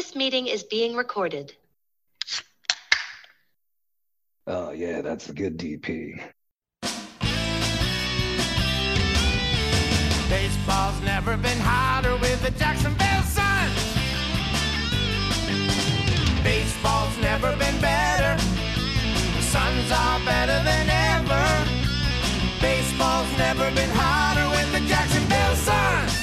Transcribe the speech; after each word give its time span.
This 0.00 0.16
meeting 0.16 0.46
is 0.46 0.62
being 0.62 0.96
recorded. 0.96 1.52
Oh 4.46 4.70
yeah, 4.70 5.02
that's 5.02 5.28
a 5.28 5.34
good 5.34 5.58
DP. 5.58 6.18
Baseball's 10.30 11.02
never 11.02 11.36
been 11.36 11.58
hotter 11.60 12.16
with 12.16 12.42
the 12.42 12.50
Jacksonville 12.52 13.24
Suns. 13.24 13.76
Baseball's 16.42 17.18
never 17.18 17.54
been 17.58 17.78
better. 17.82 18.42
The 19.36 19.42
Suns 19.42 19.92
are 19.92 20.20
better 20.24 20.64
than 20.64 20.88
ever. 20.88 21.44
Baseball's 22.58 23.30
never 23.36 23.70
been 23.74 23.90
hotter 23.92 24.48
with 24.56 24.72
the 24.72 24.80
Jacksonville 24.88 25.56
Suns. 25.56 26.14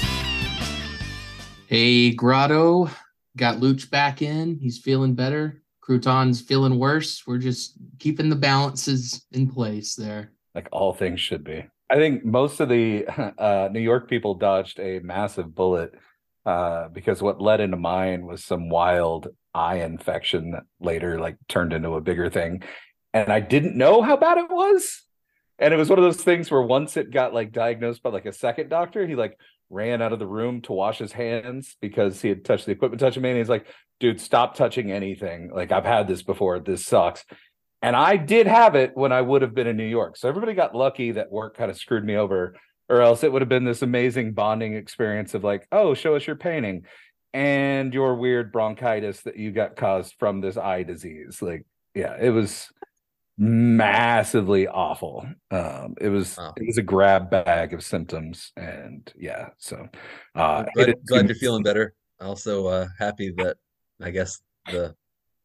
Hey, 1.67 2.09
Grotto 2.09 2.89
got 3.37 3.59
Luch 3.59 3.89
back 3.89 4.21
in. 4.21 4.57
He's 4.59 4.77
feeling 4.77 5.13
better. 5.13 5.61
Crouton's 5.81 6.41
feeling 6.41 6.77
worse. 6.77 7.23
We're 7.25 7.37
just 7.37 7.77
keeping 7.99 8.29
the 8.29 8.35
balances 8.35 9.25
in 9.31 9.49
place 9.49 9.95
there. 9.95 10.33
Like 10.53 10.67
all 10.71 10.93
things 10.93 11.21
should 11.21 11.43
be. 11.43 11.65
I 11.89 11.95
think 11.95 12.25
most 12.25 12.59
of 12.59 12.69
the 12.69 13.05
uh, 13.37 13.69
New 13.71 13.79
York 13.79 14.09
people 14.09 14.35
dodged 14.35 14.79
a 14.79 14.99
massive 14.99 15.55
bullet 15.55 15.93
uh, 16.45 16.89
because 16.89 17.21
what 17.21 17.41
led 17.41 17.61
into 17.61 17.77
mine 17.77 18.25
was 18.25 18.43
some 18.43 18.69
wild 18.69 19.27
eye 19.53 19.81
infection 19.81 20.51
that 20.51 20.63
later 20.79 21.19
like 21.19 21.37
turned 21.47 21.73
into 21.73 21.95
a 21.95 22.01
bigger 22.01 22.29
thing, 22.29 22.63
and 23.13 23.31
I 23.31 23.39
didn't 23.39 23.77
know 23.77 24.01
how 24.01 24.17
bad 24.17 24.37
it 24.37 24.49
was. 24.49 25.03
And 25.59 25.73
it 25.73 25.77
was 25.77 25.89
one 25.89 25.97
of 25.97 26.05
those 26.05 26.21
things 26.21 26.51
where 26.51 26.61
once 26.61 26.97
it 26.97 27.11
got 27.11 27.33
like 27.33 27.51
diagnosed 27.51 28.03
by 28.03 28.11
like 28.11 28.25
a 28.25 28.33
second 28.33 28.69
doctor, 28.69 29.07
he 29.07 29.15
like 29.15 29.37
ran 29.69 30.01
out 30.01 30.13
of 30.13 30.19
the 30.19 30.27
room 30.27 30.61
to 30.61 30.73
wash 30.73 30.97
his 30.97 31.11
hands 31.11 31.75
because 31.81 32.21
he 32.21 32.29
had 32.29 32.45
touched 32.45 32.65
the 32.65 32.71
equipment 32.71 32.99
touching 32.99 33.21
me. 33.21 33.29
And 33.29 33.37
he's 33.37 33.49
like, 33.49 33.67
dude, 33.99 34.21
stop 34.21 34.55
touching 34.55 34.91
anything. 34.91 35.51
Like, 35.53 35.71
I've 35.71 35.85
had 35.85 36.07
this 36.07 36.23
before. 36.23 36.59
This 36.59 36.85
sucks. 36.85 37.25
And 37.81 37.95
I 37.95 38.17
did 38.17 38.47
have 38.47 38.75
it 38.75 38.91
when 38.95 39.11
I 39.11 39.21
would 39.21 39.41
have 39.41 39.53
been 39.53 39.67
in 39.67 39.77
New 39.77 39.85
York. 39.85 40.17
So 40.17 40.27
everybody 40.27 40.53
got 40.53 40.75
lucky 40.75 41.11
that 41.11 41.31
work 41.31 41.57
kind 41.57 41.69
of 41.69 41.77
screwed 41.77 42.05
me 42.05 42.15
over, 42.15 42.55
or 42.89 43.01
else 43.01 43.23
it 43.23 43.31
would 43.31 43.41
have 43.41 43.49
been 43.49 43.65
this 43.65 43.81
amazing 43.81 44.33
bonding 44.33 44.73
experience 44.73 45.33
of 45.33 45.43
like, 45.43 45.67
oh, 45.71 45.93
show 45.93 46.15
us 46.15 46.25
your 46.25 46.37
painting 46.37 46.85
and 47.33 47.93
your 47.93 48.15
weird 48.15 48.51
bronchitis 48.51 49.21
that 49.21 49.37
you 49.37 49.51
got 49.51 49.75
caused 49.75 50.15
from 50.17 50.41
this 50.41 50.57
eye 50.57 50.83
disease. 50.83 51.41
Like, 51.41 51.65
yeah, 51.93 52.15
it 52.19 52.29
was 52.29 52.71
massively 53.37 54.67
awful. 54.67 55.27
Um, 55.51 55.95
it 56.01 56.09
was 56.09 56.37
Wow. 56.37 56.53
it 56.57 56.65
was 56.65 56.77
a 56.77 56.81
grab 56.83 57.29
bag 57.29 57.73
of 57.73 57.83
symptoms, 57.83 58.51
and 58.57 59.11
yeah, 59.17 59.49
so 59.57 59.87
uh, 60.35 60.63
glad, 60.73 60.89
it- 60.89 61.05
glad 61.05 61.27
you're 61.27 61.35
feeling 61.35 61.63
better. 61.63 61.93
Also 62.19 62.65
uh, 62.67 62.87
happy 62.99 63.31
that 63.37 63.57
I 64.01 64.09
guess 64.11 64.39
the 64.71 64.95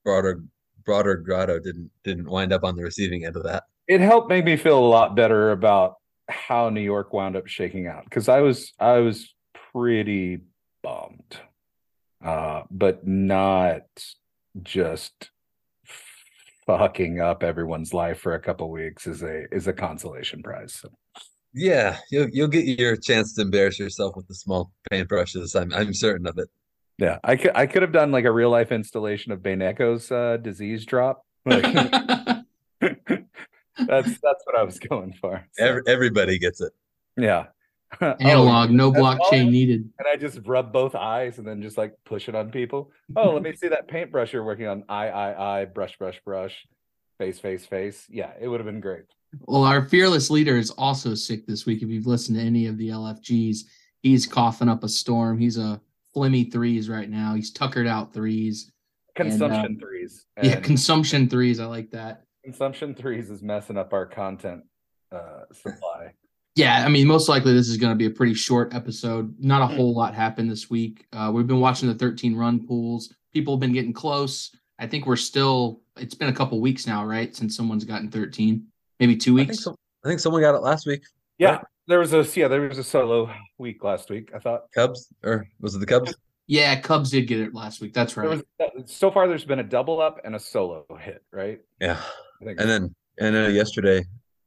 broader 0.04 0.42
broader 0.84 1.16
grotto 1.16 1.58
didn't 1.60 1.90
didn't 2.02 2.28
wind 2.28 2.52
up 2.52 2.64
on 2.64 2.76
the 2.76 2.82
receiving 2.82 3.24
end 3.26 3.36
of 3.36 3.44
that. 3.44 3.64
it 3.88 4.00
helped 4.00 4.28
make 4.28 4.44
me 4.44 4.56
feel 4.56 4.78
a 4.78 4.88
lot 4.88 5.14
better 5.14 5.50
about 5.52 5.96
how 6.28 6.70
New 6.70 6.80
York 6.80 7.12
wound 7.12 7.36
up 7.36 7.46
shaking 7.46 7.86
out 7.86 8.04
because 8.04 8.28
I 8.28 8.40
was 8.40 8.72
I 8.80 8.98
was 8.98 9.34
pretty 9.72 10.40
bummed, 10.82 11.36
uh, 12.24 12.62
but 12.70 13.06
not 13.06 13.82
just 14.62 15.30
fucking 16.66 17.20
up 17.20 17.42
everyone's 17.42 17.92
life 17.92 18.18
for 18.20 18.34
a 18.34 18.40
couple 18.40 18.70
weeks 18.70 19.06
is 19.06 19.22
a 19.22 19.44
is 19.52 19.66
a 19.66 19.72
consolation 19.72 20.42
prize. 20.42 20.74
So. 20.74 20.88
Yeah, 21.54 21.98
you'll 22.10 22.28
you'll 22.30 22.48
get 22.48 22.64
your 22.78 22.96
chance 22.96 23.34
to 23.34 23.42
embarrass 23.42 23.78
yourself 23.78 24.16
with 24.16 24.26
the 24.28 24.34
small 24.34 24.72
paintbrushes. 24.90 25.60
I'm 25.60 25.72
I'm 25.74 25.92
certain 25.92 26.26
of 26.26 26.38
it. 26.38 26.48
Yeah, 26.98 27.18
I 27.24 27.36
could 27.36 27.52
I 27.54 27.66
could 27.66 27.82
have 27.82 27.92
done 27.92 28.10
like 28.12 28.24
a 28.24 28.32
real 28.32 28.50
life 28.50 28.72
installation 28.72 29.32
of 29.32 29.40
Baneco's 29.40 30.10
uh, 30.10 30.36
disease 30.38 30.84
drop. 30.86 31.24
Like, 31.44 31.64
that's 32.80 34.08
that's 34.20 34.44
what 34.44 34.56
I 34.56 34.62
was 34.62 34.78
going 34.78 35.12
for. 35.20 35.44
So, 35.52 35.64
Every, 35.64 35.82
everybody 35.86 36.38
gets 36.38 36.60
it. 36.60 36.72
yeah. 37.16 37.46
Oh, 38.00 38.14
Analog, 38.20 38.70
no 38.70 38.90
blockchain 38.90 39.50
needed. 39.50 39.80
And 39.98 40.08
I 40.10 40.16
just 40.16 40.40
rub 40.46 40.72
both 40.72 40.94
eyes 40.94 41.38
and 41.38 41.46
then 41.46 41.60
just 41.62 41.76
like 41.76 41.94
push 42.04 42.28
it 42.28 42.34
on 42.34 42.50
people. 42.50 42.90
Oh, 43.14 43.30
let 43.34 43.42
me 43.42 43.52
see 43.56 43.68
that 43.68 43.86
paintbrush 43.86 44.32
you're 44.32 44.44
working 44.44 44.66
on. 44.66 44.84
Eye, 44.88 45.08
eye, 45.08 45.60
eye, 45.60 45.64
brush, 45.66 45.96
brush, 45.98 46.18
brush, 46.24 46.66
face, 47.18 47.38
face, 47.38 47.66
face. 47.66 48.06
Yeah, 48.08 48.32
it 48.40 48.48
would 48.48 48.60
have 48.60 48.66
been 48.66 48.80
great. 48.80 49.04
Well, 49.40 49.64
our 49.64 49.84
fearless 49.88 50.30
leader 50.30 50.56
is 50.56 50.70
also 50.70 51.14
sick 51.14 51.46
this 51.46 51.66
week. 51.66 51.82
If 51.82 51.88
you've 51.90 52.06
listened 52.06 52.38
to 52.38 52.44
any 52.44 52.66
of 52.66 52.78
the 52.78 52.88
LFGs, 52.90 53.58
he's 54.02 54.26
coughing 54.26 54.68
up 54.68 54.84
a 54.84 54.88
storm. 54.88 55.38
He's 55.38 55.58
a 55.58 55.80
flimmy 56.16 56.50
threes 56.50 56.88
right 56.88 57.08
now. 57.08 57.34
He's 57.34 57.50
tuckered 57.52 57.86
out 57.86 58.12
threes. 58.14 58.72
And, 59.16 59.28
uh, 59.28 59.30
Consumption 59.30 59.78
threes. 59.78 60.24
Yeah, 60.42 60.60
consumption 60.60 61.28
threes. 61.28 61.60
I 61.60 61.66
like 61.66 61.90
that. 61.90 62.24
consumption 62.42 62.94
threes 62.94 63.28
is 63.30 63.42
messing 63.42 63.76
up 63.76 63.92
our 63.92 64.06
content 64.06 64.64
uh 65.12 65.42
supply. 65.52 66.14
Yeah, 66.54 66.84
I 66.84 66.88
mean, 66.88 67.06
most 67.06 67.28
likely 67.28 67.54
this 67.54 67.68
is 67.68 67.78
going 67.78 67.92
to 67.92 67.96
be 67.96 68.06
a 68.06 68.10
pretty 68.10 68.34
short 68.34 68.74
episode. 68.74 69.34
Not 69.38 69.62
a 69.62 69.66
whole 69.74 69.94
lot 69.94 70.14
happened 70.14 70.50
this 70.50 70.68
week. 70.68 71.06
Uh, 71.12 71.30
we've 71.34 71.46
been 71.46 71.60
watching 71.60 71.88
the 71.88 71.94
13 71.94 72.36
run 72.36 72.66
pools. 72.66 73.14
People 73.32 73.54
have 73.54 73.60
been 73.60 73.72
getting 73.72 73.92
close. 73.94 74.54
I 74.78 74.86
think 74.86 75.06
we're 75.06 75.16
still. 75.16 75.80
It's 75.96 76.14
been 76.14 76.28
a 76.28 76.32
couple 76.34 76.60
weeks 76.60 76.86
now, 76.86 77.04
right, 77.06 77.34
since 77.34 77.56
someone's 77.56 77.84
gotten 77.84 78.10
13, 78.10 78.64
maybe 79.00 79.16
two 79.16 79.34
I 79.36 79.40
think 79.40 79.48
weeks. 79.50 79.64
so, 79.64 79.74
I 80.04 80.08
think 80.08 80.20
someone 80.20 80.42
got 80.42 80.54
it 80.54 80.60
last 80.62 80.86
week. 80.86 81.02
Yeah, 81.38 81.52
Right. 81.56 81.64
there 81.86 81.98
was 81.98 82.12
a 82.12 82.26
yeah, 82.38 82.48
there 82.48 82.60
was 82.62 82.78
a 82.78 82.84
solo 82.84 83.30
week 83.58 83.82
last 83.84 84.10
week. 84.10 84.30
I 84.34 84.38
thought 84.38 84.64
Cubs 84.74 85.08
or 85.22 85.46
was 85.60 85.74
it 85.74 85.78
the 85.78 85.86
Cubs? 85.86 86.14
Yeah, 86.48 86.78
Cubs 86.80 87.10
did 87.10 87.26
get 87.28 87.40
it 87.40 87.54
last 87.54 87.80
week. 87.80 87.94
That's 87.94 88.16
right. 88.16 88.28
was 88.28 88.42
so 88.86 89.10
far 89.10 89.26
there's 89.28 89.44
been 89.44 89.58
a 89.60 89.64
double 89.64 90.00
up 90.00 90.20
and 90.24 90.34
a 90.34 90.38
solo 90.40 90.84
hit, 91.00 91.22
right? 91.32 91.60
Yeah. 91.80 92.00
And 92.40 92.58
then 92.58 92.94
and 93.18 93.34
then 93.34 93.54
yesterday, 93.54 93.98
I 93.98 94.02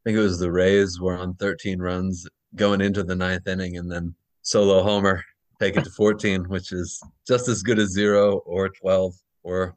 think 0.05 0.17
it 0.17 0.21
was 0.21 0.39
the 0.39 0.51
Rays 0.51 0.99
were 0.99 1.17
on 1.17 1.33
13 1.33 1.79
runs 1.79 2.27
going 2.55 2.79
into 2.79 3.03
the 3.03 3.15
ninth 3.15 3.47
inning, 3.47 3.77
and 3.77 3.91
then 3.91 4.13
solo 4.43 4.83
homer 4.83 5.23
take 5.59 5.75
it 5.75 5.83
to 5.83 5.89
14, 5.89 6.43
which 6.43 6.71
is 6.71 7.01
just 7.27 7.49
as 7.49 7.63
good 7.63 7.79
as 7.79 7.89
zero 7.89 8.37
or 8.45 8.69
12 8.69 9.13
or 9.43 9.75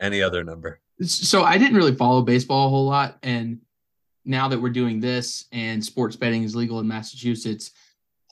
any 0.00 0.22
other 0.22 0.44
number. 0.44 0.80
so 1.02 1.42
I 1.42 1.58
didn't 1.58 1.76
really 1.76 1.94
follow 1.94 2.22
baseball 2.22 2.66
a 2.66 2.70
whole 2.70 2.86
lot, 2.86 3.18
and 3.22 3.60
now 4.24 4.48
that 4.48 4.60
we're 4.60 4.70
doing 4.70 5.00
this 5.00 5.46
and 5.52 5.84
sports 5.84 6.16
betting 6.16 6.42
is 6.42 6.54
legal 6.54 6.80
in 6.80 6.88
Massachusetts, 6.88 7.70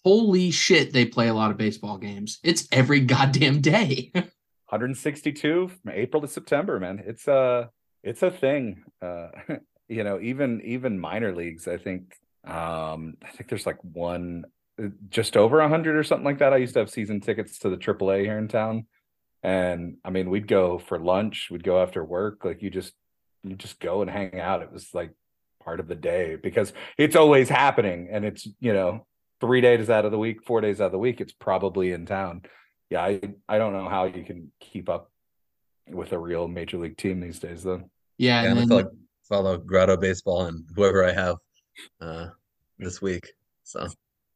holy 0.05 0.51
shit, 0.51 0.93
they 0.93 1.07
play 1.07 1.29
a 1.29 1.35
lot 1.35 1.51
of 1.51 1.57
baseball 1.57 1.97
games. 1.97 2.39
It's 2.43 2.69
every 2.71 3.01
goddamn 3.01 3.61
day. 3.61 4.11
162 4.15 5.69
from 5.69 5.93
April 5.93 6.21
to 6.21 6.29
September, 6.29 6.81
man. 6.81 7.03
It's 7.07 7.29
a 7.29 7.71
it's 8.03 8.23
a 8.23 8.31
thing. 8.31 8.83
Uh, 9.01 9.29
you 9.89 10.05
know, 10.05 10.21
even 10.21 10.61
even 10.65 10.99
minor 10.99 11.35
leagues. 11.35 11.69
I 11.69 11.79
think 11.79 12.15
um, 12.45 13.17
I 13.23 13.31
think 13.31 13.49
there's 13.49 13.67
like 13.67 13.79
one 13.83 14.45
uh, 14.83 14.89
just 15.09 15.37
over 15.37 15.59
100 15.59 15.97
or 15.97 16.05
something 16.05 16.25
like 16.25 16.39
that. 16.39 16.53
I 16.53 16.59
used 16.59 16.75
to 16.75 16.81
have 16.81 16.91
season 16.91 17.21
tickets 17.21 17.59
to 17.61 17.71
the 17.71 17.77
AAA 17.77 18.23
here 18.23 18.39
in 18.39 18.49
town, 18.49 18.87
and 19.43 19.97
I 20.05 20.11
mean, 20.11 20.31
we'd 20.31 20.49
go 20.49 20.79
for 20.79 20.99
lunch. 20.99 21.49
We'd 21.51 21.65
go 21.65 21.83
after 21.83 22.05
work. 22.05 22.45
Like 22.45 22.63
you 22.63 22.71
just 22.71 22.93
you 23.43 23.57
just 23.57 23.81
go 23.81 24.03
and 24.03 24.11
hang 24.11 24.41
out. 24.41 24.63
It 24.63 24.73
was 24.73 24.93
like 24.95 25.13
part 25.63 25.81
of 25.81 25.89
the 25.89 25.95
day 25.95 26.37
because 26.37 26.73
it's 26.99 27.17
always 27.17 27.49
happening, 27.49 28.09
and 28.11 28.25
it's 28.25 28.47
you 28.61 28.73
know 28.73 29.07
three 29.41 29.61
days 29.61 29.91
out 29.91 30.05
of 30.05 30.13
the 30.13 30.19
week, 30.19 30.45
four 30.45 30.61
days 30.61 30.81
out 30.81 30.87
of 30.87 30.93
the 30.93 30.99
week, 30.99 31.21
it's 31.21 31.33
probably 31.33 31.93
in 31.93 32.07
town 32.07 32.43
yeah, 32.91 33.03
I 33.03 33.21
I 33.49 33.59
don't 33.59 33.73
know 33.73 33.89
how 33.89 34.05
you 34.05 34.25
can 34.25 34.53
keep 34.61 34.89
up 34.89 35.11
with 35.89 36.13
a 36.13 36.19
real 36.19 36.49
major 36.49 36.79
league 36.79 36.97
team 36.97 37.21
these 37.21 37.39
days, 37.39 37.63
though. 37.63 37.83
yeah, 38.19 38.43
Yeah, 38.43 38.43
and 38.43 38.49
and 38.51 38.59
I 38.59 38.61
then, 38.61 38.69
follow, 38.69 38.91
follow 39.29 39.57
Grotto 39.59 39.97
Baseball 39.97 40.47
and 40.47 40.65
whoever 40.75 41.05
I 41.05 41.13
have 41.13 41.37
uh, 42.01 42.29
this 42.79 43.01
week. 43.01 43.33
So 43.63 43.89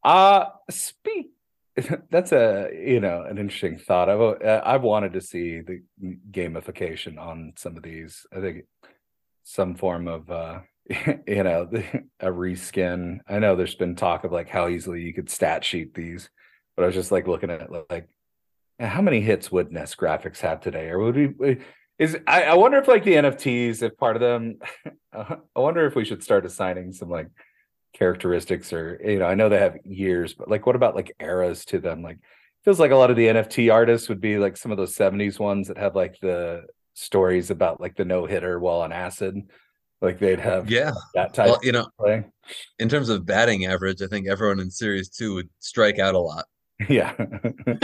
Uh 0.02 0.46
speak. 0.70 1.30
That's 2.10 2.32
a 2.32 2.70
you 2.72 3.00
know 3.00 3.22
an 3.22 3.38
interesting 3.38 3.78
thought. 3.78 4.08
I've 4.08 4.20
uh, 4.20 4.62
I've 4.64 4.82
wanted 4.82 5.12
to 5.14 5.20
see 5.20 5.60
the 5.60 5.82
gamification 6.30 7.18
on 7.18 7.52
some 7.56 7.76
of 7.76 7.82
these. 7.82 8.26
I 8.34 8.40
think 8.40 8.64
some 9.44 9.74
form 9.76 10.08
of 10.08 10.30
uh 10.30 10.60
you 11.26 11.42
know 11.42 11.68
a 12.20 12.28
reskin. 12.28 13.20
I 13.28 13.38
know 13.38 13.56
there's 13.56 13.74
been 13.74 13.96
talk 13.96 14.24
of 14.24 14.32
like 14.32 14.48
how 14.48 14.68
easily 14.68 15.02
you 15.02 15.12
could 15.12 15.30
stat 15.30 15.64
sheet 15.64 15.94
these, 15.94 16.30
but 16.76 16.82
I 16.82 16.86
was 16.86 16.94
just 16.94 17.12
like 17.12 17.28
looking 17.28 17.50
at 17.50 17.62
it 17.62 17.70
like 17.90 18.08
how 18.80 19.02
many 19.02 19.20
hits 19.20 19.50
would 19.50 19.72
Nest 19.72 19.96
Graphics 19.96 20.40
have 20.40 20.60
today, 20.60 20.88
or 20.88 20.98
would 21.00 21.38
we? 21.38 21.58
Is 21.98 22.16
I, 22.26 22.44
I 22.44 22.54
wonder 22.54 22.78
if 22.78 22.86
like 22.86 23.04
the 23.04 23.14
NFTs, 23.14 23.82
if 23.82 23.96
part 23.96 24.16
of 24.16 24.20
them, 24.20 24.58
uh, 25.12 25.36
I 25.56 25.60
wonder 25.60 25.84
if 25.86 25.94
we 25.94 26.04
should 26.04 26.22
start 26.22 26.46
assigning 26.46 26.92
some 26.92 27.10
like 27.10 27.28
characteristics 27.92 28.72
or 28.72 29.00
you 29.04 29.18
know, 29.18 29.26
I 29.26 29.34
know 29.34 29.48
they 29.48 29.58
have 29.58 29.78
years, 29.84 30.34
but 30.34 30.48
like 30.48 30.66
what 30.66 30.76
about 30.76 30.94
like 30.94 31.14
eras 31.20 31.64
to 31.66 31.78
them? 31.78 32.02
Like 32.02 32.18
feels 32.64 32.78
like 32.78 32.92
a 32.92 32.96
lot 32.96 33.10
of 33.10 33.16
the 33.16 33.26
NFT 33.26 33.72
artists 33.72 34.08
would 34.08 34.20
be 34.20 34.38
like 34.38 34.56
some 34.56 34.70
of 34.70 34.78
those 34.78 34.94
70s 34.94 35.38
ones 35.38 35.68
that 35.68 35.78
have 35.78 35.96
like 35.96 36.18
the 36.20 36.66
stories 36.94 37.50
about 37.50 37.80
like 37.80 37.96
the 37.96 38.04
no 38.04 38.26
hitter 38.26 38.58
while 38.58 38.80
on 38.80 38.92
acid. 38.92 39.36
Like 40.00 40.20
they'd 40.20 40.38
have 40.38 40.70
yeah, 40.70 40.92
that 41.14 41.34
type 41.34 41.46
well, 41.46 41.56
of 41.56 41.64
you 41.64 41.72
know, 41.72 41.88
play. 41.98 42.24
in 42.78 42.88
terms 42.88 43.08
of 43.08 43.26
batting 43.26 43.66
average, 43.66 44.00
I 44.00 44.06
think 44.06 44.28
everyone 44.28 44.60
in 44.60 44.70
Series 44.70 45.08
Two 45.08 45.34
would 45.34 45.48
strike 45.58 45.98
out 45.98 46.14
a 46.14 46.20
lot. 46.20 46.44
Yeah. 46.88 47.12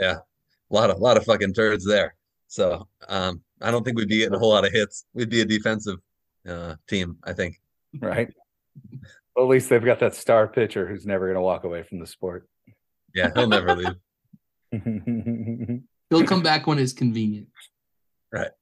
yeah, 0.00 0.16
a 0.16 0.22
lot 0.70 0.88
of 0.88 0.96
a 0.96 1.00
lot 1.00 1.18
of 1.18 1.24
fucking 1.26 1.52
turds 1.52 1.84
there. 1.84 2.14
So 2.56 2.88
um, 3.10 3.42
I 3.60 3.70
don't 3.70 3.84
think 3.84 3.98
we'd 3.98 4.08
be 4.08 4.16
getting 4.16 4.34
a 4.34 4.38
whole 4.38 4.48
lot 4.48 4.64
of 4.64 4.72
hits. 4.72 5.04
We'd 5.12 5.28
be 5.28 5.42
a 5.42 5.44
defensive 5.44 5.98
uh, 6.48 6.76
team, 6.88 7.18
I 7.22 7.34
think. 7.34 7.60
right? 8.00 8.32
Well, 9.34 9.44
at 9.44 9.50
least 9.50 9.68
they've 9.68 9.84
got 9.84 10.00
that 10.00 10.14
star 10.14 10.48
pitcher 10.48 10.88
who's 10.88 11.04
never 11.04 11.26
going 11.26 11.34
to 11.34 11.42
walk 11.42 11.64
away 11.64 11.82
from 11.82 11.98
the 11.98 12.06
sport. 12.06 12.48
Yeah, 13.14 13.30
he'll 13.34 13.46
never 13.46 13.76
leave. 13.76 13.94
He'll 16.10 16.24
come 16.24 16.42
back 16.42 16.66
when 16.66 16.78
it's 16.78 16.94
convenient. 16.94 17.48
Right. 18.32 18.52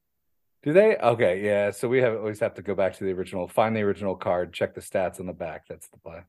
Do 0.64 0.72
they? 0.72 0.96
Okay, 0.96 1.44
yeah. 1.44 1.70
So 1.70 1.88
we 1.88 1.98
have 1.98 2.14
always 2.14 2.40
have 2.40 2.54
to 2.54 2.62
go 2.62 2.74
back 2.74 2.94
to 2.94 3.04
the 3.04 3.12
original, 3.12 3.46
find 3.46 3.76
the 3.76 3.82
original 3.82 4.16
card, 4.16 4.52
check 4.52 4.74
the 4.74 4.80
stats 4.80 5.20
on 5.20 5.26
the 5.26 5.32
back. 5.32 5.66
That's 5.68 5.88
the 5.88 5.98
play. 5.98 6.20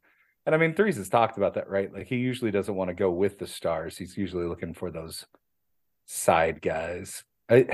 And 0.46 0.54
I 0.54 0.60
mean, 0.60 0.76
Threes 0.76 0.98
has 0.98 1.10
talked 1.10 1.38
about 1.38 1.56
that, 1.56 1.68
right? 1.68 1.92
Like 1.92 2.08
he 2.08 2.18
usually 2.18 2.52
doesn't 2.52 2.76
want 2.76 2.90
to 2.90 2.94
go 2.94 3.10
with 3.10 3.40
the 3.40 3.48
stars. 3.48 3.98
He's 3.98 4.18
usually 4.18 4.46
looking 4.46 4.76
for 4.76 4.92
those 4.92 5.26
side 6.06 6.62
guys. 6.62 7.24
I, 7.50 7.68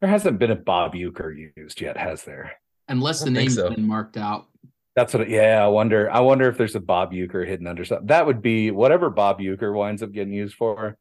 there 0.00 0.10
hasn't 0.10 0.38
been 0.38 0.50
a 0.50 0.56
Bob 0.56 0.94
Uecker 0.94 1.50
used 1.56 1.80
yet, 1.80 1.96
has 1.96 2.24
there? 2.24 2.52
Unless 2.88 3.20
the 3.20 3.26
don't 3.26 3.34
think 3.34 3.48
name's 3.48 3.54
so. 3.54 3.70
been 3.70 3.86
marked 3.86 4.16
out. 4.16 4.46
That's 4.96 5.14
what. 5.14 5.28
Yeah, 5.28 5.64
I 5.64 5.68
wonder. 5.68 6.10
I 6.10 6.20
wonder 6.20 6.48
if 6.48 6.56
there's 6.56 6.74
a 6.74 6.80
Bob 6.80 7.12
Uecker 7.12 7.46
hidden 7.46 7.66
under 7.66 7.84
something. 7.84 8.06
That 8.06 8.26
would 8.26 8.42
be 8.42 8.70
whatever 8.70 9.10
Bob 9.10 9.40
Uecker 9.40 9.74
winds 9.74 10.02
up 10.02 10.12
getting 10.12 10.32
used 10.32 10.54
for, 10.54 10.96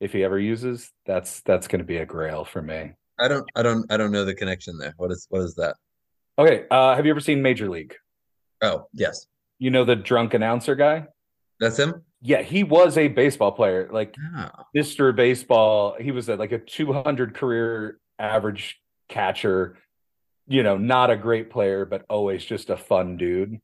if 0.00 0.12
he 0.12 0.22
ever 0.22 0.38
uses. 0.38 0.92
That's 1.06 1.40
that's 1.40 1.66
going 1.66 1.80
to 1.80 1.84
be 1.84 1.96
a 1.96 2.06
grail 2.06 2.44
for 2.44 2.62
me. 2.62 2.92
I 3.18 3.28
don't 3.28 3.48
I 3.56 3.62
don't 3.62 3.90
I 3.90 3.96
don't 3.96 4.12
know 4.12 4.24
the 4.24 4.34
connection 4.34 4.78
there. 4.78 4.94
What 4.96 5.10
is 5.10 5.26
what 5.30 5.40
is 5.40 5.54
that? 5.56 5.76
Okay, 6.38 6.64
uh, 6.70 6.94
have 6.94 7.04
you 7.04 7.10
ever 7.10 7.20
seen 7.20 7.42
Major 7.42 7.68
League? 7.68 7.94
Oh, 8.62 8.86
yes. 8.92 9.26
You 9.58 9.70
know 9.70 9.84
the 9.84 9.96
drunk 9.96 10.34
announcer 10.34 10.74
guy? 10.74 11.06
That's 11.60 11.78
him? 11.78 12.02
Yeah, 12.24 12.42
he 12.42 12.62
was 12.62 12.96
a 12.96 13.08
baseball 13.08 13.52
player, 13.52 13.88
like 13.92 14.14
Oh. 14.36 14.48
Mr. 14.76 15.14
Baseball. 15.14 15.96
He 16.00 16.12
was 16.12 16.28
a, 16.28 16.36
like 16.36 16.52
a 16.52 16.58
200 16.58 17.34
career 17.34 17.98
average 18.18 18.80
catcher. 19.08 19.76
You 20.46 20.62
know, 20.62 20.76
not 20.76 21.10
a 21.10 21.16
great 21.16 21.50
player, 21.50 21.84
but 21.84 22.04
always 22.08 22.44
just 22.44 22.70
a 22.70 22.76
fun 22.76 23.16
dude. 23.16 23.60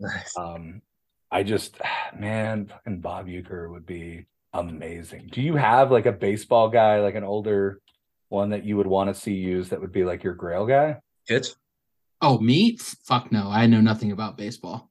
Nice. 0.00 0.36
Um, 0.36 0.82
I 1.30 1.42
just, 1.44 1.76
man, 2.18 2.66
fucking 2.66 3.00
Bob 3.00 3.26
Uecker 3.26 3.70
would 3.70 3.86
be 3.86 4.26
amazing. 4.52 5.28
Do 5.30 5.40
you 5.40 5.54
have 5.56 5.92
like 5.92 6.06
a 6.06 6.12
baseball 6.12 6.68
guy, 6.68 7.00
like 7.00 7.14
an 7.14 7.24
older 7.24 7.80
one 8.28 8.50
that 8.50 8.64
you 8.64 8.76
would 8.76 8.86
want 8.86 9.14
to 9.14 9.20
see 9.20 9.34
used 9.34 9.70
that 9.70 9.80
would 9.80 9.92
be 9.92 10.04
like 10.04 10.24
your 10.24 10.34
grail 10.34 10.66
guy? 10.66 10.98
Fitch? 11.26 11.48
Oh, 12.20 12.38
me? 12.38 12.76
Fuck 13.04 13.30
no. 13.30 13.48
I 13.48 13.66
know 13.66 13.80
nothing 13.80 14.10
about 14.12 14.36
baseball. 14.36 14.90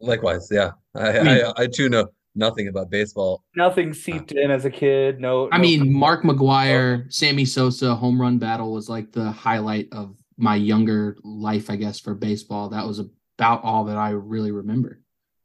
Likewise, 0.00 0.48
yeah. 0.50 0.72
I, 0.94 1.12
mean- 1.22 1.28
I 1.28 1.52
I 1.56 1.66
too 1.66 1.88
know 1.88 2.08
nothing 2.38 2.68
about 2.68 2.88
baseball. 2.88 3.44
Nothing 3.56 3.92
seeped 3.92 4.32
in 4.32 4.50
as 4.50 4.64
a 4.64 4.70
kid. 4.70 5.20
No, 5.20 5.48
I 5.50 5.56
no- 5.56 5.62
mean, 5.62 5.92
Mark 5.92 6.22
McGwire, 6.22 7.12
Sammy 7.12 7.44
Sosa 7.44 7.94
home 7.94 8.20
run 8.20 8.38
battle 8.38 8.72
was 8.72 8.88
like 8.88 9.12
the 9.12 9.30
highlight 9.30 9.88
of 9.92 10.16
my 10.38 10.54
younger 10.54 11.16
life, 11.22 11.68
I 11.68 11.76
guess, 11.76 11.98
for 11.98 12.14
baseball. 12.14 12.70
That 12.70 12.86
was 12.86 13.00
about 13.00 13.64
all 13.64 13.84
that 13.84 13.96
I 13.96 14.10
really 14.10 14.52
remember. 14.52 15.00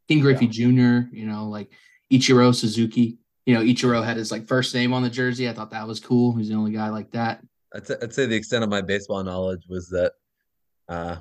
Ken 0.08 0.20
Griffey 0.20 0.46
Jr., 0.46 1.08
you 1.12 1.26
know, 1.26 1.48
like 1.48 1.70
Ichiro 2.12 2.54
Suzuki. 2.54 3.18
You 3.46 3.54
know, 3.54 3.60
Ichiro 3.60 4.02
had 4.02 4.16
his 4.16 4.30
like 4.30 4.46
first 4.46 4.74
name 4.74 4.94
on 4.94 5.02
the 5.02 5.10
jersey. 5.10 5.48
I 5.48 5.52
thought 5.52 5.70
that 5.72 5.86
was 5.86 6.00
cool. 6.00 6.36
He's 6.36 6.48
the 6.48 6.54
only 6.54 6.72
guy 6.72 6.88
like 6.88 7.10
that. 7.10 7.42
I'd 7.74 7.86
say, 7.86 7.96
I'd 8.00 8.14
say 8.14 8.26
the 8.26 8.36
extent 8.36 8.64
of 8.64 8.70
my 8.70 8.80
baseball 8.80 9.22
knowledge 9.24 9.64
was 9.68 9.88
that 9.88 10.12
uh, 10.88 11.16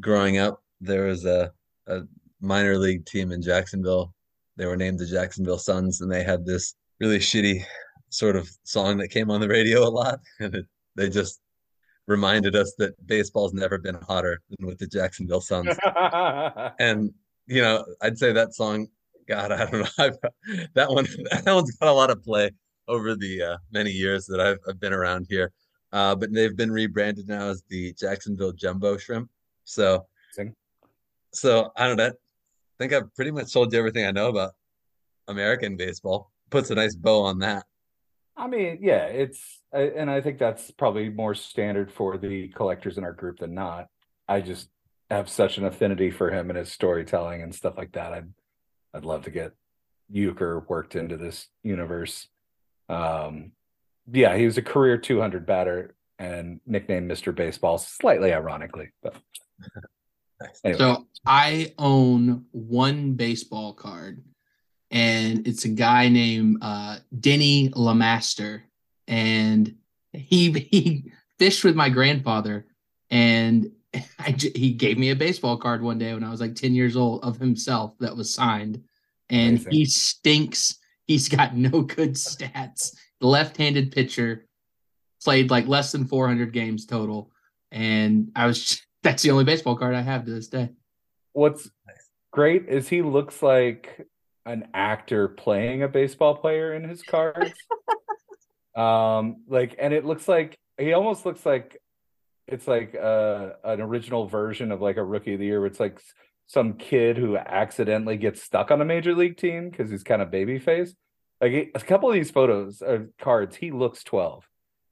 growing 0.00 0.38
up, 0.38 0.62
there 0.80 1.06
was 1.06 1.24
a, 1.24 1.52
a 1.88 2.02
minor 2.40 2.78
league 2.78 3.04
team 3.04 3.32
in 3.32 3.42
Jacksonville. 3.42 4.14
They 4.56 4.66
were 4.66 4.76
named 4.76 4.98
the 4.98 5.06
Jacksonville 5.06 5.58
Suns, 5.58 6.00
and 6.00 6.10
they 6.10 6.24
had 6.24 6.44
this 6.46 6.74
really 7.00 7.18
shitty 7.18 7.64
sort 8.08 8.36
of 8.36 8.48
song 8.64 8.96
that 8.98 9.08
came 9.08 9.30
on 9.30 9.40
the 9.40 9.48
radio 9.48 9.86
a 9.86 9.90
lot. 9.90 10.20
And 10.40 10.54
it, 10.54 10.66
they 10.94 11.10
just 11.10 11.40
reminded 12.06 12.56
us 12.56 12.74
that 12.78 12.94
baseball's 13.06 13.52
never 13.52 13.78
been 13.78 13.96
hotter 13.96 14.40
than 14.50 14.66
with 14.66 14.78
the 14.78 14.86
Jacksonville 14.86 15.40
Suns. 15.40 15.76
and 16.78 17.12
you 17.46 17.62
know, 17.62 17.84
I'd 18.02 18.18
say 18.18 18.32
that 18.32 18.54
song, 18.54 18.88
God, 19.28 19.52
I 19.52 19.66
don't 19.66 19.80
know, 19.80 19.88
I've, 19.98 20.16
that 20.74 20.90
one, 20.90 21.06
that 21.30 21.54
one's 21.54 21.70
got 21.76 21.88
a 21.88 21.92
lot 21.92 22.10
of 22.10 22.22
play 22.22 22.50
over 22.88 23.14
the 23.14 23.42
uh, 23.42 23.56
many 23.72 23.90
years 23.90 24.26
that 24.26 24.40
I've, 24.40 24.58
I've 24.68 24.80
been 24.80 24.92
around 24.92 25.26
here. 25.28 25.52
Uh, 25.92 26.14
but 26.14 26.32
they've 26.32 26.56
been 26.56 26.70
rebranded 26.70 27.28
now 27.28 27.48
as 27.48 27.62
the 27.68 27.92
Jacksonville 27.94 28.52
Jumbo 28.52 28.96
Shrimp. 28.96 29.30
So, 29.64 30.06
so 31.32 31.70
I 31.76 31.86
don't 31.86 31.96
know. 31.96 32.06
I 32.06 32.12
think 32.78 32.92
I've 32.92 33.14
pretty 33.14 33.30
much 33.30 33.52
told 33.52 33.72
you 33.72 33.78
everything 33.78 34.06
I 34.06 34.10
know 34.10 34.28
about 34.28 34.52
American 35.28 35.76
baseball. 35.76 36.30
Puts 36.50 36.70
a 36.70 36.74
nice 36.74 36.94
bow 36.94 37.22
on 37.22 37.40
that. 37.40 37.64
I 38.36 38.46
mean, 38.48 38.78
yeah, 38.82 39.06
it's, 39.06 39.62
and 39.72 40.10
I 40.10 40.20
think 40.20 40.38
that's 40.38 40.70
probably 40.70 41.08
more 41.08 41.34
standard 41.34 41.90
for 41.90 42.18
the 42.18 42.48
collectors 42.48 42.98
in 42.98 43.04
our 43.04 43.12
group 43.12 43.38
than 43.38 43.54
not. 43.54 43.86
I 44.28 44.42
just 44.42 44.68
have 45.10 45.28
such 45.28 45.56
an 45.56 45.64
affinity 45.64 46.10
for 46.10 46.30
him 46.30 46.50
and 46.50 46.58
his 46.58 46.70
storytelling 46.70 47.42
and 47.42 47.54
stuff 47.54 47.78
like 47.78 47.92
that. 47.92 48.12
I'd, 48.12 48.28
I'd 48.92 49.04
love 49.04 49.24
to 49.24 49.30
get 49.30 49.52
Uecker 50.12 50.68
worked 50.68 50.96
into 50.96 51.16
this 51.16 51.48
universe. 51.62 52.28
Um, 52.88 53.52
yeah, 54.12 54.36
he 54.36 54.44
was 54.44 54.58
a 54.58 54.62
career 54.62 54.98
200 54.98 55.46
batter 55.46 55.94
and 56.18 56.60
nicknamed 56.66 57.10
Mr. 57.10 57.34
Baseball, 57.34 57.78
slightly 57.78 58.32
ironically, 58.32 58.90
but. 59.02 59.16
Anyway. 60.64 60.78
So 60.78 61.06
I 61.24 61.72
own 61.78 62.44
one 62.52 63.14
baseball 63.14 63.72
card, 63.72 64.22
and 64.90 65.46
it's 65.46 65.64
a 65.64 65.70
guy 65.70 66.08
named 66.08 66.58
uh, 66.62 66.98
Denny 67.18 67.70
Lemaster, 67.70 68.62
and 69.08 69.74
he 70.12 70.52
he 70.52 71.12
fished 71.38 71.64
with 71.64 71.76
my 71.76 71.88
grandfather, 71.88 72.66
and 73.10 73.70
I 74.18 74.36
he 74.54 74.72
gave 74.72 74.98
me 74.98 75.10
a 75.10 75.16
baseball 75.16 75.56
card 75.56 75.82
one 75.82 75.98
day 75.98 76.12
when 76.14 76.24
I 76.24 76.30
was 76.30 76.40
like 76.40 76.54
ten 76.54 76.74
years 76.74 76.96
old 76.96 77.24
of 77.24 77.38
himself 77.38 77.94
that 78.00 78.16
was 78.16 78.32
signed, 78.32 78.82
and 79.30 79.56
Amazing. 79.56 79.72
he 79.72 79.84
stinks. 79.84 80.78
He's 81.06 81.28
got 81.28 81.56
no 81.56 81.82
good 81.82 82.12
stats. 82.14 82.94
Left-handed 83.22 83.92
pitcher, 83.92 84.44
played 85.24 85.50
like 85.50 85.66
less 85.66 85.90
than 85.90 86.06
400 86.06 86.52
games 86.52 86.84
total, 86.84 87.32
and 87.72 88.30
I 88.36 88.46
was 88.46 88.85
that's 89.06 89.22
the 89.22 89.30
only 89.30 89.44
baseball 89.44 89.76
card 89.76 89.94
I 89.94 90.02
have 90.02 90.24
to 90.24 90.30
this 90.30 90.48
day. 90.48 90.70
what's 91.32 91.70
great 92.32 92.68
is 92.68 92.88
he 92.88 93.02
looks 93.02 93.42
like 93.42 94.06
an 94.44 94.68
actor 94.74 95.28
playing 95.28 95.82
a 95.82 95.88
baseball 95.88 96.36
player 96.36 96.74
in 96.74 96.84
his 96.84 97.02
cards. 97.02 97.52
um, 98.76 99.42
like, 99.48 99.76
and 99.78 99.94
it 99.94 100.04
looks 100.04 100.28
like 100.28 100.58
he 100.78 100.92
almost 100.92 101.24
looks 101.24 101.46
like 101.46 101.80
it's 102.46 102.68
like 102.68 102.94
uh 102.94 103.50
an 103.64 103.80
original 103.80 104.26
version 104.26 104.70
of 104.70 104.80
like 104.80 104.98
a 104.98 105.02
rookie 105.02 105.34
of 105.34 105.40
the 105.40 105.46
year 105.46 105.58
where 105.58 105.66
it's 105.66 105.80
like 105.80 106.00
some 106.46 106.74
kid 106.74 107.16
who 107.16 107.36
accidentally 107.36 108.16
gets 108.16 108.40
stuck 108.40 108.70
on 108.70 108.80
a 108.80 108.84
major 108.84 109.14
league 109.14 109.36
team 109.36 109.68
because 109.68 109.90
he's 109.90 110.04
kind 110.04 110.22
of 110.22 110.30
baby 110.30 110.58
face. 110.58 110.94
Like 111.40 111.70
a 111.74 111.80
couple 111.80 112.08
of 112.08 112.14
these 112.14 112.30
photos 112.30 112.82
of 112.82 113.08
cards, 113.18 113.56
he 113.56 113.70
looks 113.70 114.04
12. 114.04 114.48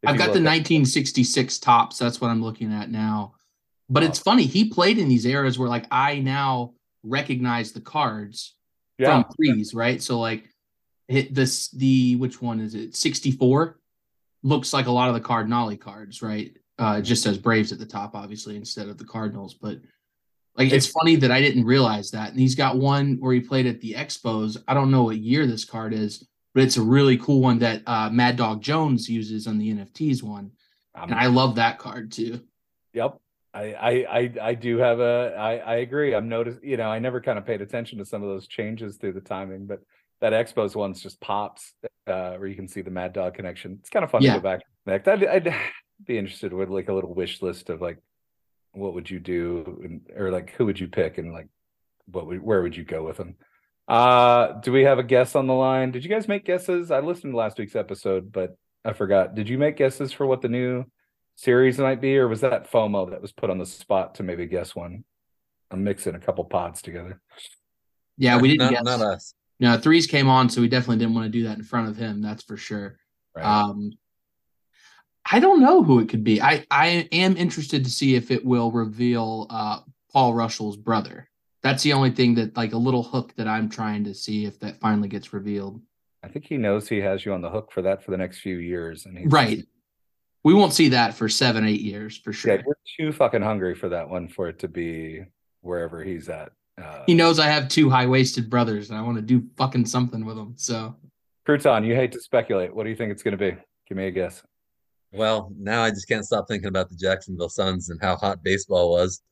I've 0.06 0.18
got 0.18 0.24
the 0.24 0.42
1966 0.42 1.58
Topps. 1.58 1.98
That's 1.98 2.20
what 2.20 2.30
I'm 2.30 2.42
looking 2.42 2.72
at 2.72 2.90
now. 2.90 3.34
But 3.88 4.02
Oh. 4.02 4.06
it's 4.06 4.18
funny. 4.18 4.44
He 4.46 4.68
played 4.70 4.98
in 4.98 5.08
these 5.08 5.26
eras 5.26 5.58
where 5.58 5.68
like 5.68 5.86
I 5.90 6.18
now 6.20 6.74
recognize 7.02 7.72
the 7.72 7.80
cards 7.80 8.54
Yeah. 8.98 9.22
from 9.22 9.32
threes, 9.34 9.74
right? 9.74 10.02
So 10.02 10.18
like 10.20 10.48
hit 11.08 11.34
this 11.34 11.68
the 11.70 12.16
which 12.16 12.40
one 12.40 12.60
is 12.60 12.74
it? 12.74 12.96
64 12.96 13.78
looks 14.42 14.72
like 14.72 14.86
a 14.86 14.90
lot 14.92 15.08
of 15.08 15.14
the 15.14 15.20
Cardinale 15.20 15.76
cards, 15.76 16.22
right? 16.22 16.56
Uh, 16.78 17.00
just 17.00 17.22
says 17.22 17.38
Braves 17.38 17.72
at 17.72 17.78
the 17.78 17.86
top, 17.86 18.14
obviously, 18.14 18.56
instead 18.56 18.88
of 18.88 18.98
the 18.98 19.04
Cardinals. 19.04 19.54
But 19.54 19.80
like 20.56 20.72
it's 20.72 20.86
funny 20.86 21.16
that 21.16 21.30
I 21.30 21.40
didn't 21.40 21.64
realize 21.64 22.10
that. 22.12 22.30
And 22.30 22.40
he's 22.40 22.54
got 22.54 22.76
one 22.78 23.16
where 23.20 23.32
he 23.34 23.40
played 23.40 23.66
at 23.66 23.80
the 23.80 23.92
Expos. 23.94 24.56
I 24.66 24.74
don't 24.74 24.90
know 24.90 25.04
what 25.04 25.18
year 25.18 25.46
this 25.46 25.64
card 25.64 25.92
is, 25.92 26.26
but 26.54 26.62
it's 26.62 26.76
a 26.76 26.82
really 26.82 27.16
cool 27.18 27.40
one 27.40 27.58
that 27.60 27.82
uh, 27.86 28.08
Mad 28.10 28.36
Dog 28.36 28.62
Jones 28.62 29.08
uses 29.08 29.46
on 29.46 29.58
the 29.58 29.70
NFTs 29.74 30.22
one. 30.22 30.52
I'm- 30.94 31.10
And 31.10 31.18
I 31.18 31.26
love 31.26 31.56
that 31.56 31.78
card 31.78 32.12
too. 32.12 32.40
Yep. 32.92 33.18
I, 33.54 33.62
I 33.72 33.90
I 34.18 34.32
I 34.50 34.54
do 34.54 34.78
have 34.78 34.98
a 35.00 35.34
I 35.38 35.58
I 35.58 35.74
agree. 35.76 36.14
I'm 36.14 36.28
noticed, 36.28 36.62
you 36.64 36.76
know, 36.76 36.88
I 36.90 36.98
never 36.98 37.20
kind 37.20 37.38
of 37.38 37.46
paid 37.46 37.62
attention 37.62 37.98
to 37.98 38.04
some 38.04 38.22
of 38.22 38.28
those 38.28 38.48
changes 38.48 38.96
through 38.96 39.12
the 39.12 39.20
timing, 39.20 39.66
but 39.66 39.80
that 40.20 40.32
Expos 40.32 40.74
one's 40.74 41.00
just 41.02 41.20
pops 41.20 41.72
uh 42.08 42.34
where 42.34 42.46
you 42.48 42.56
can 42.56 42.66
see 42.68 42.82
the 42.82 42.90
Mad 42.90 43.12
Dog 43.12 43.34
connection. 43.34 43.76
It's 43.80 43.90
kind 43.90 44.04
of 44.04 44.10
fun 44.10 44.22
Yeah. 44.22 44.34
to 44.34 44.38
go 44.40 44.42
back 44.42 44.62
and 44.86 45.02
connect. 45.02 45.08
I'd, 45.08 45.46
I'd 45.48 45.54
be 46.06 46.18
interested 46.18 46.52
with 46.52 46.68
like 46.68 46.88
a 46.88 46.92
little 46.92 47.14
wish 47.14 47.42
list 47.42 47.70
of 47.70 47.80
like 47.80 47.98
what 48.72 48.92
would 48.94 49.08
you 49.08 49.20
do 49.20 49.80
and, 49.84 50.00
or 50.20 50.32
like 50.32 50.50
who 50.54 50.66
would 50.66 50.80
you 50.80 50.88
pick 50.88 51.18
and 51.18 51.32
like 51.32 51.46
what 52.06 52.26
would 52.26 52.42
where 52.42 52.60
would 52.62 52.76
you 52.76 52.84
go 52.84 53.04
with 53.04 53.18
them? 53.18 53.36
Uh 53.86 54.52
do 54.60 54.72
we 54.72 54.82
have 54.82 54.98
a 54.98 55.02
guess 55.04 55.36
on 55.36 55.46
the 55.46 55.54
line? 55.54 55.92
Did 55.92 56.02
you 56.04 56.10
guys 56.10 56.26
make 56.26 56.44
guesses? 56.44 56.90
I 56.90 57.00
listened 57.00 57.34
to 57.34 57.36
last 57.36 57.58
week's 57.58 57.76
episode, 57.76 58.32
but 58.32 58.56
I 58.84 58.94
forgot. 58.94 59.34
Did 59.34 59.48
you 59.48 59.58
make 59.58 59.76
guesses 59.76 60.12
for 60.12 60.26
what 60.26 60.42
the 60.42 60.48
new 60.48 60.84
series 61.36 61.78
might 61.78 62.00
be, 62.00 62.16
or 62.18 62.28
was 62.28 62.40
that 62.40 62.70
FOMO 62.70 63.10
that 63.10 63.22
was 63.22 63.32
put 63.32 63.50
on 63.50 63.58
the 63.58 63.66
spot 63.66 64.14
to 64.16 64.22
maybe 64.22 64.46
guess 64.46 64.74
one? 64.74 65.04
I'm 65.70 65.82
mixing 65.82 66.14
a 66.14 66.20
couple 66.20 66.44
pods 66.44 66.82
together. 66.82 67.20
Yeah, 68.16 68.38
we 68.38 68.48
didn't 68.48 68.72
not, 68.72 68.72
guess. 68.72 68.84
not 68.84 69.00
us. 69.00 69.34
No, 69.60 69.76
threes 69.76 70.06
came 70.06 70.28
on, 70.28 70.48
so 70.48 70.60
we 70.60 70.68
definitely 70.68 70.98
didn't 70.98 71.14
want 71.14 71.26
to 71.26 71.38
do 71.38 71.44
that 71.44 71.58
in 71.58 71.64
front 71.64 71.88
of 71.88 71.96
him. 71.96 72.22
That's 72.22 72.42
for 72.42 72.56
sure. 72.56 72.98
Right. 73.34 73.44
Um, 73.44 73.92
I 75.30 75.40
don't 75.40 75.60
know 75.60 75.82
who 75.82 76.00
it 76.00 76.08
could 76.08 76.22
be. 76.22 76.40
I 76.40 76.64
I 76.70 77.08
am 77.12 77.36
interested 77.36 77.84
to 77.84 77.90
see 77.90 78.14
if 78.14 78.30
it 78.30 78.44
will 78.44 78.70
reveal 78.70 79.46
uh, 79.50 79.80
Paul 80.12 80.34
Russell's 80.34 80.76
brother. 80.76 81.28
That's 81.62 81.82
the 81.82 81.94
only 81.94 82.10
thing 82.10 82.34
that 82.34 82.56
like 82.56 82.72
a 82.74 82.78
little 82.78 83.02
hook 83.02 83.34
that 83.36 83.48
I'm 83.48 83.70
trying 83.70 84.04
to 84.04 84.14
see 84.14 84.44
if 84.44 84.60
that 84.60 84.80
finally 84.80 85.08
gets 85.08 85.32
revealed. 85.32 85.80
I 86.22 86.28
think 86.28 86.44
he 86.46 86.56
knows 86.56 86.88
he 86.88 86.98
has 86.98 87.24
you 87.24 87.32
on 87.32 87.40
the 87.40 87.50
hook 87.50 87.72
for 87.72 87.82
that 87.82 88.04
for 88.04 88.10
the 88.10 88.16
next 88.16 88.40
few 88.40 88.56
years, 88.58 89.06
and 89.06 89.16
he's 89.16 89.30
Right. 89.30 89.64
We 90.44 90.52
won't 90.52 90.74
see 90.74 90.90
that 90.90 91.14
for 91.14 91.28
seven, 91.28 91.66
eight 91.66 91.80
years 91.80 92.18
for 92.18 92.32
sure. 92.32 92.52
Yeah, 92.52 92.62
sure. 92.62 92.76
you're 92.98 93.10
too 93.10 93.16
fucking 93.16 93.42
hungry 93.42 93.74
for 93.74 93.88
that 93.88 94.08
one 94.08 94.28
for 94.28 94.48
it 94.48 94.58
to 94.60 94.68
be 94.68 95.24
wherever 95.62 96.04
he's 96.04 96.28
at. 96.28 96.52
Uh, 96.80 97.02
He 97.06 97.14
knows 97.14 97.38
I 97.38 97.46
have 97.46 97.68
two 97.68 97.88
high 97.88 98.06
waisted 98.06 98.50
brothers 98.50 98.90
and 98.90 98.98
I 98.98 99.02
want 99.02 99.16
to 99.16 99.22
do 99.22 99.42
fucking 99.56 99.86
something 99.86 100.24
with 100.24 100.36
them. 100.36 100.52
So 100.56 100.94
Crouton, 101.48 101.86
you 101.86 101.94
hate 101.94 102.12
to 102.12 102.20
speculate. 102.20 102.74
What 102.74 102.84
do 102.84 102.90
you 102.90 102.96
think 102.96 103.10
it's 103.10 103.22
going 103.22 103.36
to 103.36 103.38
be? 103.38 103.56
Give 103.88 103.96
me 103.96 104.06
a 104.06 104.10
guess. 104.10 104.42
Well, 105.12 105.52
now 105.56 105.82
I 105.82 105.90
just 105.90 106.08
can't 106.08 106.24
stop 106.24 106.46
thinking 106.48 106.68
about 106.68 106.90
the 106.90 106.96
Jacksonville 106.96 107.48
Suns 107.48 107.88
and 107.88 108.00
how 108.02 108.16
hot 108.16 108.42
baseball 108.42 108.90
was. 108.90 109.22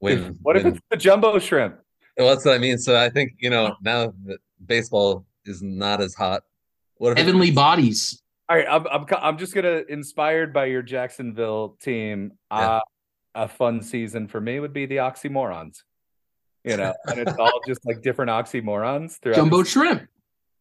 When 0.00 0.36
what 0.42 0.56
if 0.56 0.64
when- 0.64 0.74
it's 0.74 0.82
the 0.90 0.96
jumbo 0.96 1.38
shrimp? 1.38 1.78
well, 2.18 2.28
that's 2.28 2.44
what 2.44 2.54
I 2.54 2.58
mean. 2.58 2.78
So 2.78 2.98
I 3.00 3.08
think 3.08 3.32
you 3.38 3.48
know 3.50 3.76
now 3.82 4.12
that 4.26 4.38
baseball 4.66 5.24
is 5.46 5.62
not 5.62 6.00
as 6.00 6.14
hot. 6.14 6.42
What 6.96 7.12
if 7.12 7.18
heavenly 7.18 7.50
bodies. 7.50 8.22
All 8.48 8.56
right, 8.56 8.66
I'm 8.68 8.86
I'm 8.86 9.04
I'm 9.20 9.38
just 9.38 9.54
gonna 9.54 9.82
inspired 9.88 10.52
by 10.52 10.66
your 10.66 10.82
Jacksonville 10.82 11.76
team. 11.82 12.32
Uh, 12.50 12.80
a 13.34 13.46
fun 13.46 13.82
season 13.82 14.26
for 14.26 14.40
me 14.40 14.58
would 14.58 14.72
be 14.72 14.86
the 14.86 14.96
oxymorons. 14.96 15.82
You 16.64 16.76
know, 16.76 16.94
and 17.06 17.20
it's 17.20 17.32
all 17.38 17.60
just 17.66 17.84
like 17.86 18.00
different 18.02 18.30
oxymorons 18.30 19.18
throughout. 19.20 19.36
Jumbo 19.36 19.62
season. 19.62 19.82
shrimp. 19.82 20.08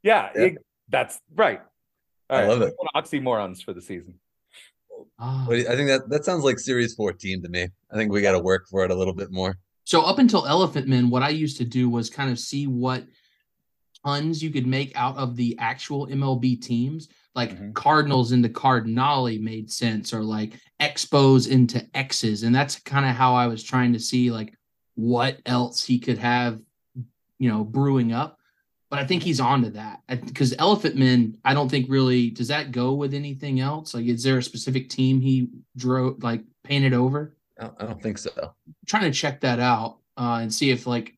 Yeah, 0.04 0.30
Yeah. 0.36 0.42
it- 0.42 0.58
that's 0.90 1.20
right. 1.36 1.60
All 2.30 2.38
I 2.38 2.42
right, 2.42 2.48
love 2.50 2.62
it. 2.62 2.74
Oxymorons 2.96 3.64
for 3.64 3.74
the 3.74 3.82
season. 3.82 4.16
What 5.18 5.48
do 5.50 5.58
you- 5.58 5.68
I 5.70 5.76
think 5.76 5.88
that 5.90 6.10
that 6.10 6.24
sounds 6.26 6.44
like 6.44 6.60
Series 6.60 6.94
14 6.94 7.42
to 7.44 7.50
me. 7.50 7.68
I 7.92 7.96
think 7.96 8.12
we 8.12 8.22
got 8.22 8.34
to 8.34 8.40
work 8.40 8.68
for 8.70 8.84
it 8.86 8.92
a 8.92 8.96
little 8.96 9.14
bit 9.14 9.32
more. 9.32 9.58
So 9.86 10.02
up 10.02 10.20
until 10.20 10.46
Elephant 10.46 10.88
Men, 10.88 11.10
what 11.10 11.24
I 11.24 11.30
used 11.30 11.58
to 11.58 11.66
do 11.66 11.90
was 11.90 12.10
kind 12.10 12.30
of 12.32 12.38
see 12.40 12.68
what 12.68 13.06
tons 14.06 14.42
you 14.44 14.50
could 14.50 14.68
make 14.68 14.92
out 14.96 15.18
of 15.18 15.36
the 15.36 15.56
actual 15.60 16.08
MLB 16.08 16.62
teams. 16.62 17.08
Like 17.38 17.52
Mhm. 17.58 17.74
Cardinals 17.76 18.32
into 18.32 18.50
Cardinale 18.50 19.38
made 19.38 19.72
sense, 19.72 20.12
or 20.12 20.24
like 20.24 20.60
Expos 20.82 21.48
into 21.48 21.86
X's, 21.96 22.42
and 22.42 22.54
that's 22.54 22.80
kind 22.80 23.06
of 23.06 23.16
how 23.16 23.36
I 23.36 23.46
was 23.46 23.64
trying 23.64 23.94
to 23.94 24.00
see 24.00 24.32
like 24.32 24.58
what 24.96 25.40
else 25.46 25.84
he 25.86 26.00
could 26.00 26.18
have, 26.18 26.60
you 27.38 27.48
know, 27.50 27.64
brewing 27.64 28.12
up. 28.12 28.40
But 28.90 29.00
I 29.00 29.06
think 29.06 29.22
he's 29.22 29.40
onto 29.40 29.70
that 29.72 30.02
because 30.08 30.56
Elephant 30.58 30.96
Men, 30.96 31.38
I 31.46 31.54
don't 31.54 31.70
think 31.70 31.88
really 31.90 32.32
does 32.32 32.48
that 32.48 32.72
go 32.72 32.94
with 32.96 33.14
anything 33.14 33.60
else. 33.60 33.94
Like, 33.94 34.06
is 34.08 34.24
there 34.24 34.40
a 34.40 34.44
specific 34.44 34.90
team 34.90 35.22
he 35.22 35.50
drew 35.76 36.18
like 36.22 36.42
painted 36.64 36.94
over? 36.94 37.36
I 37.60 37.66
don't, 37.66 37.82
I 37.82 37.86
don't 37.86 38.02
think 38.02 38.18
so. 38.18 38.56
trying 38.88 39.12
to 39.12 39.12
check 39.12 39.42
that 39.42 39.60
out 39.60 39.98
uh, 40.18 40.40
and 40.42 40.52
see 40.52 40.72
if 40.72 40.88
like 40.88 41.14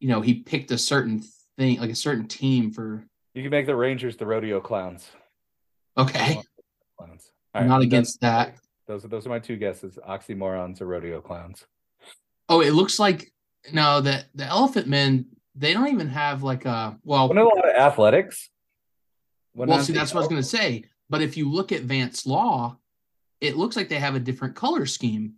you 0.00 0.08
know 0.08 0.22
he 0.22 0.34
picked 0.34 0.70
a 0.70 0.78
certain 0.78 1.22
thing 1.58 1.78
like 1.78 1.90
a 1.90 1.94
certain 1.94 2.26
team 2.26 2.70
for 2.70 3.04
You 3.34 3.42
can 3.42 3.50
make 3.50 3.66
the 3.66 3.76
Rangers 3.76 4.16
the 4.16 4.24
rodeo 4.24 4.60
clowns. 4.60 5.10
Okay. 5.96 6.40
Clowns. 6.98 7.30
I'm 7.54 7.68
not 7.68 7.82
against 7.82 8.20
that. 8.20 8.56
Those 8.86 9.04
are 9.04 9.08
those 9.08 9.26
are 9.26 9.30
my 9.30 9.38
two 9.38 9.56
guesses: 9.56 9.98
oxymorons 10.06 10.80
or 10.80 10.86
rodeo 10.86 11.20
clowns. 11.20 11.64
oh 12.48 12.60
it 12.60 12.72
looks 12.72 12.98
like 12.98 13.32
no 13.72 14.00
that 14.00 14.26
the 14.34 14.44
elephant 14.44 14.86
men 14.86 15.26
they 15.54 15.72
don't 15.72 15.88
even 15.88 16.08
have 16.08 16.42
like 16.42 16.64
a 16.66 16.98
well 17.02 17.28
Wasn't 17.28 17.38
it 17.38 17.42
a 17.42 17.48
lot 17.48 17.68
of 17.68 17.74
athletics? 17.74 18.50
Wasn't 19.54 19.70
well 19.70 19.84
see 19.84 19.92
that's 19.92 20.12
what 20.12 20.20
i 20.20 20.22
was 20.22 20.28
going 20.28 20.42
to 20.42 20.48
say. 20.48 20.84
But 21.08 21.22
if 21.22 21.36
you 21.36 21.50
look 21.50 21.72
at 21.72 21.82
vance 21.82 22.26
law 22.26 22.78
it 23.40 23.56
looks 23.56 23.76
like 23.76 23.88
they 23.88 23.98
have 23.98 24.14
a 24.14 24.20
different 24.20 24.56
color 24.56 24.86
scheme 24.86 25.34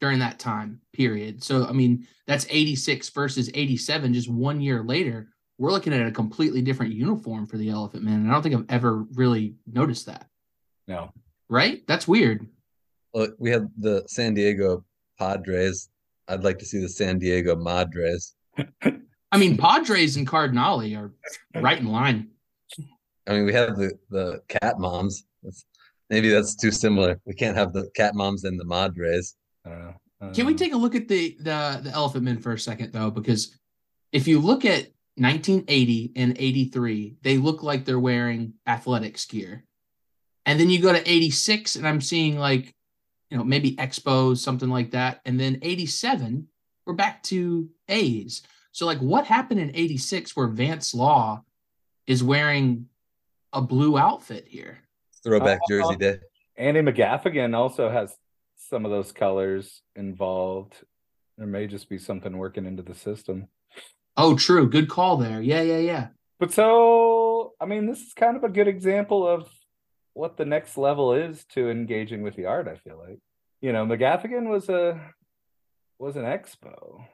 during 0.00 0.18
that 0.20 0.38
time 0.38 0.80
period. 0.92 1.42
So 1.42 1.66
i 1.66 1.72
mean 1.72 2.06
that's 2.26 2.46
86 2.48 3.08
versus 3.10 3.50
87 3.52 4.14
just 4.14 4.28
one 4.28 4.60
year 4.60 4.82
later 4.82 5.31
we're 5.62 5.70
looking 5.70 5.92
at 5.92 6.04
a 6.06 6.10
completely 6.10 6.60
different 6.60 6.92
uniform 6.92 7.46
for 7.46 7.56
the 7.56 7.70
elephant 7.70 8.02
man 8.02 8.14
and 8.14 8.28
i 8.28 8.32
don't 8.32 8.42
think 8.42 8.54
i've 8.54 8.66
ever 8.68 9.04
really 9.14 9.54
noticed 9.72 10.06
that 10.06 10.26
No. 10.88 11.12
right 11.48 11.82
that's 11.86 12.08
weird 12.08 12.46
Well, 13.14 13.28
we 13.38 13.50
have 13.50 13.66
the 13.78 14.02
San 14.08 14.34
Diego 14.34 14.84
Padres. 15.18 15.88
I'd 16.28 16.44
like 16.44 16.58
to 16.60 16.64
see 16.64 16.80
the 16.80 16.88
San 16.88 17.18
Diego 17.18 17.54
Madres. 17.54 18.34
i 19.32 19.36
mean 19.38 19.56
padres 19.56 20.16
and 20.16 20.26
cardinale 20.26 20.94
are 20.96 21.12
right 21.60 21.78
in 21.78 21.86
line 21.86 22.28
I 23.28 23.34
mean, 23.34 23.44
we 23.46 23.52
have 23.52 23.76
the 23.76 23.92
the 24.10 24.40
cat 24.48 24.80
moms. 24.80 25.24
That's, 25.44 25.64
maybe 26.10 26.28
that's 26.28 26.56
too 26.56 26.72
similar. 26.72 27.20
We 27.24 27.34
can't 27.34 27.56
have 27.56 27.72
the 27.72 27.88
cat 27.94 28.16
moms 28.16 28.42
and 28.42 28.58
the 28.58 28.64
Madres. 28.64 29.36
I 29.64 29.68
don't 29.70 29.78
know. 29.80 30.32
Can 30.34 30.46
we 30.46 30.54
um, 30.54 30.58
take 30.58 30.72
a 30.72 30.76
look 30.76 30.96
at 30.96 31.06
the 31.06 31.36
the 31.38 31.80
the 31.84 31.90
Elephant 31.90 32.24
Men 32.24 32.38
for 32.38 32.52
a 32.52 32.58
second 32.58 32.92
though? 32.92 33.12
Because 33.12 33.56
if 34.10 34.26
you 34.26 34.40
look 34.40 34.64
at 34.64 34.88
1980 35.16 36.12
and 36.16 36.36
83, 36.38 37.16
they 37.22 37.36
look 37.36 37.62
like 37.62 37.84
they're 37.84 38.00
wearing 38.00 38.54
athletics 38.66 39.26
gear. 39.26 39.64
And 40.46 40.58
then 40.58 40.70
you 40.70 40.80
go 40.80 40.92
to 40.92 41.10
86 41.10 41.76
and 41.76 41.86
I'm 41.86 42.00
seeing 42.00 42.38
like, 42.38 42.74
you 43.30 43.36
know, 43.36 43.44
maybe 43.44 43.76
Expos, 43.76 44.38
something 44.38 44.68
like 44.68 44.92
that. 44.92 45.20
And 45.24 45.38
then 45.38 45.58
87, 45.62 46.48
we're 46.86 46.94
back 46.94 47.22
to 47.24 47.68
A's. 47.88 48.42
So 48.72 48.86
like 48.86 48.98
what 48.98 49.26
happened 49.26 49.60
in 49.60 49.70
86 49.74 50.34
where 50.34 50.48
Vance 50.48 50.94
Law 50.94 51.42
is 52.06 52.24
wearing 52.24 52.86
a 53.52 53.60
blue 53.60 53.98
outfit 53.98 54.46
here? 54.48 54.78
Throwback 55.22 55.60
Uh, 55.64 55.68
Jersey 55.68 55.96
Day. 55.96 56.18
Andy 56.56 56.80
McGaffigan 56.80 57.54
also 57.54 57.90
has 57.90 58.16
some 58.56 58.84
of 58.84 58.90
those 58.90 59.12
colors 59.12 59.82
involved. 59.94 60.74
There 61.36 61.46
may 61.46 61.66
just 61.66 61.88
be 61.88 61.98
something 61.98 62.36
working 62.36 62.66
into 62.66 62.82
the 62.82 62.94
system. 62.94 63.48
Oh, 64.16 64.36
true. 64.36 64.68
Good 64.68 64.88
call 64.88 65.16
there. 65.16 65.40
Yeah, 65.40 65.62
yeah, 65.62 65.78
yeah. 65.78 66.08
But 66.38 66.52
so, 66.52 67.52
I 67.60 67.66
mean, 67.66 67.86
this 67.86 68.00
is 68.00 68.12
kind 68.14 68.36
of 68.36 68.44
a 68.44 68.48
good 68.48 68.68
example 68.68 69.26
of 69.26 69.48
what 70.14 70.36
the 70.36 70.44
next 70.44 70.76
level 70.76 71.14
is 71.14 71.44
to 71.50 71.70
engaging 71.70 72.22
with 72.22 72.36
the 72.36 72.46
art, 72.46 72.68
I 72.68 72.76
feel 72.76 72.98
like. 72.98 73.18
You 73.60 73.72
know, 73.72 73.86
McGaffigan 73.86 74.48
was 74.48 74.68
a 74.68 75.00
was 75.98 76.16
an 76.16 76.24
expo. 76.24 77.06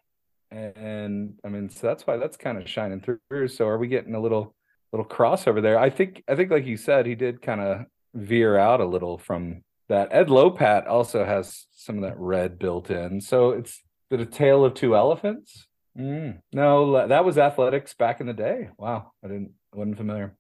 And 0.51 1.35
I 1.45 1.49
mean, 1.49 1.69
so 1.69 1.87
that's 1.87 2.07
why 2.07 2.17
that's 2.17 2.39
kind 2.39 2.57
of 2.57 2.69
shining 2.69 3.01
through. 3.01 3.49
So 3.49 3.69
are 3.69 3.79
we 3.79 3.89
getting 3.89 4.15
a 4.15 4.21
little 4.21 4.55
little 4.93 5.07
crossover 5.07 5.61
there? 5.61 5.79
I 5.79 5.91
think 5.91 6.25
I 6.29 6.35
think 6.35 6.51
like 6.51 6.67
you 6.67 6.77
said, 6.77 7.07
he 7.07 7.15
did 7.15 7.43
kind 7.43 7.61
of 7.61 7.85
veer 8.15 8.57
out 8.57 8.81
a 8.81 8.87
little 8.87 9.19
from 9.19 9.63
that. 9.89 10.09
Ed 10.11 10.29
Lopat 10.29 10.89
also 10.89 11.25
has 11.25 11.67
some 11.73 11.97
of 11.97 12.03
that 12.03 12.19
red 12.19 12.59
built 12.59 12.91
in. 12.91 13.21
So 13.21 13.51
it's 13.51 13.83
a 14.11 14.25
tale 14.25 14.65
of 14.65 14.75
two 14.75 14.97
elephants? 14.97 15.67
Mm, 15.99 16.41
no, 16.53 17.09
that 17.09 17.25
was 17.25 17.39
athletics 17.39 17.93
back 17.95 18.21
in 18.21 18.27
the 18.27 18.33
day. 18.33 18.69
Wow, 18.79 19.13
I 19.25 19.29
didn't 19.29 19.53
wasn't 19.73 19.97
familiar. 19.97 20.35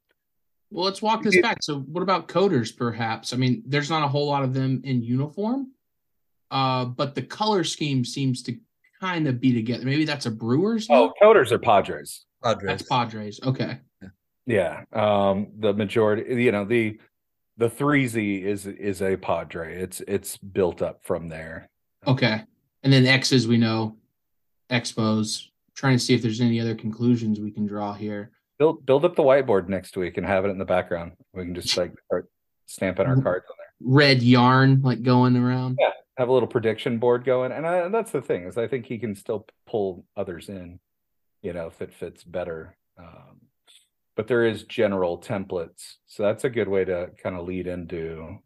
Well, 0.70 0.84
let's 0.84 1.02
walk 1.02 1.22
this 1.22 1.34
Yeah. 1.34 1.42
back. 1.42 1.58
So, 1.62 1.80
what 1.80 2.02
about 2.02 2.28
coders, 2.28 2.74
perhaps? 2.76 3.32
I 3.32 3.36
mean, 3.36 3.62
there's 3.66 3.90
not 3.90 4.04
a 4.04 4.08
whole 4.08 4.26
lot 4.28 4.44
of 4.44 4.54
them 4.54 4.82
in 4.84 5.02
uniform, 5.02 5.72
uh, 6.50 6.84
but 6.84 7.14
the 7.14 7.22
color 7.22 7.64
scheme 7.64 8.04
seems 8.04 8.42
to 8.44 8.56
kind 9.00 9.26
of 9.26 9.40
be 9.40 9.52
together. 9.52 9.84
Maybe 9.84 10.04
that's 10.04 10.26
a 10.26 10.30
Brewers. 10.30 10.86
Oh, 10.90 11.04
look? 11.06 11.14
coders 11.20 11.50
are 11.52 11.58
Padres. 11.58 12.24
Padres. 12.42 12.66
that's 12.68 12.82
Padres. 12.88 13.40
Okay. 13.42 13.78
Yeah, 14.46 14.84
um, 14.92 15.48
the 15.58 15.74
majority, 15.74 16.42
you 16.42 16.52
know, 16.52 16.64
the 16.64 16.98
the 17.56 17.68
three 17.68 18.06
Z 18.06 18.36
is 18.44 18.66
is 18.66 19.02
a 19.02 19.16
Padre. 19.16 19.80
It's 19.82 20.00
it's 20.06 20.36
built 20.36 20.80
up 20.82 21.00
from 21.04 21.28
there. 21.28 21.68
Okay. 22.06 22.42
And 22.84 22.92
then 22.92 23.06
X's, 23.06 23.48
we 23.48 23.56
know, 23.58 23.96
Expos. 24.70 25.46
Trying 25.74 25.96
to 25.96 26.02
see 26.02 26.14
if 26.14 26.22
there's 26.22 26.40
any 26.40 26.60
other 26.60 26.74
conclusions 26.74 27.38
we 27.40 27.50
can 27.52 27.66
draw 27.66 27.92
here. 27.94 28.32
Build 28.58 28.84
build 28.84 29.04
up 29.04 29.14
the 29.14 29.22
whiteboard 29.22 29.68
next 29.68 29.96
week 29.96 30.16
and 30.16 30.26
have 30.26 30.44
it 30.44 30.48
in 30.48 30.58
the 30.58 30.64
background. 30.64 31.12
We 31.32 31.44
can 31.44 31.54
just 31.54 31.76
like 31.76 31.92
start 32.06 32.28
stamping 32.66 33.06
our 33.06 33.14
Mhm. 33.16 33.22
cards 33.22 33.44
on 33.48 33.56
there. 33.58 33.94
Red 33.96 34.22
yarn 34.22 34.82
like 34.82 35.02
going 35.04 35.36
around. 35.36 35.76
Yeah. 35.80 35.92
Have 36.16 36.28
a 36.28 36.32
little 36.32 36.48
prediction 36.48 36.98
board 36.98 37.24
going, 37.24 37.52
and, 37.52 37.64
I, 37.64 37.76
and 37.78 37.94
that's 37.94 38.10
the 38.10 38.20
thing 38.20 38.42
is 38.42 38.58
I 38.58 38.66
think 38.66 38.86
he 38.86 38.98
can 38.98 39.14
still 39.14 39.46
pull 39.68 40.04
others 40.16 40.48
in, 40.48 40.80
you 41.42 41.52
know, 41.52 41.68
if 41.68 41.80
it 41.80 41.94
fits 41.94 42.24
better. 42.24 42.76
Um, 42.98 43.42
but 44.16 44.26
there 44.26 44.44
is 44.44 44.64
general 44.64 45.18
templates, 45.18 45.94
so 46.08 46.24
that's 46.24 46.42
a 46.42 46.50
good 46.50 46.66
way 46.66 46.84
to 46.84 47.12
kind 47.22 47.36
of 47.36 47.46
lead 47.46 47.68
into, 47.68 48.36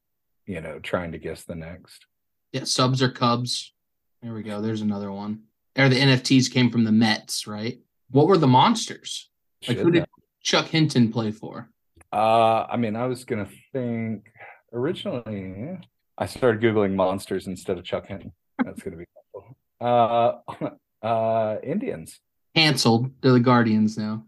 you 0.44 0.60
know, 0.60 0.80
trying 0.80 1.12
to 1.12 1.18
guess 1.18 1.44
the 1.44 1.54
next. 1.54 2.04
Yeah. 2.52 2.64
Subs 2.64 3.00
or 3.00 3.08
Cubs. 3.08 3.72
There 4.20 4.34
we 4.34 4.42
go. 4.42 4.60
There's 4.60 4.82
another 4.82 5.10
one. 5.10 5.44
Or 5.76 5.88
the 5.88 5.98
NFTs 5.98 6.52
came 6.52 6.70
from 6.70 6.84
the 6.84 6.92
Mets, 6.92 7.46
right? 7.46 7.78
What 8.10 8.26
were 8.26 8.36
the 8.36 8.46
monsters? 8.46 9.30
Like 9.66 9.78
who 9.78 9.84
Should 9.84 9.92
did 9.94 10.06
Chuck 10.42 10.66
Hinton 10.66 11.10
play 11.12 11.30
for? 11.30 11.70
Uh, 12.12 12.66
I 12.68 12.76
mean, 12.76 12.94
I 12.94 13.06
was 13.06 13.24
gonna 13.24 13.48
think 13.72 14.26
originally. 14.72 15.78
I 16.18 16.26
started 16.26 16.60
googling 16.60 16.94
monsters 16.94 17.46
instead 17.46 17.78
of 17.78 17.84
Chuck 17.84 18.06
Hinton. 18.06 18.32
That's 18.62 18.82
gonna 18.82 18.96
be 18.96 19.06
helpful. 19.32 19.56
Uh, 19.80 21.06
uh, 21.06 21.56
Indians. 21.62 22.20
Canceled. 22.54 23.10
They're 23.22 23.32
the 23.32 23.40
Guardians 23.40 23.96
now. 23.96 24.24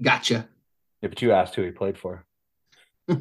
Gotcha. 0.00 0.48
Yeah, 1.00 1.08
but 1.08 1.22
you 1.22 1.32
asked 1.32 1.54
who 1.54 1.62
he 1.62 1.70
played 1.70 1.96
for. 1.96 2.26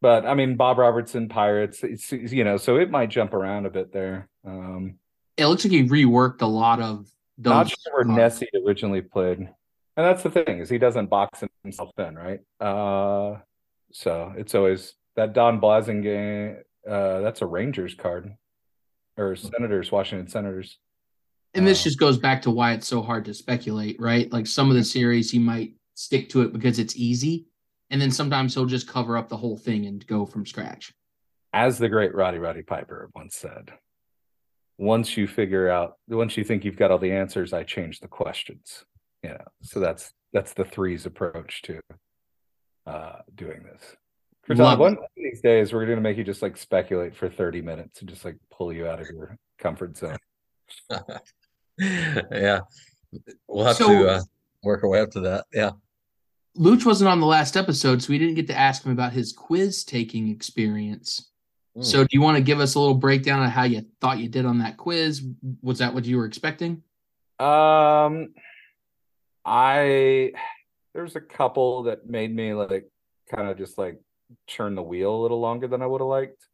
But 0.00 0.26
I 0.26 0.34
mean, 0.34 0.56
Bob 0.56 0.78
Robertson, 0.78 1.28
Pirates, 1.28 1.82
it's, 1.82 2.12
you 2.12 2.44
know, 2.44 2.56
so 2.56 2.76
it 2.76 2.90
might 2.90 3.10
jump 3.10 3.34
around 3.34 3.66
a 3.66 3.70
bit 3.70 3.92
there. 3.92 4.28
Um, 4.44 4.96
it 5.38 5.46
looks 5.46 5.64
like 5.64 5.72
he 5.72 5.84
reworked 5.84 6.42
a 6.42 6.46
lot 6.46 6.80
of 6.80 7.08
those. 7.38 7.52
not 7.52 7.68
sure 7.70 7.92
where 7.94 8.04
Nessie 8.04 8.48
originally 8.66 9.00
played, 9.00 9.38
and 9.38 9.48
that's 9.96 10.22
the 10.22 10.30
thing 10.30 10.58
is 10.58 10.68
he 10.68 10.78
doesn't 10.78 11.06
box 11.06 11.42
himself 11.62 11.90
in, 11.98 12.16
right? 12.16 12.40
Uh, 12.60 13.38
so 13.92 14.32
it's 14.36 14.54
always 14.54 14.94
that 15.16 15.32
Don 15.32 15.60
Blasingame. 15.60 16.58
Uh, 16.88 17.20
that's 17.20 17.42
a 17.42 17.46
Rangers 17.46 17.94
card, 17.94 18.34
or 19.16 19.36
Senators, 19.36 19.90
Washington 19.92 20.28
Senators. 20.28 20.78
And 21.54 21.66
this 21.66 21.80
Uh, 21.80 21.84
just 21.84 21.98
goes 21.98 22.18
back 22.18 22.42
to 22.42 22.50
why 22.50 22.72
it's 22.72 22.86
so 22.86 23.00
hard 23.02 23.24
to 23.26 23.34
speculate, 23.34 24.00
right? 24.00 24.30
Like 24.32 24.46
some 24.46 24.70
of 24.70 24.76
the 24.76 24.84
series, 24.84 25.30
he 25.30 25.38
might 25.38 25.74
stick 25.94 26.28
to 26.30 26.42
it 26.42 26.52
because 26.52 26.78
it's 26.78 26.96
easy. 26.96 27.46
And 27.90 28.00
then 28.00 28.10
sometimes 28.10 28.52
he'll 28.54 28.66
just 28.66 28.86
cover 28.86 29.16
up 29.16 29.28
the 29.30 29.36
whole 29.36 29.56
thing 29.56 29.86
and 29.86 30.06
go 30.06 30.26
from 30.26 30.44
scratch. 30.46 30.92
as 31.54 31.78
the 31.78 31.88
great 31.88 32.14
Roddy 32.14 32.38
Roddy 32.38 32.62
Piper 32.62 33.08
once 33.14 33.34
said, 33.34 33.72
once 34.78 35.16
you 35.16 35.26
figure 35.26 35.68
out, 35.68 35.96
once 36.08 36.36
you 36.36 36.44
think 36.44 36.64
you've 36.64 36.76
got 36.76 36.90
all 36.90 36.98
the 36.98 37.12
answers, 37.12 37.52
I 37.52 37.64
change 37.64 38.00
the 38.00 38.08
questions. 38.08 38.84
You 39.22 39.30
know, 39.30 39.44
so 39.62 39.80
that's 39.80 40.12
that's 40.32 40.54
the 40.54 40.64
threes 40.64 41.04
approach 41.04 41.62
to 41.62 41.80
uh 42.86 43.16
doing 43.34 43.64
this. 43.64 43.96
Crouton, 44.48 44.58
Love 44.58 44.78
one 44.78 44.92
of 44.92 45.04
these 45.16 45.40
days 45.40 45.72
we're 45.72 45.84
gonna 45.86 46.00
make 46.00 46.16
you 46.16 46.24
just 46.24 46.40
like 46.40 46.56
speculate 46.56 47.16
for 47.16 47.28
30 47.28 47.60
minutes 47.60 48.00
and 48.00 48.08
just 48.08 48.24
like 48.24 48.36
pull 48.50 48.72
you 48.72 48.86
out 48.86 49.00
of 49.00 49.08
your 49.08 49.36
comfort 49.58 49.96
zone. 49.96 50.16
yeah, 51.78 52.60
we'll 53.48 53.64
have 53.66 53.76
So- 53.76 53.88
to 53.88 54.08
uh, 54.08 54.20
work 54.62 54.84
our 54.84 54.88
way 54.88 55.00
up 55.00 55.10
to 55.12 55.20
that. 55.20 55.46
Yeah. 55.52 55.72
Luch 56.56 56.84
wasn't 56.84 57.08
on 57.08 57.20
the 57.20 57.26
last 57.26 57.56
episode, 57.56 58.02
so 58.02 58.10
we 58.10 58.18
didn't 58.18 58.34
get 58.34 58.48
to 58.48 58.58
ask 58.58 58.84
him 58.84 58.90
about 58.90 59.12
his 59.12 59.32
quiz 59.32 59.84
taking 59.84 60.28
experience. 60.28 61.30
Hmm. 61.78 61.84
So, 61.84 62.02
do 62.02 62.08
you 62.10 62.20
want 62.20 62.36
to 62.36 62.42
give 62.42 62.58
us 62.58 62.74
a 62.74 62.80
little 62.80 62.96
breakdown 62.96 63.44
of 63.44 63.50
how 63.50 63.62
you 63.62 63.86
thought 64.00 64.18
you 64.18 64.28
did 64.28 64.44
on 64.44 64.58
that 64.58 64.76
quiz? 64.76 65.22
Was 65.62 65.78
that 65.78 65.94
what 65.94 66.04
you 66.04 66.16
were 66.16 66.26
expecting? 66.26 66.82
Um, 67.38 68.34
I 69.44 70.32
there's 70.92 71.14
a 71.14 71.20
couple 71.20 71.84
that 71.84 72.08
made 72.08 72.34
me 72.34 72.52
like 72.52 72.90
kind 73.32 73.48
of 73.48 73.56
just 73.56 73.78
like 73.78 74.00
churn 74.48 74.74
the 74.74 74.82
wheel 74.82 75.14
a 75.14 75.22
little 75.22 75.38
longer 75.38 75.68
than 75.68 75.80
I 75.80 75.86
would 75.86 76.00
have 76.00 76.08
liked. 76.08 76.44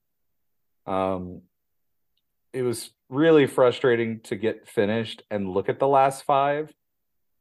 Um, 0.87 1.41
it 2.53 2.63
was 2.63 2.91
really 3.09 3.47
frustrating 3.47 4.21
to 4.25 4.37
get 4.37 4.69
finished 4.69 5.23
and 5.31 5.49
look 5.49 5.71
at 5.71 5.79
the 5.79 5.89
last 5.89 6.25
five 6.25 6.71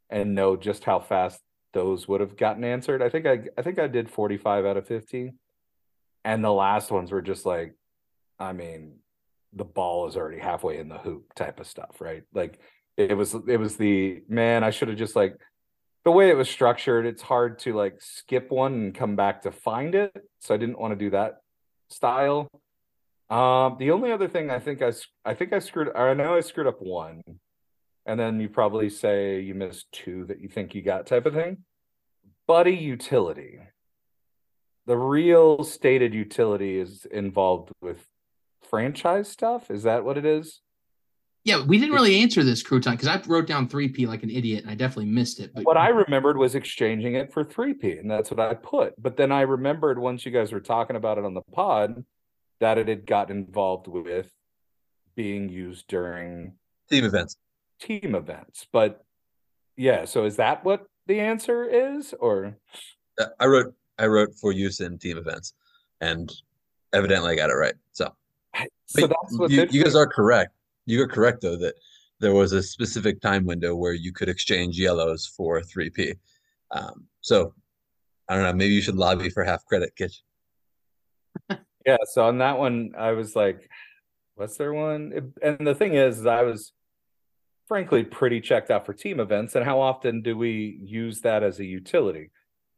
and 0.09 0.35
know 0.35 0.55
just 0.55 0.85
how 0.85 1.01
fast 1.01 1.41
those 1.73 2.07
would 2.07 2.21
have 2.21 2.37
gotten 2.37 2.63
answered. 2.63 3.01
I 3.01 3.09
think 3.09 3.25
I 3.25 3.39
I 3.57 3.61
think 3.61 3.77
I 3.77 3.87
did 3.87 4.09
45 4.09 4.65
out 4.65 4.77
of 4.77 4.87
50. 4.87 5.33
And 6.25 6.43
the 6.43 6.51
last 6.51 6.91
ones 6.91 7.11
were 7.11 7.21
just 7.21 7.45
like, 7.45 7.75
I 8.39 8.53
mean, 8.53 8.99
the 9.53 9.65
ball 9.65 10.07
is 10.07 10.15
already 10.15 10.39
halfway 10.39 10.77
in 10.77 10.89
the 10.89 10.97
hoop 10.97 11.33
type 11.35 11.59
of 11.59 11.67
stuff, 11.67 11.99
right? 11.99 12.23
Like 12.33 12.59
it 12.97 13.15
was 13.15 13.35
it 13.47 13.57
was 13.57 13.77
the 13.77 14.23
man, 14.27 14.63
I 14.63 14.71
should 14.71 14.87
have 14.87 14.97
just 14.97 15.15
like 15.15 15.37
the 16.05 16.11
way 16.11 16.29
it 16.29 16.37
was 16.37 16.49
structured, 16.49 17.05
it's 17.05 17.21
hard 17.21 17.59
to 17.59 17.73
like 17.73 18.01
skip 18.01 18.51
one 18.51 18.73
and 18.73 18.95
come 18.95 19.15
back 19.15 19.43
to 19.43 19.51
find 19.51 19.95
it. 19.95 20.11
So 20.39 20.53
I 20.53 20.57
didn't 20.57 20.79
want 20.79 20.91
to 20.91 20.97
do 20.97 21.11
that 21.11 21.41
style. 21.89 22.49
Um, 23.29 23.77
the 23.79 23.91
only 23.91 24.11
other 24.11 24.27
thing 24.27 24.49
I 24.49 24.59
think 24.59 24.81
i 24.81 24.91
i 25.25 25.33
think 25.33 25.53
I 25.53 25.59
screwed 25.59 25.87
or 25.87 26.09
I 26.09 26.13
know 26.13 26.35
I 26.35 26.41
screwed 26.41 26.67
up 26.67 26.81
one, 26.81 27.21
and 28.05 28.19
then 28.19 28.39
you 28.39 28.49
probably 28.49 28.89
say 28.89 29.39
you 29.39 29.55
missed 29.55 29.91
two 29.91 30.25
that 30.25 30.39
you 30.39 30.49
think 30.49 30.75
you 30.75 30.81
got 30.81 31.07
type 31.07 31.25
of 31.25 31.33
thing. 31.33 31.63
Buddy 32.47 32.75
utility. 32.75 33.59
The 34.85 34.97
real 34.97 35.63
stated 35.63 36.13
utility 36.13 36.77
is 36.79 37.05
involved 37.05 37.71
with 37.81 38.05
franchise 38.69 39.29
stuff. 39.29 39.71
Is 39.71 39.83
that 39.83 40.03
what 40.03 40.17
it 40.17 40.25
is? 40.25 40.61
Yeah, 41.45 41.63
we 41.65 41.77
didn't 41.77 41.93
really 41.93 42.21
answer 42.21 42.41
this 42.43 42.63
crouton 42.63 42.91
because 42.91 43.07
I 43.07 43.21
wrote 43.27 43.47
down 43.47 43.67
3P 43.67 44.07
like 44.07 44.23
an 44.23 44.29
idiot 44.29 44.63
and 44.63 44.71
I 44.71 44.75
definitely 44.75 45.11
missed 45.11 45.39
it. 45.41 45.51
But 45.53 45.65
what 45.65 45.75
I 45.77 45.89
remembered 45.89 46.37
was 46.37 46.55
exchanging 46.55 47.15
it 47.15 47.33
for 47.33 47.43
3P, 47.43 47.99
and 47.99 48.09
that's 48.09 48.31
what 48.31 48.39
I 48.39 48.53
put. 48.53 48.93
But 49.01 49.17
then 49.17 49.31
I 49.31 49.41
remembered 49.41 49.99
once 49.99 50.25
you 50.25 50.31
guys 50.31 50.53
were 50.53 50.61
talking 50.61 50.95
about 50.95 51.17
it 51.17 51.25
on 51.25 51.33
the 51.33 51.41
pod 51.53 52.05
that 52.61 52.77
it 52.77 52.87
had 52.87 53.05
got 53.05 53.29
involved 53.29 53.87
with 53.87 54.31
being 55.15 55.49
used 55.49 55.87
during 55.87 56.53
Team 56.89 57.03
events. 57.03 57.35
team 57.79 58.15
events. 58.15 58.67
But 58.71 59.03
yeah, 59.75 60.05
so 60.05 60.23
is 60.25 60.37
that 60.37 60.63
what 60.63 60.85
the 61.07 61.19
answer 61.19 61.65
is? 61.65 62.13
Or 62.17 62.57
Uh, 63.19 63.25
I 63.37 63.45
wrote 63.47 63.73
I 63.99 64.07
wrote 64.07 64.35
for 64.35 64.51
use 64.51 64.79
in 64.79 64.97
team 64.97 65.17
events, 65.17 65.53
and 66.01 66.31
evidently 66.93 67.31
I 67.31 67.35
got 67.35 67.49
it 67.49 67.53
right. 67.53 67.75
So, 67.91 68.13
so 68.85 69.07
that's 69.07 69.37
what 69.37 69.51
you, 69.51 69.67
you 69.69 69.83
guys 69.83 69.95
are 69.95 70.07
correct. 70.07 70.53
You 70.85 71.01
are 71.03 71.07
correct 71.07 71.41
though 71.41 71.57
that 71.57 71.75
there 72.19 72.33
was 72.33 72.53
a 72.53 72.63
specific 72.63 73.21
time 73.21 73.45
window 73.45 73.75
where 73.75 73.93
you 73.93 74.13
could 74.13 74.29
exchange 74.29 74.79
yellows 74.79 75.25
for 75.25 75.61
3P. 75.61 76.15
Um, 76.71 77.05
so 77.21 77.53
I 78.29 78.35
don't 78.35 78.43
know. 78.43 78.53
Maybe 78.53 78.73
you 78.73 78.81
should 78.81 78.95
lobby 78.95 79.29
for 79.29 79.43
half 79.43 79.65
credit, 79.65 79.95
Kitch. 79.95 80.23
Yeah, 81.85 81.97
so 82.05 82.23
on 82.23 82.37
that 82.37 82.57
one, 82.57 82.93
I 82.97 83.11
was 83.11 83.35
like, 83.35 83.69
what's 84.35 84.55
there 84.55 84.73
one? 84.73 85.33
And 85.41 85.67
the 85.67 85.75
thing 85.75 85.95
is, 85.95 86.25
I 86.25 86.43
was 86.43 86.71
frankly 87.67 88.05
pretty 88.05 88.39
checked 88.39 88.71
out 88.71 88.85
for 88.85 88.93
team 88.93 89.19
events. 89.19 89.55
And 89.55 89.65
how 89.65 89.81
often 89.81 90.21
do 90.21 90.37
we 90.37 90.79
use 90.81 91.19
that 91.21 91.43
as 91.43 91.59
a 91.59 91.65
utility? 91.65 92.31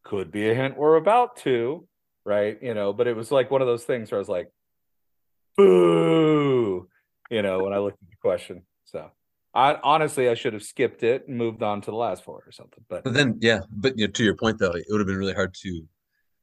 Could 0.05 0.31
be 0.31 0.49
a 0.49 0.53
hint 0.53 0.77
we're 0.77 0.97
about 0.97 1.35
to, 1.37 1.87
right? 2.25 2.57
You 2.61 2.75
know, 2.75 2.93
but 2.93 3.07
it 3.07 3.15
was 3.15 3.31
like 3.31 3.49
one 3.49 3.61
of 3.61 3.67
those 3.67 3.83
things 3.83 4.11
where 4.11 4.19
I 4.19 4.19
was 4.19 4.29
like, 4.29 4.51
boo, 5.57 6.87
you 7.31 7.41
know, 7.41 7.63
when 7.63 7.73
I 7.73 7.79
looked 7.79 8.01
at 8.01 8.09
the 8.09 8.15
question. 8.21 8.61
So 8.85 9.09
I 9.53 9.79
honestly, 9.83 10.29
I 10.29 10.35
should 10.35 10.53
have 10.53 10.61
skipped 10.63 11.01
it 11.01 11.27
and 11.27 11.35
moved 11.35 11.63
on 11.63 11.81
to 11.81 11.91
the 11.91 11.97
last 11.97 12.23
four 12.23 12.43
or 12.45 12.51
something. 12.51 12.83
But 12.87 13.03
But 13.03 13.15
then, 13.15 13.39
yeah, 13.41 13.61
but 13.71 13.97
you 13.97 14.05
know, 14.05 14.11
to 14.11 14.23
your 14.23 14.35
point 14.35 14.59
though, 14.59 14.71
it 14.71 14.85
would 14.89 14.99
have 14.99 15.07
been 15.07 15.17
really 15.17 15.33
hard 15.33 15.55
to 15.63 15.81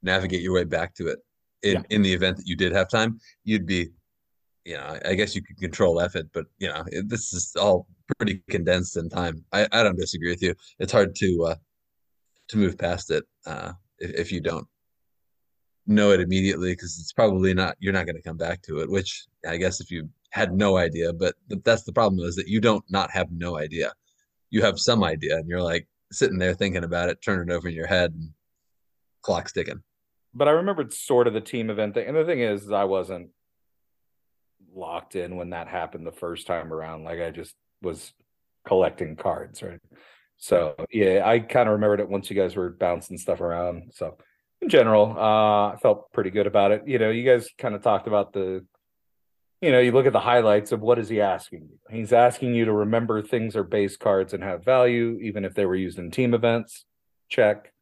navigate 0.02 0.42
your 0.42 0.54
way 0.54 0.64
back 0.64 0.92
to 0.96 1.06
it 1.06 1.20
in 1.62 1.74
Yeah. 1.74 1.82
in 1.90 2.02
the 2.02 2.12
event 2.12 2.38
that 2.38 2.48
you 2.48 2.56
did 2.56 2.72
have 2.72 2.88
time. 2.88 3.20
You'd 3.44 3.66
be, 3.66 3.90
you 4.64 4.76
know, 4.76 4.98
I 5.04 5.14
guess 5.14 5.36
you 5.36 5.42
could 5.42 5.58
control 5.58 6.00
F 6.00 6.16
it, 6.16 6.26
but 6.32 6.46
you 6.58 6.68
know, 6.68 6.82
it, 6.88 7.08
this 7.08 7.32
is 7.32 7.54
all 7.54 7.86
pretty 8.18 8.42
condensed 8.50 8.96
in 8.96 9.08
time. 9.08 9.44
I 9.52 9.68
I 9.70 9.84
don't 9.84 9.96
disagree 9.96 10.30
with 10.30 10.42
you. 10.42 10.54
It's 10.80 10.90
hard 10.90 11.14
to 11.16 11.44
uh 11.44 11.54
to 12.52 12.58
move 12.58 12.78
past 12.78 13.10
it 13.10 13.24
uh 13.46 13.72
if 13.98 14.10
if 14.14 14.32
you 14.32 14.40
don't 14.40 14.66
know 15.86 16.12
it 16.12 16.20
immediately 16.20 16.72
because 16.72 16.98
it's 17.00 17.12
probably 17.12 17.54
not 17.54 17.76
you're 17.80 17.92
not 17.92 18.06
going 18.06 18.16
to 18.16 18.22
come 18.22 18.36
back 18.36 18.62
to 18.62 18.78
it. 18.80 18.90
Which 18.90 19.26
I 19.48 19.56
guess 19.56 19.80
if 19.80 19.90
you 19.90 20.08
had 20.30 20.52
no 20.52 20.76
idea, 20.76 21.12
but 21.12 21.34
th- 21.48 21.62
that's 21.64 21.82
the 21.82 21.92
problem 21.92 22.24
is 22.26 22.36
that 22.36 22.48
you 22.48 22.60
don't 22.60 22.84
not 22.88 23.10
have 23.10 23.30
no 23.30 23.58
idea. 23.58 23.92
You 24.50 24.62
have 24.62 24.78
some 24.78 25.02
idea, 25.02 25.36
and 25.36 25.48
you're 25.48 25.62
like 25.62 25.86
sitting 26.10 26.38
there 26.38 26.54
thinking 26.54 26.84
about 26.84 27.08
it, 27.08 27.20
turning 27.22 27.48
it 27.48 27.52
over 27.52 27.68
in 27.68 27.74
your 27.74 27.86
head, 27.86 28.12
and 28.12 28.30
clock's 29.22 29.52
ticking. 29.52 29.82
but 30.34 30.48
I 30.48 30.52
remembered 30.52 30.92
sort 30.92 31.26
of 31.26 31.34
the 31.34 31.40
team 31.40 31.70
event 31.70 31.94
thing. 31.94 32.06
And 32.06 32.16
the 32.16 32.24
thing 32.24 32.40
is, 32.40 32.70
I 32.70 32.84
wasn't 32.84 33.30
locked 34.74 35.16
in 35.16 35.36
when 35.36 35.50
that 35.50 35.68
happened 35.68 36.06
the 36.06 36.12
first 36.12 36.46
time 36.46 36.72
around. 36.72 37.04
Like 37.04 37.20
I 37.20 37.30
just 37.30 37.54
was 37.82 38.12
collecting 38.66 39.16
cards, 39.16 39.62
right? 39.62 39.80
So 40.42 40.74
yeah, 40.90 41.22
I 41.24 41.38
kind 41.38 41.68
of 41.68 41.74
remembered 41.74 42.00
it 42.00 42.08
once 42.08 42.28
you 42.28 42.34
guys 42.34 42.56
were 42.56 42.68
bouncing 42.68 43.16
stuff 43.16 43.40
around. 43.40 43.92
So 43.94 44.16
in 44.60 44.68
general, 44.68 45.14
uh, 45.16 45.74
I 45.74 45.76
felt 45.80 46.10
pretty 46.12 46.30
good 46.30 46.48
about 46.48 46.72
it. 46.72 46.82
You 46.84 46.98
know, 46.98 47.10
you 47.10 47.24
guys 47.24 47.48
kind 47.58 47.76
of 47.76 47.82
talked 47.82 48.08
about 48.08 48.32
the, 48.32 48.66
you 49.60 49.70
know, 49.70 49.78
you 49.78 49.92
look 49.92 50.06
at 50.06 50.12
the 50.12 50.18
highlights 50.18 50.72
of 50.72 50.80
what 50.80 50.98
is 50.98 51.08
he 51.08 51.20
asking 51.20 51.68
you? 51.70 51.96
He's 51.96 52.12
asking 52.12 52.56
you 52.56 52.64
to 52.64 52.72
remember 52.72 53.22
things 53.22 53.54
are 53.54 53.62
base 53.62 53.96
cards 53.96 54.34
and 54.34 54.42
have 54.42 54.64
value, 54.64 55.16
even 55.22 55.44
if 55.44 55.54
they 55.54 55.64
were 55.64 55.76
used 55.76 56.00
in 56.00 56.10
team 56.10 56.34
events. 56.34 56.86
Check. 57.28 57.72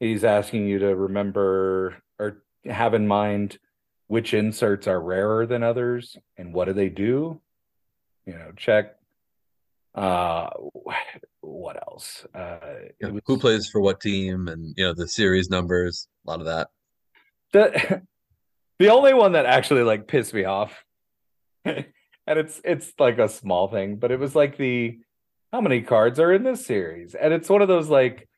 He's 0.00 0.24
asking 0.24 0.66
you 0.66 0.80
to 0.80 0.96
remember 0.96 2.02
or 2.18 2.42
have 2.64 2.94
in 2.94 3.06
mind 3.06 3.60
which 4.08 4.34
inserts 4.34 4.88
are 4.88 5.00
rarer 5.00 5.46
than 5.46 5.62
others 5.62 6.16
and 6.36 6.52
what 6.52 6.64
do 6.64 6.72
they 6.72 6.88
do? 6.88 7.40
You 8.26 8.32
know, 8.32 8.50
check. 8.56 8.96
Uh, 9.94 10.50
what 11.44 11.76
else? 11.76 12.26
Uh, 12.34 12.58
know, 13.02 13.12
was- 13.14 13.22
who 13.26 13.38
plays 13.38 13.68
for 13.68 13.80
what 13.80 14.00
team, 14.00 14.48
and 14.48 14.74
you 14.76 14.84
know 14.84 14.94
the 14.94 15.08
series 15.08 15.50
numbers, 15.50 16.08
a 16.26 16.30
lot 16.30 16.40
of 16.40 16.46
that. 16.46 16.68
the 17.52 18.02
the 18.78 18.88
only 18.90 19.14
one 19.14 19.32
that 19.32 19.46
actually 19.46 19.82
like 19.82 20.08
pissed 20.08 20.34
me 20.34 20.44
off 20.44 20.84
and 21.64 21.84
it's 22.26 22.60
it's 22.64 22.92
like 22.98 23.18
a 23.18 23.28
small 23.28 23.68
thing 23.68 23.96
but 23.96 24.10
it 24.10 24.18
was 24.18 24.34
like 24.34 24.56
the 24.56 24.98
how 25.52 25.60
many 25.60 25.80
cards 25.80 26.18
are 26.18 26.32
in 26.32 26.42
this 26.42 26.66
series 26.66 27.14
and 27.14 27.32
it's 27.32 27.48
one 27.48 27.62
of 27.62 27.68
those 27.68 27.88
like 27.88 28.28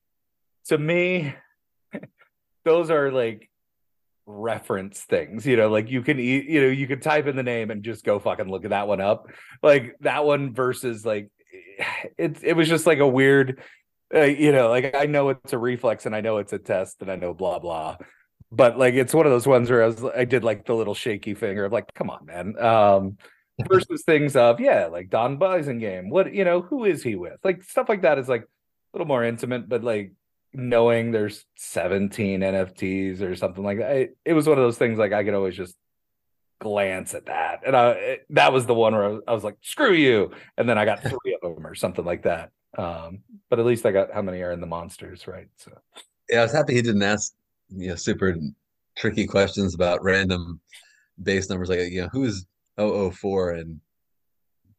to 0.66 0.76
me 0.76 1.34
those 2.66 2.90
are 2.90 3.10
like 3.10 3.50
reference 4.26 5.00
things 5.00 5.46
you 5.46 5.56
know 5.56 5.70
like 5.70 5.88
you 5.88 6.02
can 6.02 6.18
you 6.18 6.60
know 6.60 6.66
you 6.68 6.86
could 6.86 7.00
type 7.00 7.26
in 7.26 7.36
the 7.36 7.42
name 7.42 7.70
and 7.70 7.82
just 7.82 8.04
go 8.04 8.18
fucking 8.18 8.50
look 8.50 8.64
at 8.64 8.70
that 8.70 8.88
one 8.88 9.00
up 9.00 9.28
like 9.62 9.96
that 10.00 10.24
one 10.26 10.52
versus 10.52 11.06
like 11.06 11.30
it 12.18 12.42
it 12.42 12.52
was 12.54 12.68
just 12.68 12.86
like 12.86 12.98
a 12.98 13.08
weird 13.08 13.60
Uh, 14.14 14.22
you 14.22 14.52
know, 14.52 14.68
like 14.68 14.94
I 14.94 15.06
know 15.06 15.30
it's 15.30 15.52
a 15.52 15.58
reflex 15.58 16.06
and 16.06 16.14
I 16.14 16.20
know 16.20 16.38
it's 16.38 16.52
a 16.52 16.58
test 16.58 17.02
and 17.02 17.10
I 17.10 17.16
know 17.16 17.34
blah 17.34 17.58
blah. 17.58 17.96
But 18.52 18.78
like 18.78 18.94
it's 18.94 19.14
one 19.14 19.26
of 19.26 19.32
those 19.32 19.46
ones 19.46 19.70
where 19.70 19.82
I 19.84 19.86
was 19.86 20.04
I 20.04 20.24
did 20.24 20.44
like 20.44 20.66
the 20.66 20.74
little 20.74 20.94
shaky 20.94 21.34
finger 21.34 21.64
of 21.64 21.72
like, 21.72 21.92
come 21.94 22.10
on, 22.10 22.26
man. 22.26 22.58
Um 22.62 23.18
versus 23.68 24.02
things 24.04 24.36
of 24.36 24.60
yeah, 24.60 24.86
like 24.86 25.10
Don 25.10 25.38
game. 25.78 26.10
What 26.10 26.32
you 26.34 26.44
know, 26.44 26.62
who 26.62 26.84
is 26.84 27.02
he 27.02 27.16
with? 27.16 27.38
Like 27.44 27.62
stuff 27.64 27.88
like 27.88 28.02
that 28.02 28.18
is 28.18 28.28
like 28.28 28.42
a 28.42 28.46
little 28.94 29.06
more 29.08 29.24
intimate, 29.24 29.68
but 29.68 29.82
like 29.84 30.12
knowing 30.52 31.10
there's 31.12 31.44
17 31.56 32.40
NFTs 32.40 33.20
or 33.22 33.34
something 33.36 33.64
like 33.64 33.78
that. 33.78 33.96
It, 33.96 34.16
it 34.24 34.32
was 34.34 34.48
one 34.48 34.58
of 34.58 34.64
those 34.64 34.78
things 34.78 34.98
like 34.98 35.12
I 35.12 35.24
could 35.24 35.34
always 35.34 35.56
just 35.56 35.76
glance 36.60 37.14
at 37.14 37.26
that. 37.26 37.60
And 37.66 37.76
I 37.76 37.90
it, 37.90 38.26
that 38.30 38.52
was 38.52 38.66
the 38.66 38.74
one 38.74 38.94
where 38.94 39.20
I 39.28 39.32
was 39.32 39.44
like, 39.44 39.56
screw 39.62 39.92
you. 39.92 40.30
And 40.56 40.68
then 40.68 40.78
I 40.78 40.84
got 40.84 41.02
three 41.02 41.35
or 41.66 41.74
something 41.74 42.04
like 42.04 42.22
that. 42.22 42.50
Um, 42.78 43.20
but 43.48 43.58
at 43.58 43.66
least 43.66 43.86
I 43.86 43.92
got 43.92 44.12
how 44.12 44.22
many 44.22 44.42
are 44.42 44.52
in 44.52 44.60
the 44.60 44.66
monsters, 44.66 45.26
right? 45.26 45.48
So 45.56 45.72
yeah, 46.28 46.40
I 46.40 46.42
was 46.42 46.52
happy 46.52 46.74
he 46.74 46.82
didn't 46.82 47.02
ask 47.02 47.32
you 47.68 47.88
know 47.88 47.94
super 47.94 48.34
tricky 48.96 49.26
questions 49.26 49.74
about 49.74 50.02
random 50.02 50.60
base 51.22 51.48
numbers 51.48 51.68
like 51.68 51.90
you 51.90 52.02
know 52.02 52.08
who's 52.12 52.46
004 52.78 53.52
and 53.52 53.80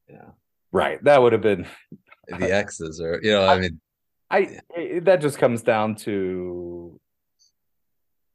yeah 0.09 0.29
right 0.71 1.03
that 1.03 1.21
would 1.21 1.33
have 1.33 1.41
been 1.41 1.65
the 2.39 2.53
x's 2.53 3.01
or 3.01 3.19
you 3.21 3.31
know 3.31 3.41
i, 3.41 3.55
I 3.55 3.59
mean 3.59 3.81
I 4.29 4.59
that 5.03 5.21
just 5.21 5.37
comes 5.37 5.61
down 5.61 5.95
to 5.95 6.99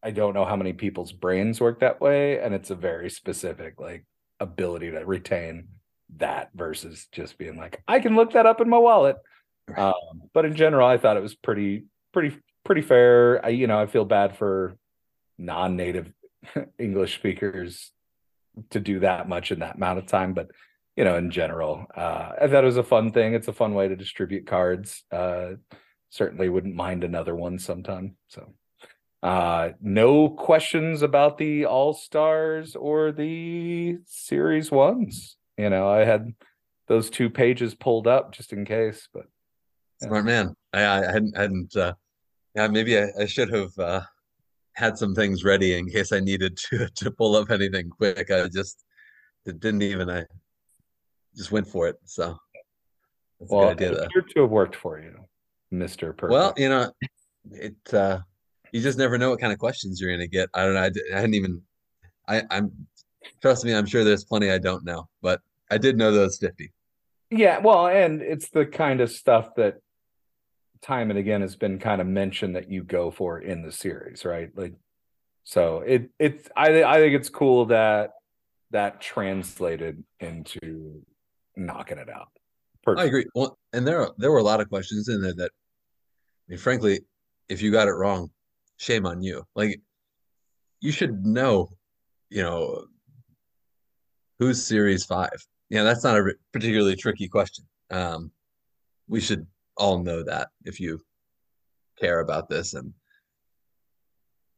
I 0.02 0.10
don't 0.10 0.34
know 0.34 0.44
how 0.44 0.56
many 0.56 0.72
people's 0.72 1.12
brains 1.12 1.60
work 1.60 1.80
that 1.80 2.00
way, 2.00 2.40
and 2.40 2.54
it's 2.54 2.70
a 2.70 2.74
very 2.74 3.08
specific 3.10 3.78
like 3.80 4.04
ability 4.40 4.90
to 4.90 5.04
retain 5.04 5.68
that 6.16 6.50
versus 6.54 7.08
just 7.12 7.38
being 7.38 7.56
like 7.56 7.82
I 7.88 8.00
can 8.00 8.16
look 8.16 8.32
that 8.32 8.46
up 8.46 8.60
in 8.60 8.68
my 8.68 8.78
wallet. 8.78 9.16
Um, 9.76 10.22
but 10.34 10.44
in 10.44 10.54
general, 10.54 10.86
I 10.86 10.98
thought 10.98 11.16
it 11.16 11.22
was 11.22 11.34
pretty 11.34 11.84
pretty 12.12 12.36
pretty 12.64 12.82
fair. 12.82 13.44
I 13.44 13.50
you 13.50 13.66
know 13.66 13.80
I 13.80 13.86
feel 13.86 14.04
bad 14.04 14.36
for 14.36 14.76
non-native 15.38 16.12
English 16.78 17.14
speakers 17.14 17.90
to 18.70 18.80
do 18.80 19.00
that 19.00 19.28
much 19.28 19.50
in 19.50 19.60
that 19.60 19.76
amount 19.76 19.98
of 19.98 20.06
time, 20.06 20.34
but 20.34 20.48
you 20.96 21.04
know, 21.04 21.16
in 21.16 21.30
general, 21.30 21.86
uh, 21.96 22.32
I 22.40 22.48
thought 22.48 22.64
it 22.64 22.66
was 22.66 22.76
a 22.76 22.82
fun 22.82 23.12
thing. 23.12 23.34
It's 23.34 23.48
a 23.48 23.52
fun 23.52 23.74
way 23.74 23.88
to 23.88 23.96
distribute 23.96 24.46
cards. 24.46 25.04
Uh, 25.10 25.52
certainly 26.10 26.48
wouldn't 26.48 26.74
mind 26.74 27.02
another 27.02 27.34
one 27.34 27.58
sometime. 27.58 28.16
So, 28.28 28.52
uh, 29.22 29.70
no 29.80 30.28
questions 30.28 31.00
about 31.00 31.38
the 31.38 31.64
All 31.64 31.94
Stars 31.94 32.76
or 32.76 33.10
the 33.10 33.98
Series 34.04 34.70
ones. 34.70 35.36
You 35.56 35.70
know, 35.70 35.88
I 35.88 36.04
had 36.04 36.32
those 36.88 37.10
two 37.10 37.30
pages 37.30 37.74
pulled 37.74 38.06
up 38.06 38.32
just 38.32 38.52
in 38.52 38.64
case, 38.64 39.08
but 39.12 39.26
yeah. 40.00 40.08
smart 40.08 40.24
man. 40.24 40.54
I, 40.72 40.84
I 40.84 41.12
hadn't, 41.12 41.36
hadn't, 41.36 41.76
uh, 41.76 41.94
yeah, 42.54 42.68
maybe 42.68 42.98
I, 42.98 43.08
I 43.20 43.26
should 43.26 43.50
have, 43.50 43.78
uh, 43.78 44.02
had 44.74 44.96
some 44.96 45.14
things 45.14 45.44
ready 45.44 45.78
in 45.78 45.88
case 45.88 46.12
I 46.12 46.20
needed 46.20 46.56
to 46.68 46.88
to 46.96 47.10
pull 47.10 47.36
up 47.36 47.50
anything 47.50 47.90
quick. 47.90 48.30
I 48.30 48.48
just 48.48 48.84
it 49.44 49.60
didn't 49.60 49.82
even 49.82 50.08
I 50.10 50.24
just 51.36 51.52
went 51.52 51.66
for 51.66 51.88
it. 51.88 51.96
So 52.04 52.36
well, 53.38 53.70
it 53.70 53.80
appeared 53.80 54.30
to 54.34 54.42
have 54.42 54.50
worked 54.50 54.76
for 54.76 55.00
you, 55.00 55.16
Mister. 55.70 56.14
Well, 56.22 56.54
you 56.56 56.68
know, 56.68 56.92
it 57.50 57.76
uh 57.92 58.20
you 58.72 58.80
just 58.80 58.98
never 58.98 59.18
know 59.18 59.30
what 59.30 59.40
kind 59.40 59.52
of 59.52 59.58
questions 59.58 60.00
you're 60.00 60.12
gonna 60.12 60.26
get. 60.26 60.48
I 60.54 60.64
don't 60.64 60.74
know. 60.74 60.82
I, 60.82 60.90
I 61.14 61.20
hadn't 61.20 61.34
even. 61.34 61.62
I 62.28 62.42
I'm 62.50 62.86
trust 63.40 63.64
me. 63.64 63.74
I'm 63.74 63.86
sure 63.86 64.04
there's 64.04 64.24
plenty 64.24 64.50
I 64.50 64.58
don't 64.58 64.84
know, 64.84 65.08
but 65.20 65.40
I 65.70 65.78
did 65.78 65.96
know 65.96 66.12
those 66.12 66.38
fifty. 66.38 66.72
Yeah, 67.30 67.58
well, 67.58 67.86
and 67.86 68.20
it's 68.20 68.50
the 68.50 68.66
kind 68.66 69.00
of 69.00 69.10
stuff 69.10 69.54
that 69.56 69.78
time 70.82 71.10
and 71.10 71.18
again 71.18 71.40
has 71.40 71.56
been 71.56 71.78
kind 71.78 72.00
of 72.00 72.06
mentioned 72.06 72.56
that 72.56 72.68
you 72.68 72.82
go 72.82 73.10
for 73.10 73.40
in 73.40 73.62
the 73.62 73.72
series, 73.72 74.24
right? 74.24 74.50
Like, 74.54 74.74
so 75.44 75.80
it 75.80 76.10
it's 76.18 76.48
I 76.56 76.82
I 76.84 76.96
think 76.98 77.14
it's 77.14 77.28
cool 77.28 77.66
that 77.66 78.10
that 78.70 79.00
translated 79.00 80.02
into 80.20 81.02
knocking 81.56 81.98
it 81.98 82.08
out. 82.08 82.28
I 82.86 83.04
agree. 83.04 83.26
Well, 83.34 83.58
and 83.72 83.86
there 83.86 84.00
are 84.00 84.12
there 84.18 84.32
were 84.32 84.38
a 84.38 84.42
lot 84.42 84.60
of 84.60 84.68
questions 84.68 85.08
in 85.08 85.22
there 85.22 85.34
that, 85.34 85.50
I 85.52 86.44
mean, 86.48 86.58
frankly, 86.58 87.00
if 87.48 87.62
you 87.62 87.70
got 87.70 87.86
it 87.86 87.92
wrong, 87.92 88.30
shame 88.76 89.06
on 89.06 89.22
you. 89.22 89.44
Like, 89.54 89.80
you 90.80 90.90
should 90.90 91.24
know, 91.24 91.70
you 92.28 92.42
know, 92.42 92.86
who's 94.42 94.64
Series 94.64 95.04
Five. 95.04 95.46
Yeah, 95.70 95.84
that's 95.84 96.04
not 96.04 96.18
a 96.18 96.32
particularly 96.52 96.96
tricky 96.96 97.28
question. 97.28 97.64
Um, 97.90 98.30
we 99.08 99.20
should 99.20 99.46
all 99.76 99.98
know 99.98 100.22
that 100.24 100.48
if 100.64 100.80
you 100.80 101.00
care 101.98 102.20
about 102.20 102.48
this 102.48 102.74
and 102.74 102.92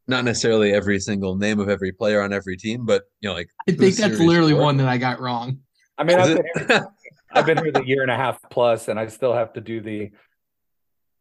not 0.06 0.24
necessarily 0.24 0.72
every 0.72 0.98
single 0.98 1.36
name 1.36 1.60
of 1.60 1.68
every 1.68 1.92
player 1.92 2.22
on 2.22 2.32
every 2.32 2.56
team, 2.56 2.84
but 2.84 3.04
you 3.20 3.28
know, 3.28 3.34
like 3.34 3.48
I 3.68 3.72
think 3.72 3.94
that's 3.96 4.18
literally 4.18 4.52
four? 4.52 4.62
one 4.62 4.76
that 4.78 4.88
I 4.88 4.98
got 4.98 5.20
wrong. 5.20 5.58
I 5.98 6.04
mean, 6.04 6.18
I've 6.18 6.36
been, 6.36 6.68
here, 6.68 6.86
I've 7.32 7.46
been, 7.46 7.58
here, 7.58 7.72
the 7.72 7.86
year 7.86 8.02
and 8.02 8.10
a 8.10 8.16
half 8.16 8.38
plus, 8.50 8.88
and 8.88 8.98
I 8.98 9.06
still 9.06 9.32
have 9.32 9.52
to 9.52 9.60
do 9.60 9.80
the 9.80 10.10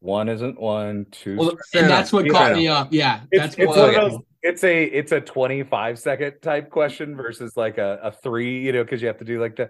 one 0.04 0.28
isn't 0.28 0.60
one, 0.60 1.06
two. 1.12 1.38
Well, 1.38 1.58
and 1.74 1.90
that's 1.90 2.12
what 2.12 2.30
caught 2.30 2.54
me 2.54 2.68
up. 2.68 2.90
Yeah, 2.92 3.22
it's, 3.32 3.42
that's 3.42 3.56
it's 3.56 3.68
one 3.78 3.90
of 3.90 3.96
those. 3.96 4.20
It's 4.42 4.64
a 4.66 4.84
it's 4.84 5.14
a 5.14 5.22
twenty 5.22 5.64
five 5.64 5.98
second 5.98 6.34
type 6.42 6.70
question 6.70 7.16
versus 7.16 7.56
like 7.56 7.78
a, 7.78 8.00
a 8.04 8.12
three, 8.12 8.60
you 8.60 8.74
know, 8.74 8.84
because 8.84 9.02
you 9.02 9.08
have 9.08 9.18
to 9.20 9.26
do 9.26 9.40
like 9.40 9.56
the 9.56 9.70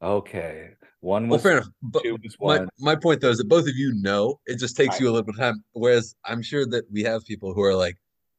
okay, 0.00 0.70
one 1.00 1.28
was 1.28 1.42
well, 1.42 1.52
fair 1.52 1.58
enough. 1.58 1.72
But 1.82 2.04
my, 2.40 2.66
my 2.78 2.94
point 2.94 3.20
though 3.20 3.30
is 3.30 3.38
that 3.38 3.48
both 3.48 3.66
of 3.66 3.74
you 3.74 3.92
know 3.94 4.38
it 4.46 4.60
just 4.60 4.76
takes 4.76 4.94
right. 4.94 5.00
you 5.00 5.06
a 5.08 5.10
little 5.10 5.24
bit 5.24 5.34
of 5.34 5.40
time. 5.40 5.64
Whereas 5.72 6.14
I'm 6.24 6.42
sure 6.42 6.64
that 6.66 6.84
we 6.92 7.02
have 7.02 7.24
people 7.24 7.52
who 7.52 7.62
are 7.62 7.74
like, 7.74 7.98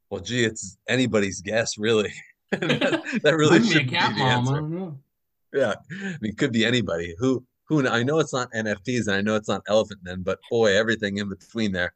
well, 0.09 0.21
gee, 0.21 0.45
it's 0.45 0.77
anybody's 0.87 1.41
guess, 1.41 1.77
really. 1.77 2.13
that, 2.51 3.19
that, 3.21 3.35
really 3.35 3.61
should 3.67 3.89
be 3.89 3.97
the 3.97 3.97
answer. 3.97 4.93
Yeah, 5.53 5.73
I 5.91 6.17
mean, 6.21 6.35
could 6.35 6.53
be 6.53 6.65
anybody 6.65 7.15
who 7.19 7.43
who 7.65 7.87
I 7.87 8.03
know 8.03 8.19
it's 8.19 8.33
not 8.33 8.51
NFTs 8.51 9.07
and 9.07 9.15
I 9.15 9.21
know 9.21 9.35
it's 9.35 9.47
not 9.47 9.63
Elephant 9.67 10.01
Men, 10.03 10.21
but 10.21 10.39
boy, 10.49 10.75
everything 10.75 11.17
in 11.17 11.29
between 11.29 11.71
there, 11.71 11.93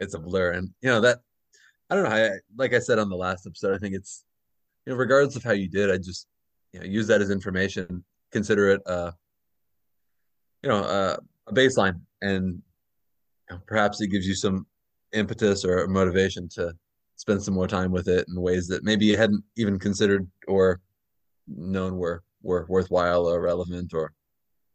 it's 0.00 0.14
a 0.14 0.18
blur. 0.18 0.52
And 0.52 0.70
you 0.80 0.90
know 0.90 1.00
that 1.00 1.20
I 1.90 1.94
don't 1.94 2.04
know. 2.04 2.10
I, 2.10 2.30
like 2.56 2.74
I 2.74 2.78
said 2.78 2.98
on 2.98 3.10
the 3.10 3.16
last 3.16 3.46
episode, 3.46 3.74
I 3.74 3.78
think 3.78 3.94
it's 3.94 4.24
you 4.86 4.92
know, 4.92 4.98
regardless 4.98 5.36
of 5.36 5.44
how 5.44 5.52
you 5.52 5.68
did, 5.68 5.90
I 5.90 5.98
just 5.98 6.26
you 6.72 6.80
know 6.80 6.86
use 6.86 7.06
that 7.06 7.20
as 7.20 7.30
information 7.30 8.04
consider 8.32 8.70
it 8.70 8.82
uh 8.86 9.12
you 10.64 10.68
know 10.68 10.78
uh, 10.78 11.16
a 11.46 11.54
baseline 11.54 12.00
and 12.20 12.60
you 13.48 13.56
know, 13.56 13.60
perhaps 13.66 14.00
it 14.00 14.08
gives 14.08 14.26
you 14.26 14.34
some 14.34 14.66
impetus 15.12 15.64
or 15.64 15.86
motivation 15.86 16.48
to 16.48 16.74
spend 17.16 17.42
some 17.42 17.54
more 17.54 17.68
time 17.68 17.92
with 17.92 18.08
it 18.08 18.26
in 18.28 18.40
ways 18.40 18.66
that 18.66 18.82
maybe 18.82 19.06
you 19.06 19.16
hadn't 19.16 19.44
even 19.56 19.78
considered 19.78 20.28
or 20.48 20.80
known 21.46 21.96
were 21.96 22.22
were 22.42 22.66
worthwhile 22.68 23.26
or 23.26 23.40
relevant 23.40 23.92
or 23.94 24.12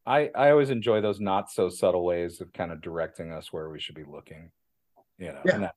I 0.09 0.31
I 0.35 0.49
always 0.49 0.71
enjoy 0.71 1.01
those 1.01 1.19
not 1.19 1.51
so 1.51 1.69
subtle 1.69 2.03
ways 2.03 2.41
of 2.41 2.51
kind 2.51 2.71
of 2.71 2.81
directing 2.81 3.31
us 3.31 3.53
where 3.53 3.69
we 3.69 3.79
should 3.79 3.95
be 3.95 4.03
looking. 4.03 4.51
You 5.19 5.27
know, 5.27 5.41
yeah. 5.45 5.57
That, 5.59 5.75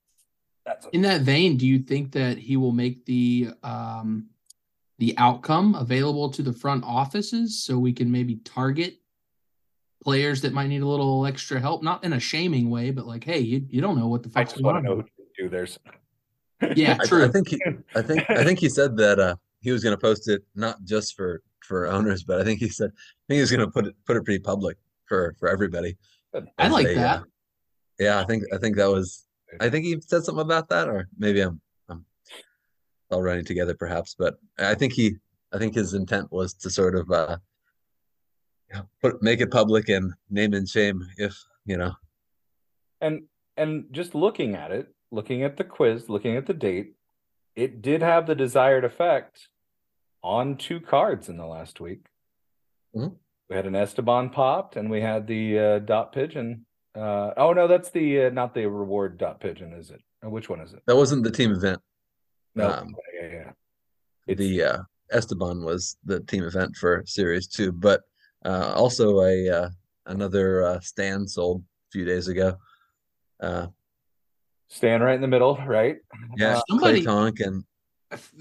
that's 0.65 0.87
in 0.93 1.03
that 1.03 1.21
vein, 1.21 1.57
do 1.57 1.67
you 1.67 1.81
think 1.81 2.13
that 2.13 2.39
he 2.39 2.57
will 2.57 2.73
make 2.73 3.05
the 3.05 3.51
um 3.63 4.29
the 4.99 5.15
outcome 5.19 5.75
available 5.75 6.31
to 6.31 6.43
the 6.43 6.53
front 6.53 6.85
offices 6.85 7.63
so 7.63 7.79
we 7.79 7.93
can 7.93 8.11
maybe 8.11 8.37
target 8.37 8.99
players 10.03 10.41
that 10.43 10.53
might 10.53 10.69
need 10.69 10.83
a 10.83 10.87
little 10.87 11.27
extra 11.27 11.61
help, 11.61 11.83
not 11.83 12.05
in 12.05 12.13
a 12.13 12.21
shaming 12.21 12.71
way, 12.71 12.91
but 12.91 13.07
like, 13.07 13.25
hey, 13.25 13.39
you, 13.39 13.65
you 13.69 13.81
don't 13.81 13.99
know 13.99 14.07
what 14.07 14.23
the 14.23 14.29
fuck. 14.29 14.41
I 14.41 14.45
just 14.45 14.63
want 14.63 14.79
to 14.79 14.83
know 14.83 14.97
who 14.97 15.03
to 15.03 15.09
do 15.37 15.49
theirs. 15.49 15.79
yeah, 16.77 16.97
true. 16.99 17.23
I, 17.25 17.27
I, 17.27 17.29
think 17.29 17.49
he, 17.49 17.63
I 17.95 18.03
think 18.03 18.31
I 18.31 18.45
think 18.45 18.59
he 18.59 18.69
said 18.69 18.97
that 18.97 19.19
uh, 19.19 19.37
he 19.61 19.73
was 19.73 19.83
going 19.83 19.97
to 19.97 20.01
post 20.01 20.29
it 20.29 20.43
not 20.55 20.83
just 20.85 21.17
for 21.17 21.43
for 21.73 21.87
owners, 21.87 22.23
but 22.23 22.41
I 22.41 22.45
think 22.45 22.61
he 22.61 22.69
said 22.69 22.91
I 22.95 23.25
think 23.29 23.41
he's 23.41 23.51
going 23.51 23.67
to 23.67 23.71
put 23.71 23.87
it 23.87 23.95
put 24.07 24.17
it 24.17 24.25
pretty 24.25 24.41
public 24.41 24.77
for 25.07 25.35
for 25.39 25.49
everybody. 25.49 25.97
I 26.59 26.69
like 26.69 26.87
a, 26.87 26.95
that. 26.95 27.21
Uh, 27.21 27.25
yeah, 27.99 28.21
I 28.21 28.25
think 28.25 28.45
I 28.55 28.59
think 28.59 28.77
that 28.77 28.91
was. 28.91 29.27
I 29.61 29.69
think 29.69 29.85
he 29.85 30.01
said 30.01 30.25
something 30.25 30.41
about 30.41 30.69
that, 30.71 30.89
or 30.89 31.09
maybe 31.19 31.41
I'm 31.41 31.61
all 33.13 33.23
running 33.23 33.45
together 33.45 33.75
perhaps 33.75 34.17
but 34.19 34.39
i 34.59 34.75
think 34.75 34.93
he 34.93 35.15
i 35.53 35.59
think 35.59 35.75
his 35.75 35.95
intent 35.95 36.31
was 36.33 36.55
to 36.55 36.71
sort 36.71 36.95
of 36.95 37.11
uh 37.11 37.37
put 39.03 39.23
make 39.23 39.41
it 39.41 39.51
public 39.51 39.89
and 39.89 40.13
name 40.31 40.55
and 40.55 40.69
shame 40.69 41.07
if 41.19 41.37
you 41.67 41.77
know 41.77 41.93
and 43.01 43.23
and 43.57 43.85
just 43.93 44.15
looking 44.15 44.55
at 44.55 44.71
it 44.71 44.89
looking 45.11 45.43
at 45.43 45.57
the 45.59 45.65
quiz 45.65 46.09
looking 46.09 46.37
at 46.37 46.47
the 46.47 46.55
date 46.55 46.95
it 47.55 47.83
did 47.83 48.01
have 48.01 48.27
the 48.27 48.35
desired 48.35 48.85
effect 48.85 49.49
on 50.23 50.57
two 50.57 50.81
cards 50.81 51.29
in 51.29 51.37
the 51.37 51.47
last 51.47 51.81
week 51.81 52.07
mm-hmm. 52.95 53.15
we 53.49 53.57
had 53.57 53.67
an 53.67 53.75
esteban 53.75 54.31
popped 54.31 54.77
and 54.77 54.91
we 54.91 55.01
had 55.01 55.27
the 55.27 55.59
uh, 55.59 55.79
dot 55.81 56.13
pigeon 56.13 56.65
uh 56.95 57.31
oh 57.37 57.53
no 57.53 57.67
that's 57.67 57.91
the 57.91 58.25
uh, 58.25 58.31
not 58.31 58.55
the 58.55 58.67
reward 58.67 59.19
dot 59.19 59.41
pigeon 59.41 59.73
is 59.73 59.91
it 59.91 60.01
which 60.23 60.49
one 60.49 60.61
is 60.61 60.73
it 60.73 60.83
that 60.87 60.97
wasn't 60.97 61.23
the 61.25 61.31
team 61.31 61.53
event 61.53 61.81
no, 62.55 62.71
um, 62.71 62.95
yeah, 63.21 63.53
yeah. 64.27 64.35
The 64.35 64.63
uh, 64.63 64.79
Esteban 65.11 65.65
was 65.65 65.97
the 66.05 66.21
team 66.21 66.45
event 66.45 66.77
for 66.77 67.03
Series 67.07 67.47
Two, 67.47 67.73
but 67.73 68.03
uh, 68.45 68.73
also 68.77 69.21
a 69.21 69.49
uh, 69.49 69.69
another 70.07 70.65
uh, 70.65 70.81
stand 70.81 71.31
sold 71.31 71.63
a 71.63 71.91
few 71.93 72.05
days 72.05 72.29
ago. 72.29 72.57
Uh, 73.41 73.69
Stand 74.69 75.03
right 75.03 75.15
in 75.15 75.21
the 75.21 75.29
middle, 75.29 75.59
right? 75.67 75.99
yeah, 76.37 76.57
Uh, 76.57 76.63
Somebody- 76.69 77.03
Clay 77.03 77.15
Tonk 77.15 77.41
and 77.41 77.65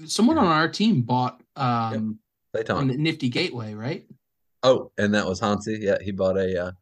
Someone 0.06 0.38
on 0.38 0.46
our 0.46 0.68
team 0.68 1.02
bought 1.02 1.40
um 1.56 2.18
Clay 2.54 2.64
on 2.68 2.88
the 2.88 2.96
Nifty 2.96 3.28
Gateway, 3.28 3.74
right? 3.74 4.06
Oh, 4.62 4.92
and 4.98 5.14
that 5.14 5.26
was 5.26 5.40
Hansi. 5.40 5.78
Yeah, 5.80 5.98
he 6.00 6.12
bought 6.12 6.36
a 6.36 6.66
uh, 6.66 6.72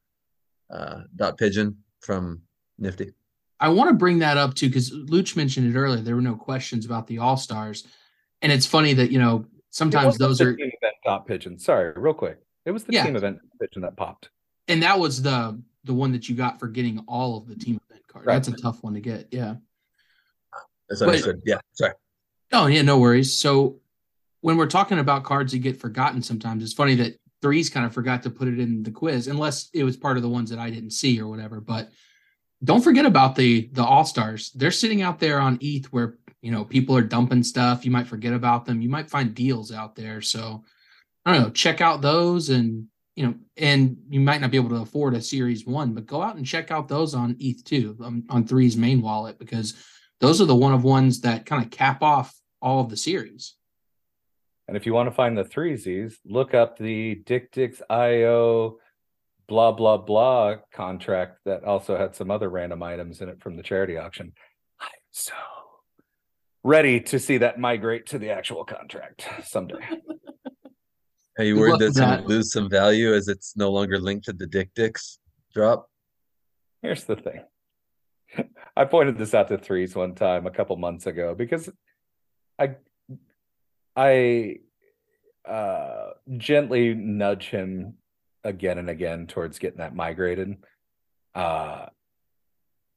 uh, 0.75 1.01
dot 1.17 1.39
pigeon 1.39 1.79
from 2.01 2.43
Nifty. 2.79 3.13
I 3.59 3.69
want 3.69 3.89
to 3.91 3.95
bring 3.95 4.19
that 4.21 4.37
up 4.37 4.55
too 4.55 4.69
because 4.69 4.91
Luch 4.91 5.37
mentioned 5.37 5.75
it 5.75 5.79
earlier. 5.79 6.01
There 6.03 6.15
were 6.17 6.21
no 6.23 6.35
questions 6.37 6.85
about 6.87 7.07
the 7.07 7.19
All 7.19 7.37
Stars, 7.37 7.87
and 8.43 8.51
it's 8.53 8.67
funny 8.67 8.93
that 8.95 9.11
you 9.11 9.19
know 9.19 9.45
sometimes 9.71 10.07
wasn't 10.07 10.21
those 10.21 10.39
the 10.39 10.45
are, 10.47 10.57
team 10.57 10.67
event 10.81 10.95
top 11.05 11.27
pigeon. 11.27 11.59
Sorry, 11.59 11.93
real 11.97 12.15
quick. 12.15 12.39
It 12.67 12.73
was 12.73 12.85
the 12.85 12.93
Yeah. 12.93 13.05
team 13.07 13.17
event 13.17 13.39
pigeon 13.61 13.83
that 13.83 13.97
popped. 13.97 14.31
and 14.69 14.83
that 14.83 14.99
was 14.99 15.23
the 15.23 15.61
the 15.85 15.95
one 15.95 16.13
that 16.13 16.29
you 16.29 16.35
got 16.37 16.59
for 16.61 16.69
getting 16.69 16.99
all 17.09 17.39
of 17.39 17.47
the 17.49 17.55
team 17.55 17.81
event 17.89 18.07
cards. 18.09 18.27
Right. 18.27 18.35
That's 18.35 18.49
a 18.49 18.53
tough 18.63 18.83
one 18.83 18.93
to 18.95 19.01
get. 19.01 19.29
Yeah. 19.31 19.55
That's 20.89 21.01
But- 21.01 21.09
understood. 21.09 21.41
Yeah, 21.47 21.61
sorry. 21.73 21.95
Oh 22.53 22.67
yeah, 22.67 22.83
no 22.83 22.99
worries. 22.99 23.37
So 23.37 23.81
when 24.41 24.57
we're 24.57 24.67
talking 24.67 24.99
about 24.99 25.25
cards 25.25 25.53
that 25.53 25.59
get 25.59 25.81
forgotten, 25.81 26.23
sometimes 26.23 26.63
it's 26.63 26.73
funny 26.73 26.95
that 26.97 27.19
threes 27.43 27.71
kind 27.71 27.87
of 27.87 27.93
forgot 27.93 28.23
to 28.23 28.31
put 28.31 28.49
it 28.49 28.59
in 28.59 28.83
the 28.83 28.91
quiz, 28.91 29.29
unless 29.29 29.71
it 29.73 29.85
was 29.85 29.97
part 29.97 30.17
of 30.17 30.23
the 30.23 30.29
ones 30.29 30.51
that 30.51 30.59
I 30.59 30.71
didn't 30.71 30.91
see 30.91 31.21
or 31.21 31.29
whatever. 31.29 31.61
But 31.61 31.91
don't 32.63 32.83
forget 32.83 33.07
about 33.07 33.37
the 33.37 33.69
the 33.73 33.85
all 33.85 34.05
stars. 34.05 34.51
They're 34.55 34.71
sitting 34.71 35.03
out 35.03 35.19
there 35.19 35.41
on 35.41 35.59
ETH 35.61 35.87
where 35.87 36.19
you 36.43 36.51
know 36.51 36.65
people 36.65 36.97
are 36.97 37.03
dumping 37.03 37.43
stuff. 37.43 37.85
You 37.85 37.91
might 37.91 38.07
forget 38.07 38.33
about 38.33 38.65
them. 38.65 38.83
You 38.83 38.89
might 38.89 39.11
find 39.11 39.35
deals 39.35 39.73
out 39.73 39.95
there. 39.95 40.21
So 40.21 40.65
I 41.25 41.33
don't 41.33 41.43
know. 41.43 41.51
Check 41.51 41.81
out 41.81 42.03
those 42.03 42.51
and 42.51 42.87
you 43.17 43.27
know, 43.27 43.35
and 43.57 43.99
you 44.09 44.21
might 44.21 44.41
not 44.41 44.51
be 44.51 44.57
able 44.57 44.71
to 44.71 44.77
afford 44.77 45.15
a 45.15 45.21
series 45.21 45.67
one, 45.67 45.93
but 45.93 46.07
go 46.07 46.23
out 46.23 46.37
and 46.37 46.47
check 46.47 46.71
out 46.71 46.89
those 46.89 47.15
on 47.15 47.37
ETH 47.39 47.63
too, 47.65 47.97
um, 48.03 48.25
on 48.31 48.47
Three's 48.47 48.77
main 48.77 49.03
wallet 49.03 49.39
because 49.39 49.75
those 50.21 50.41
are 50.41 50.47
the 50.47 50.55
one 50.55 50.75
of 50.75 50.85
ones 50.85 51.23
that 51.23 51.47
kind 51.47 51.65
of 51.65 51.71
cap 51.71 52.03
off 52.03 52.35
all 52.61 52.81
of 52.81 52.91
the 52.91 52.97
series. 52.97 53.55
And 54.69 54.77
if 54.77 54.87
you 54.87 54.95
want 54.95 55.09
to 55.09 55.15
find 55.15 55.37
the 55.37 55.45
three 55.45 55.77
Z's, 55.77 56.19
look 56.25 56.55
up 56.55 56.79
the 56.79 57.17
Dick 57.17 57.51
Dick's 57.53 57.83
IO 57.91 58.79
blah 59.51 59.73
blah 59.73 59.97
blah 59.97 60.55
contract 60.73 61.39
that 61.45 61.65
also 61.65 61.99
had 61.99 62.15
some 62.15 62.31
other 62.31 62.49
random 62.49 62.85
items 62.85 63.21
in 63.21 63.29
it 63.29 63.43
from 63.43 63.57
the 63.57 63.65
charity 63.65 63.99
auction. 63.99 64.33
I'm 64.81 64.89
so 65.11 65.33
ready 66.63 67.01
to 67.01 67.19
see 67.19 67.39
that 67.39 67.59
migrate 67.59 68.07
to 68.07 68.19
the 68.21 68.31
actual 68.31 68.65
contract 68.65 69.27
someday. 69.45 69.75
Are 71.39 71.45
you 71.45 71.59
worried 71.59 71.73
luck 71.73 71.81
that 71.81 71.87
with 71.87 71.97
it's 71.97 72.01
going 72.01 72.23
to 72.23 72.29
lose 72.29 72.53
some 72.53 72.71
value 72.71 73.13
as 73.13 73.27
it's 73.27 73.57
no 73.57 73.73
longer 73.73 73.99
linked 73.99 74.27
to 74.27 74.33
the 74.33 74.47
Dick 74.47 74.71
Dicks 74.75 75.19
drop? 75.53 75.91
Here's 76.81 77.05
the 77.05 77.17
thing. 77.17 77.41
I 78.81 78.87
pointed 78.87 79.19
this 79.19 79.35
out 79.35 79.49
to 79.49 79.59
threes 79.59 79.95
one 79.95 80.15
time 80.15 80.47
a 80.47 80.51
couple 80.51 80.75
months 80.79 81.05
ago 81.05 81.35
because 81.35 81.69
I 82.59 82.77
I 83.95 84.61
uh 85.47 86.13
gently 86.39 86.95
nudge 86.95 87.51
him 87.51 87.99
again 88.43 88.79
and 88.79 88.89
again 88.89 89.27
towards 89.27 89.59
getting 89.59 89.81
that 89.81 89.95
migrated. 89.95 90.57
Uh 91.35 91.89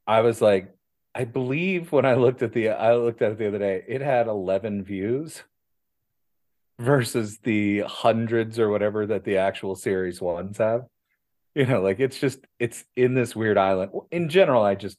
I 0.07 0.21
was 0.21 0.41
like, 0.41 0.73
I 1.13 1.25
believe 1.25 1.91
when 1.91 2.05
I 2.05 2.13
looked 2.13 2.43
at 2.43 2.53
the 2.53 2.69
I 2.69 2.95
looked 2.95 3.21
at 3.21 3.33
it 3.33 3.37
the 3.37 3.49
other 3.49 3.59
day, 3.59 3.83
it 3.85 3.99
had 3.99 4.27
11 4.27 4.85
views 4.85 5.43
versus 6.79 7.39
the 7.39 7.79
hundreds 7.81 8.57
or 8.57 8.69
whatever 8.69 9.05
that 9.07 9.25
the 9.25 9.35
actual 9.35 9.75
series 9.75 10.21
ones 10.21 10.59
have 10.59 10.85
you 11.55 11.65
know 11.67 11.81
like 11.81 11.99
it's 11.99 12.19
just 12.19 12.39
it's 12.57 12.83
in 12.95 13.13
this 13.13 13.35
weird 13.35 13.59
island 13.59 13.91
in 14.09 14.27
general 14.27 14.63
i 14.63 14.73
just 14.73 14.97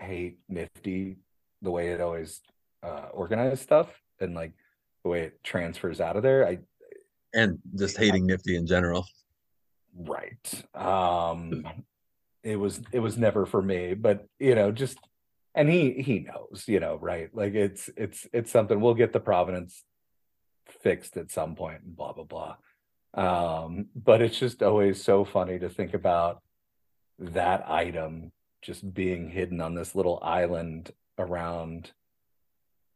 hate 0.00 0.38
nifty 0.48 1.18
the 1.62 1.70
way 1.70 1.88
it 1.88 2.00
always 2.00 2.40
uh 2.82 3.08
organized 3.12 3.62
stuff 3.62 3.88
and 4.20 4.34
like 4.34 4.52
the 5.02 5.08
way 5.10 5.22
it 5.22 5.42
transfers 5.42 6.00
out 6.00 6.16
of 6.16 6.22
there 6.22 6.46
i 6.46 6.58
And 7.34 7.58
just 7.76 7.96
hating 7.98 8.26
Nifty 8.26 8.56
in 8.56 8.66
general. 8.66 9.06
right. 9.94 10.64
Um 10.74 11.64
it 12.42 12.56
was 12.56 12.80
it 12.92 13.00
was 13.00 13.18
never 13.18 13.44
for 13.46 13.60
me 13.60 13.94
but 13.94 14.26
you 14.38 14.54
know 14.54 14.70
just 14.72 14.98
and 15.54 15.68
he 15.68 15.92
he 16.02 16.20
knows 16.20 16.64
you 16.68 16.80
know 16.80 16.96
right? 16.96 17.28
Like 17.34 17.54
it's 17.54 17.90
it's 17.96 18.26
it's 18.32 18.50
something 18.50 18.80
we'll 18.80 18.94
get 18.94 19.12
the 19.12 19.20
provenance 19.20 19.84
fixed 20.82 21.16
at 21.16 21.30
some 21.30 21.54
point 21.56 21.82
and 21.82 21.96
blah 21.96 22.12
blah 22.12 22.24
blah. 22.32 22.56
Um 23.14 23.86
but 23.94 24.22
it's 24.22 24.38
just 24.38 24.62
always 24.62 25.02
so 25.02 25.24
funny 25.24 25.58
to 25.58 25.68
think 25.68 25.94
about 25.94 26.42
that 27.18 27.68
item 27.68 28.30
just 28.68 28.92
being 28.92 29.30
hidden 29.30 29.62
on 29.62 29.74
this 29.74 29.94
little 29.94 30.18
island 30.22 30.90
around 31.18 31.90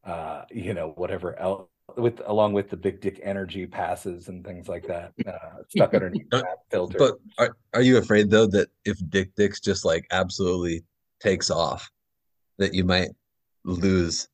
uh 0.04 0.42
you 0.50 0.74
know 0.74 0.88
whatever 0.96 1.35
else 1.38 1.66
with 1.96 2.20
along 2.26 2.52
with 2.52 2.68
the 2.68 2.76
big 2.76 3.00
dick 3.00 3.18
energy 3.22 3.66
passes 3.66 4.28
and 4.28 4.44
things 4.44 4.68
like 4.68 4.87
that 4.87 5.14
uh 5.26 5.62
stuck 5.70 5.94
underneath 5.98 6.26
Uh, 6.30 6.42
that 6.42 6.58
filter 6.70 6.98
But 6.98 7.18
are, 7.38 7.56
are 7.72 7.80
you 7.80 7.96
afraid 7.96 8.28
though 8.28 8.46
that 8.48 8.68
if 8.85 8.98
Dick 9.08 9.35
Dicks 9.35 9.61
just 9.61 9.82
like 9.87 10.06
absolutely 10.11 10.85
takes 11.20 11.50
off, 11.50 11.90
that 12.58 12.74
you 12.74 12.85
might 12.85 13.12
lose 13.64 14.28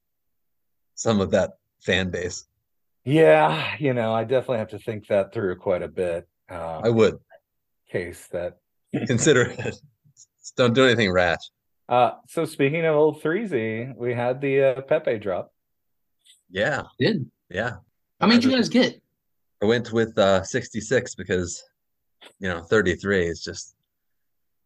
some 0.96 1.20
of 1.20 1.31
that 1.31 1.59
fan 1.81 2.11
base? 2.11 2.48
Yeah, 3.05 3.77
you 3.79 3.94
know, 3.94 4.12
I 4.12 4.24
definitely 4.24 4.59
have 4.59 4.70
to 4.70 4.79
think 4.81 5.07
that 5.07 5.33
through 5.33 5.57
quite 5.57 5.83
a 5.83 5.88
bit. 5.88 6.27
Um, 6.51 6.81
I 6.85 6.90
would 6.90 7.18
case 7.92 8.27
that. 8.33 8.59
consider 9.07 9.42
it. 9.59 9.77
Just 10.48 10.56
Don't 10.56 10.72
do 10.74 10.84
anything 10.87 11.12
rash. 11.12 11.40
Uh, 11.90 12.12
so 12.26 12.44
speaking 12.46 12.84
of 12.87 12.94
old 12.96 13.22
threesy, 13.22 13.94
we 13.96 14.14
had 14.14 14.40
the 14.40 14.62
uh, 14.78 14.80
Pepe 14.82 15.18
drop. 15.18 15.52
Yeah, 16.50 16.84
Did 16.98 17.30
yeah. 17.50 17.76
how 18.20 18.26
many 18.26 18.40
did 18.40 18.50
you 18.50 18.56
guys 18.56 18.70
get? 18.70 19.00
I 19.62 19.66
went 19.66 19.92
with 19.92 20.16
uh 20.18 20.42
66 20.42 21.14
because 21.16 21.62
you 22.40 22.48
know 22.48 22.62
33 22.62 23.26
is 23.26 23.42
just 23.42 23.74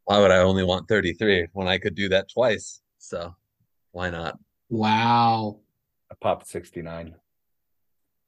why 0.04 0.18
would 0.20 0.30
I 0.30 0.38
only 0.38 0.62
want 0.64 0.86
33 0.88 1.48
when 1.52 1.66
I 1.66 1.78
could 1.78 1.94
do 1.96 2.08
that 2.10 2.28
twice? 2.32 2.80
So 2.98 3.34
why 3.90 4.10
not? 4.10 4.38
Wow, 4.70 5.58
I 6.10 6.14
popped 6.20 6.46
69. 6.46 7.14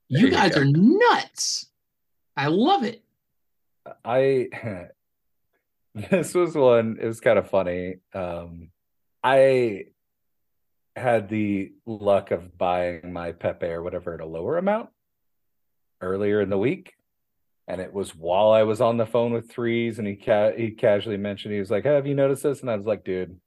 you 0.09 0.19
There 0.19 0.27
you 0.27 0.33
guys 0.33 0.55
go. 0.55 0.63
are 0.63 0.65
nuts. 0.65 1.67
I 2.37 2.49
love 2.49 2.83
it. 2.85 3.03
I 4.05 4.49
this 6.11 6.35
was 6.35 6.55
one, 6.55 6.99
it 7.01 7.07
was 7.07 7.21
kind 7.21 7.39
of 7.39 7.49
funny. 7.49 7.97
Um, 8.13 8.71
I 9.23 9.87
had 10.97 11.29
the 11.29 11.73
luck 11.87 12.31
of 12.31 12.57
buying 12.59 13.13
my 13.13 13.33
Pepe 13.33 13.67
or 13.67 13.83
whatever 13.83 14.15
at 14.15 14.21
a 14.21 14.27
lower 14.27 14.59
amount 14.59 14.91
earlier 16.01 16.41
in 16.41 16.51
the 16.51 16.59
week. 16.59 16.95
And 17.67 17.81
it 17.81 17.93
was 17.93 18.15
while 18.15 18.51
I 18.51 18.65
was 18.65 18.81
on 18.81 18.99
the 18.99 19.07
phone 19.07 19.33
with 19.33 19.51
threes, 19.51 19.99
and 19.99 20.07
he 20.07 20.17
ca- 20.17 20.53
he 20.53 20.73
casually 20.73 21.17
mentioned 21.17 21.55
he 21.55 21.61
was 21.61 21.71
like, 21.71 21.85
hey, 21.85 21.95
"Have 21.95 22.07
you 22.07 22.15
noticed 22.15 22.43
this?" 22.43 22.61
And 22.61 22.71
I 22.71 22.77
was 22.77 22.85
like, 22.85 23.05
"Dude, 23.05 23.41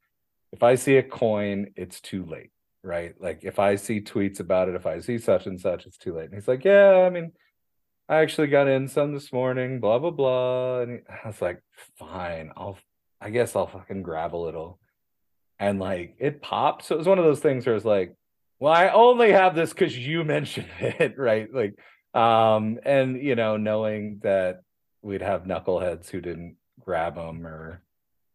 if 0.52 0.64
I 0.64 0.74
see 0.74 0.96
a 0.96 1.04
coin, 1.04 1.72
it's 1.76 2.00
too 2.00 2.24
late, 2.24 2.50
right? 2.82 3.14
Like 3.20 3.44
if 3.44 3.60
I 3.60 3.76
see 3.76 4.00
tweets 4.00 4.40
about 4.40 4.68
it, 4.68 4.74
if 4.74 4.86
I 4.86 4.98
see 4.98 5.18
such 5.18 5.46
and 5.46 5.60
such, 5.60 5.86
it's 5.86 5.98
too 5.98 6.16
late." 6.16 6.24
And 6.26 6.34
he's 6.34 6.48
like, 6.48 6.64
"Yeah, 6.64 7.04
I 7.06 7.10
mean, 7.10 7.30
I 8.08 8.18
actually 8.18 8.48
got 8.48 8.68
in 8.68 8.88
some 8.88 9.12
this 9.12 9.32
morning, 9.32 9.80
blah 9.80 9.98
blah 9.98 10.10
blah." 10.10 10.80
And 10.80 11.02
I 11.08 11.26
was 11.26 11.42
like, 11.42 11.62
"Fine, 11.98 12.52
I'll, 12.56 12.78
I 13.20 13.30
guess 13.30 13.54
I'll 13.56 13.66
fucking 13.66 14.02
grab 14.02 14.34
a 14.34 14.36
little." 14.36 14.78
And 15.58 15.78
like 15.80 16.16
it 16.18 16.40
popped, 16.42 16.84
so 16.84 16.94
it 16.94 16.98
was 16.98 17.08
one 17.08 17.18
of 17.18 17.24
those 17.24 17.40
things 17.40 17.66
where 17.66 17.74
it's 17.76 17.84
like, 17.84 18.14
"Well, 18.60 18.72
I 18.72 18.88
only 18.88 19.32
have 19.32 19.54
this 19.54 19.70
because 19.72 19.96
you 19.96 20.24
mentioned 20.36 20.68
it, 20.80 21.18
right?" 21.18 21.48
Like, 21.52 21.78
um, 22.14 22.78
and 22.84 23.20
you 23.22 23.34
know, 23.34 23.56
knowing 23.56 24.20
that 24.22 24.62
we'd 25.02 25.22
have 25.22 25.44
knuckleheads 25.44 26.08
who 26.10 26.20
didn't 26.20 26.56
grab 26.80 27.16
them 27.16 27.46
or 27.46 27.82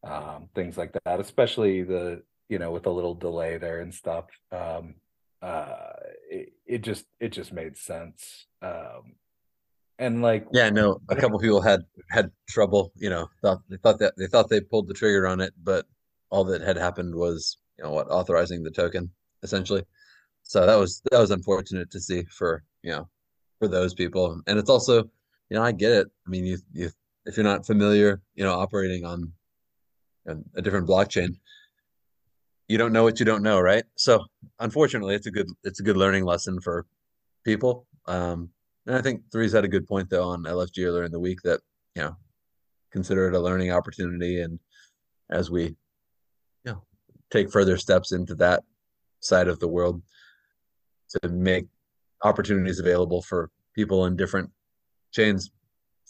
um, 0.04 0.50
things 0.54 0.78
like 0.78 0.96
that, 1.06 1.20
especially 1.20 1.84
the 1.84 2.24
you 2.50 2.60
know 2.60 2.72
with 2.72 2.86
a 2.86 2.92
little 2.92 3.16
delay 3.16 3.58
there 3.58 3.80
and 3.80 3.94
stuff. 3.94 4.26
Um, 4.52 4.96
uh, 5.42 5.94
it, 6.30 6.54
it 6.66 6.82
just 6.82 7.06
it 7.20 7.30
just 7.30 7.52
made 7.52 7.78
sense. 7.78 8.46
Um, 8.62 9.16
and 10.00 10.22
like 10.22 10.48
Yeah, 10.52 10.70
no, 10.70 11.00
a 11.10 11.16
couple 11.16 11.40
people 11.40 11.62
had 11.62 11.82
had 12.10 12.32
trouble, 12.48 12.92
you 12.96 13.10
know, 13.10 13.30
thought 13.42 13.60
they 13.70 13.78
thought 13.78 14.00
that 14.00 14.14
they 14.18 14.28
thought 14.28 14.50
they 14.50 14.62
pulled 14.62 14.88
the 14.88 14.94
trigger 14.94 15.28
on 15.28 15.42
it, 15.42 15.54
but 15.64 15.86
all 16.30 16.44
that 16.46 16.62
had 16.62 16.78
happened 16.78 17.14
was, 17.16 17.58
you 17.78 17.84
know, 17.84 17.92
what 17.92 18.10
authorizing 18.10 18.64
the 18.64 18.72
token 18.72 19.12
essentially. 19.44 19.84
So 20.44 20.66
that 20.66 20.76
was 20.76 21.02
that 21.12 21.20
was 21.20 21.32
unfortunate 21.32 21.92
to 21.92 22.00
see 22.00 22.24
for, 22.24 22.64
you 22.82 22.92
know, 22.92 23.10
for 23.60 23.68
those 23.68 23.94
people. 23.94 24.42
And 24.48 24.60
it's 24.60 24.70
also, 24.70 25.04
you 25.50 25.58
know, 25.58 25.64
I 25.64 25.72
get 25.72 25.92
it. 25.92 26.08
I 26.26 26.30
mean, 26.30 26.46
you 26.46 26.58
you 26.74 26.90
if 27.26 27.38
you're 27.38 27.44
not 27.44 27.66
familiar, 27.66 28.22
you 28.36 28.44
know, 28.44 28.54
operating 28.54 29.06
on 29.06 29.32
a, 30.28 30.36
a 30.56 30.62
different 30.62 30.88
blockchain, 30.88 31.38
you 32.68 32.78
don't 32.78 32.94
know 32.94 33.04
what 33.04 33.20
you 33.20 33.26
don't 33.26 33.44
know, 33.44 33.60
right? 33.60 33.84
So 33.96 34.26
unfortunately, 34.60 35.16
it's 35.16 35.28
a 35.28 35.32
good 35.32 35.48
it's 35.64 35.80
a 35.80 35.84
good 35.84 35.98
learning 35.98 36.26
lesson 36.26 36.60
for 36.62 36.86
people. 37.44 37.88
Um, 38.08 38.50
and 38.86 38.96
I 38.96 39.02
think 39.02 39.22
Three's 39.32 39.54
had 39.54 39.66
a 39.66 39.70
good 39.70 39.88
point 39.88 40.10
though 40.10 40.30
on 40.30 40.44
LFG 40.44 40.86
earlier 40.86 41.04
in 41.04 41.12
the 41.12 41.20
week 41.20 41.42
that 41.44 41.62
you 41.96 42.04
know 42.04 42.16
consider 42.92 43.28
it 43.28 43.36
a 43.36 43.40
learning 43.40 43.72
opportunity, 43.72 44.42
and 44.42 44.60
as 45.30 45.50
we 45.50 45.64
you 45.64 45.76
know 46.66 46.84
take 47.32 47.52
further 47.52 47.78
steps 47.78 48.12
into 48.12 48.36
that 48.36 48.64
side 49.20 49.48
of 49.48 49.60
the 49.60 49.68
world 49.68 50.02
to 51.10 51.30
make 51.30 51.66
opportunities 52.24 52.80
available 52.80 53.22
for 53.22 53.50
people 53.76 54.06
in 54.06 54.16
different 54.16 54.50
chains 55.12 55.52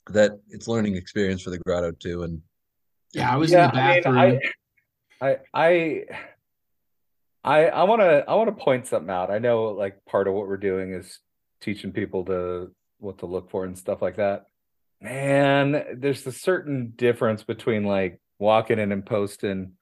that 0.08 0.32
it's 0.50 0.68
learning 0.68 0.96
experience 0.96 1.42
for 1.42 1.50
the 1.50 1.60
grotto 1.60 1.92
too 1.92 2.24
and 2.24 2.42
Yeah, 3.14 3.32
I 3.32 3.36
was 3.38 3.52
yeah, 3.52 3.70
in 3.70 3.76
the 3.76 3.82
I 3.82 3.94
mean, 3.94 4.04
bathroom. 4.04 4.40
I, 5.22 5.28
I, 5.30 5.38
I, 5.54 6.06
I, 7.44 7.66
I 7.68 7.84
want 7.84 8.02
to, 8.02 8.24
I 8.28 8.36
want 8.36 8.58
to 8.58 8.64
point 8.64 8.88
something 8.88 9.10
out. 9.10 9.30
I 9.32 9.40
know, 9.40 9.66
like, 9.66 10.04
part 10.06 10.28
of 10.28 10.34
what 10.34 10.48
we're 10.48 10.58
doing 10.58 10.94
is 10.94 11.20
teaching 11.64 11.92
people 11.92 12.26
to 12.26 12.72
what 13.00 13.20
to 13.20 13.26
look 13.26 13.50
for 13.50 13.66
and 13.66 13.78
stuff 13.78 14.02
like 14.02 14.18
that. 14.18 14.46
Man, 15.02 15.84
there's 15.98 16.26
a 16.28 16.32
certain 16.32 16.94
difference 16.96 17.44
between 17.44 17.84
like 17.84 18.20
walking 18.40 18.80
in 18.80 18.92
and 18.92 19.06
posting, 19.06 19.74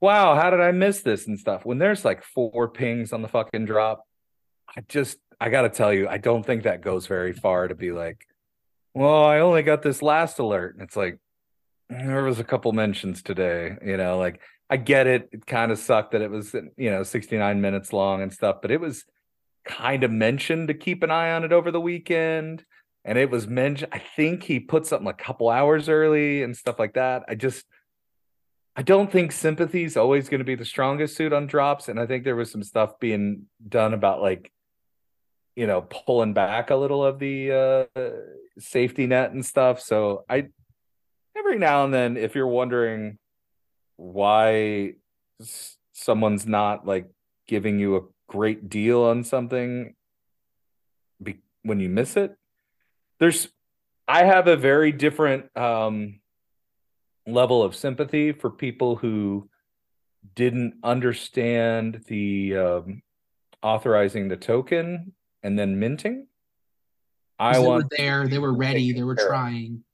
"Wow, 0.00 0.34
how 0.34 0.50
did 0.50 0.60
I 0.60 0.72
miss 0.72 1.02
this?" 1.02 1.26
and 1.26 1.38
stuff. 1.38 1.64
When 1.64 1.78
there's 1.78 2.04
like 2.04 2.22
four 2.22 2.68
pings 2.68 3.12
on 3.12 3.22
the 3.22 3.28
fucking 3.28 3.64
drop, 3.66 4.06
I 4.76 4.82
just, 4.88 5.18
I 5.40 5.48
gotta 5.48 5.70
tell 5.70 5.92
you, 5.92 6.08
I 6.08 6.18
don't 6.18 6.44
think 6.44 6.64
that 6.64 6.82
goes 6.82 7.06
very 7.06 7.32
far 7.32 7.68
to 7.68 7.74
be 7.74 7.92
like, 7.92 8.26
"Well, 8.94 9.24
I 9.24 9.40
only 9.40 9.62
got 9.62 9.82
this 9.82 10.02
last 10.02 10.38
alert," 10.38 10.74
and 10.74 10.82
it's 10.82 10.96
like. 10.96 11.18
There 11.90 12.24
was 12.24 12.40
a 12.40 12.44
couple 12.44 12.72
mentions 12.72 13.22
today, 13.22 13.76
you 13.84 13.98
know, 13.98 14.18
like 14.18 14.40
I 14.70 14.78
get 14.78 15.06
it. 15.06 15.28
It 15.32 15.46
kind 15.46 15.70
of 15.70 15.78
sucked 15.78 16.12
that 16.12 16.22
it 16.22 16.30
was, 16.30 16.54
you 16.76 16.90
know, 16.90 17.02
69 17.02 17.60
minutes 17.60 17.92
long 17.92 18.22
and 18.22 18.32
stuff, 18.32 18.56
but 18.62 18.70
it 18.70 18.80
was 18.80 19.04
kind 19.64 20.04
of 20.04 20.10
mentioned 20.10 20.68
to 20.68 20.74
keep 20.74 21.02
an 21.02 21.10
eye 21.10 21.32
on 21.32 21.44
it 21.44 21.52
over 21.52 21.70
the 21.70 21.80
weekend. 21.80 22.64
And 23.04 23.18
it 23.18 23.30
was 23.30 23.46
mentioned, 23.46 23.92
I 23.92 23.98
think 23.98 24.42
he 24.42 24.60
put 24.60 24.86
something 24.86 25.08
a 25.08 25.12
couple 25.12 25.50
hours 25.50 25.88
early 25.88 26.42
and 26.42 26.56
stuff 26.56 26.78
like 26.78 26.94
that. 26.94 27.24
I 27.28 27.34
just, 27.34 27.66
I 28.76 28.82
don't 28.82 29.12
think 29.12 29.30
sympathy 29.30 29.84
is 29.84 29.96
always 29.96 30.28
going 30.28 30.38
to 30.38 30.44
be 30.44 30.54
the 30.54 30.64
strongest 30.64 31.16
suit 31.16 31.32
on 31.32 31.46
drops. 31.46 31.88
And 31.88 32.00
I 32.00 32.06
think 32.06 32.24
there 32.24 32.36
was 32.36 32.50
some 32.50 32.62
stuff 32.62 32.98
being 32.98 33.46
done 33.66 33.92
about 33.94 34.22
like, 34.22 34.50
you 35.54 35.66
know, 35.66 35.82
pulling 35.82 36.32
back 36.32 36.70
a 36.70 36.76
little 36.76 37.04
of 37.04 37.18
the 37.18 37.88
uh, 37.96 38.10
safety 38.58 39.06
net 39.06 39.32
and 39.32 39.44
stuff. 39.44 39.80
So 39.80 40.24
I, 40.28 40.48
every 41.36 41.58
now 41.58 41.84
and 41.84 41.92
then, 41.92 42.16
if 42.16 42.34
you're 42.34 42.48
wondering 42.48 43.18
why 43.96 44.94
someone's 45.92 46.46
not 46.46 46.86
like 46.86 47.06
giving 47.46 47.78
you 47.78 47.96
a 47.96 48.00
great 48.28 48.68
deal 48.68 49.02
on 49.02 49.24
something 49.24 49.94
be- 51.22 51.42
when 51.62 51.80
you 51.80 51.88
miss 51.88 52.16
it, 52.16 52.36
there's, 53.18 53.48
I 54.06 54.24
have 54.24 54.48
a 54.48 54.56
very 54.56 54.92
different 54.92 55.56
um, 55.56 56.20
level 57.26 57.62
of 57.62 57.74
sympathy 57.74 58.32
for 58.32 58.50
people 58.50 58.96
who 58.96 59.48
didn't 60.34 60.74
understand 60.82 62.04
the 62.06 62.56
um, 62.56 63.02
authorizing 63.62 64.28
the 64.28 64.36
token 64.36 65.12
and 65.42 65.58
then 65.58 65.78
minting. 65.78 66.26
I 67.38 67.54
they 67.54 67.58
were 67.58 67.64
want 67.64 67.92
there, 67.96 68.28
they 68.28 68.38
were 68.38 68.54
ready, 68.54 68.92
they 68.92 69.02
were 69.02 69.12
of. 69.12 69.26
trying. 69.26 69.84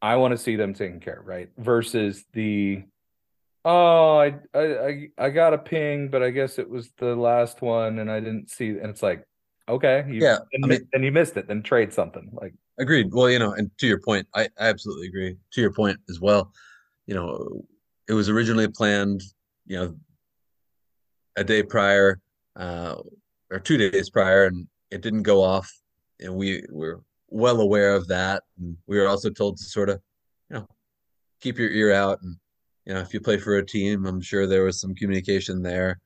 I 0.00 0.16
want 0.16 0.32
to 0.32 0.38
see 0.38 0.56
them 0.56 0.74
taken 0.74 1.00
care 1.00 1.20
of, 1.20 1.26
right? 1.26 1.50
Versus 1.58 2.24
the 2.32 2.84
oh, 3.68 4.18
I 4.18 4.34
I 4.54 4.86
I, 4.88 5.08
I 5.18 5.30
got 5.30 5.52
a 5.54 5.58
ping, 5.58 6.08
but 6.08 6.22
I 6.22 6.30
guess 6.30 6.58
it 6.58 6.68
was 6.68 6.90
the 6.98 7.14
last 7.14 7.60
one 7.60 7.98
and 7.98 8.10
I 8.10 8.18
didn't 8.20 8.50
see 8.50 8.70
and 8.70 8.86
it's 8.86 9.02
like, 9.02 9.24
okay, 9.68 10.04
you 10.08 10.20
Yeah, 10.22 10.38
then, 10.52 10.64
I 10.64 10.66
mean- 10.66 10.88
then 10.92 11.02
you 11.02 11.12
missed 11.12 11.36
it, 11.36 11.46
then 11.46 11.62
trade 11.62 11.92
something. 11.92 12.30
Like 12.32 12.54
Agreed. 12.80 13.08
Well, 13.12 13.28
you 13.28 13.38
know, 13.40 13.52
and 13.52 13.70
to 13.78 13.86
your 13.86 14.00
point, 14.00 14.26
I, 14.34 14.44
I 14.58 14.68
absolutely 14.68 15.08
agree. 15.08 15.36
To 15.52 15.60
your 15.60 15.72
point 15.72 15.98
as 16.08 16.20
well, 16.20 16.52
you 17.06 17.14
know, 17.14 17.64
it 18.08 18.12
was 18.14 18.28
originally 18.28 18.68
planned, 18.68 19.20
you 19.66 19.76
know, 19.76 19.96
a 21.36 21.42
day 21.42 21.62
prior, 21.62 22.20
uh, 22.56 22.94
or 23.50 23.58
two 23.58 23.76
days 23.78 24.10
prior, 24.10 24.46
and 24.46 24.68
it 24.90 25.00
didn't 25.02 25.24
go 25.24 25.42
off. 25.42 25.68
And 26.20 26.34
we 26.36 26.62
were 26.70 27.02
well 27.28 27.60
aware 27.60 27.94
of 27.94 28.06
that. 28.08 28.44
And 28.58 28.76
we 28.86 28.96
were 28.96 29.08
also 29.08 29.28
told 29.28 29.56
to 29.58 29.64
sort 29.64 29.88
of, 29.88 30.00
you 30.48 30.56
know, 30.56 30.68
keep 31.40 31.58
your 31.58 31.70
ear 31.70 31.92
out. 31.92 32.22
And, 32.22 32.36
you 32.88 32.94
know, 32.94 33.00
if 33.00 33.12
you 33.12 33.20
play 33.20 33.36
for 33.36 33.58
a 33.58 33.64
team, 33.64 34.06
I'm 34.06 34.22
sure 34.22 34.46
there 34.46 34.64
was 34.64 34.80
some 34.80 34.94
communication 34.94 35.62
there. 35.62 36.00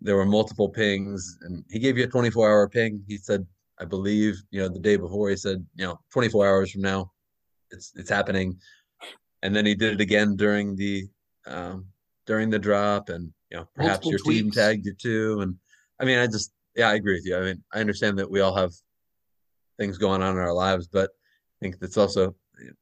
There 0.00 0.16
were 0.16 0.26
multiple 0.26 0.68
pings, 0.68 1.38
and 1.42 1.64
he 1.70 1.78
gave 1.78 1.96
you 1.96 2.04
a 2.04 2.08
24 2.08 2.50
hour 2.50 2.68
ping. 2.68 3.02
He 3.06 3.16
said, 3.16 3.46
I 3.78 3.84
believe, 3.84 4.34
you 4.50 4.60
know, 4.60 4.68
the 4.68 4.80
day 4.80 4.96
before 4.96 5.30
he 5.30 5.36
said, 5.36 5.64
you 5.76 5.86
know, 5.86 6.00
24 6.12 6.46
hours 6.46 6.72
from 6.72 6.82
now, 6.82 7.12
it's 7.70 7.92
it's 7.94 8.10
happening. 8.10 8.58
And 9.42 9.54
then 9.54 9.64
he 9.64 9.76
did 9.76 9.94
it 9.94 10.00
again 10.00 10.34
during 10.34 10.74
the 10.74 11.04
um 11.46 11.86
during 12.26 12.50
the 12.50 12.58
drop 12.58 13.08
and 13.08 13.32
you 13.52 13.58
know, 13.58 13.68
perhaps 13.76 14.04
Multiple 14.06 14.32
your 14.32 14.42
team 14.42 14.50
tagged 14.50 14.84
you 14.84 14.94
too. 14.94 15.40
And 15.42 15.54
I 16.00 16.04
mean, 16.04 16.18
I 16.18 16.26
just 16.26 16.52
yeah, 16.74 16.88
I 16.88 16.94
agree 16.94 17.14
with 17.14 17.24
you. 17.24 17.36
I 17.36 17.40
mean, 17.40 17.62
I 17.72 17.78
understand 17.78 18.18
that 18.18 18.30
we 18.30 18.40
all 18.40 18.56
have 18.56 18.72
things 19.78 19.96
going 19.96 20.22
on 20.22 20.34
in 20.34 20.42
our 20.42 20.52
lives, 20.52 20.88
but 20.88 21.10
I 21.10 21.56
think 21.62 21.76
it's 21.80 21.96
also 21.96 22.34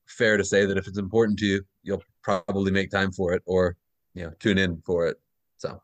fair 0.07 0.39
to 0.39 0.45
say 0.45 0.65
that 0.65 0.79
if 0.79 0.89
it's 0.89 0.99
important 0.99 1.39
to 1.41 1.47
you, 1.47 1.65
you'll 1.85 2.03
probably 2.23 2.73
make 2.73 2.91
time 2.91 3.13
for 3.13 3.33
it 3.33 3.43
or 3.47 3.77
you 4.15 4.25
know, 4.25 4.33
tune 4.41 4.59
in 4.59 4.83
for 4.85 5.07
it. 5.07 5.17
So 5.59 5.81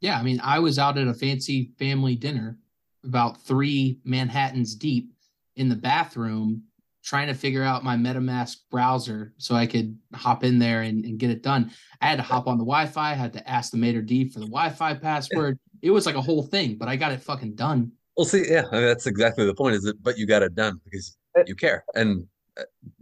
Yeah, 0.00 0.18
I 0.18 0.22
mean, 0.22 0.40
I 0.42 0.58
was 0.58 0.78
out 0.78 0.98
at 0.98 1.08
a 1.08 1.14
fancy 1.14 1.72
family 1.78 2.14
dinner 2.14 2.58
about 3.04 3.40
three 3.42 3.98
Manhattans 4.04 4.74
deep 4.74 5.12
in 5.56 5.68
the 5.68 5.76
bathroom 5.76 6.62
trying 7.02 7.28
to 7.28 7.34
figure 7.34 7.62
out 7.62 7.82
my 7.82 7.96
MetaMask 7.96 8.56
browser 8.70 9.32
so 9.38 9.54
I 9.54 9.66
could 9.66 9.96
hop 10.14 10.44
in 10.44 10.58
there 10.58 10.82
and, 10.82 11.04
and 11.04 11.18
get 11.18 11.30
it 11.30 11.42
done. 11.42 11.70
I 12.00 12.08
had 12.08 12.16
to 12.16 12.22
hop 12.22 12.46
on 12.46 12.58
the 12.58 12.64
Wi 12.64 12.86
Fi, 12.86 13.14
had 13.14 13.32
to 13.32 13.50
ask 13.50 13.70
the 13.70 13.78
maitre 13.78 14.02
d 14.02 14.28
for 14.28 14.40
the 14.40 14.46
Wi 14.46 14.68
Fi 14.70 14.94
password. 14.94 15.58
It 15.82 15.90
was 15.90 16.04
like 16.04 16.14
a 16.14 16.20
whole 16.20 16.42
thing, 16.42 16.76
but 16.76 16.88
I 16.88 16.96
got 16.96 17.12
it 17.12 17.22
fucking 17.22 17.54
done. 17.54 17.92
We'll 18.16 18.26
see. 18.26 18.44
Yeah, 18.46 18.64
I 18.70 18.76
mean, 18.76 18.86
that's 18.86 19.06
exactly 19.06 19.46
the 19.46 19.54
point. 19.54 19.76
Is 19.76 19.82
that, 19.84 20.02
but 20.02 20.18
you 20.18 20.26
got 20.26 20.42
it 20.42 20.54
done 20.54 20.78
because 20.84 21.16
you 21.46 21.54
care, 21.54 21.84
and 21.94 22.26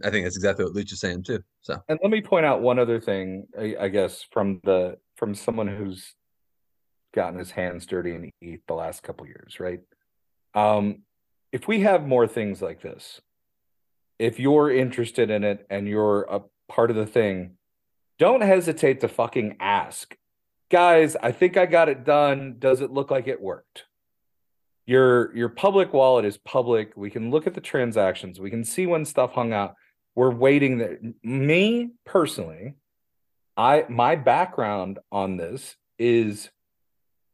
I 0.03 0.09
think 0.09 0.25
that's 0.25 0.35
exactly 0.35 0.65
what 0.65 0.73
Luch 0.73 0.91
is 0.91 0.99
saying 0.99 1.23
too. 1.23 1.43
So 1.61 1.81
And 1.87 1.99
let 2.01 2.11
me 2.11 2.21
point 2.21 2.45
out 2.45 2.61
one 2.61 2.79
other 2.79 2.99
thing, 2.99 3.47
I, 3.57 3.75
I 3.79 3.87
guess, 3.89 4.25
from 4.31 4.59
the 4.63 4.97
from 5.15 5.35
someone 5.35 5.67
who's 5.67 6.15
gotten 7.13 7.39
his 7.39 7.51
hands 7.51 7.85
dirty 7.85 8.15
in 8.15 8.31
ETH 8.41 8.61
the 8.67 8.73
last 8.73 9.03
couple 9.03 9.25
years, 9.27 9.59
right? 9.59 9.81
Um, 10.53 11.03
if 11.51 11.67
we 11.67 11.81
have 11.81 12.05
more 12.05 12.27
things 12.27 12.61
like 12.61 12.81
this, 12.81 13.21
if 14.19 14.39
you're 14.39 14.71
interested 14.71 15.29
in 15.29 15.43
it 15.43 15.65
and 15.69 15.87
you're 15.87 16.23
a 16.23 16.41
part 16.67 16.89
of 16.89 16.95
the 16.95 17.05
thing, 17.05 17.57
don't 18.19 18.41
hesitate 18.41 19.01
to 19.01 19.07
fucking 19.07 19.57
ask. 19.59 20.15
Guys, 20.69 21.15
I 21.15 21.31
think 21.31 21.57
I 21.57 21.65
got 21.65 21.89
it 21.89 22.05
done. 22.05 22.57
Does 22.59 22.81
it 22.81 22.91
look 22.91 23.09
like 23.09 23.27
it 23.27 23.41
worked? 23.41 23.85
Your 24.89 25.35
your 25.35 25.49
public 25.49 25.93
wallet 25.93 26.25
is 26.25 26.37
public. 26.37 26.93
We 26.95 27.09
can 27.09 27.29
look 27.29 27.45
at 27.47 27.53
the 27.53 27.61
transactions. 27.61 28.39
We 28.39 28.49
can 28.49 28.63
see 28.63 28.85
when 28.87 29.05
stuff 29.05 29.31
hung 29.33 29.53
out 29.53 29.75
we're 30.15 30.31
waiting 30.31 30.79
that 30.79 30.99
me 31.23 31.91
personally 32.05 32.73
i 33.55 33.85
my 33.87 34.15
background 34.15 34.99
on 35.13 35.37
this 35.37 35.77
is 35.97 36.49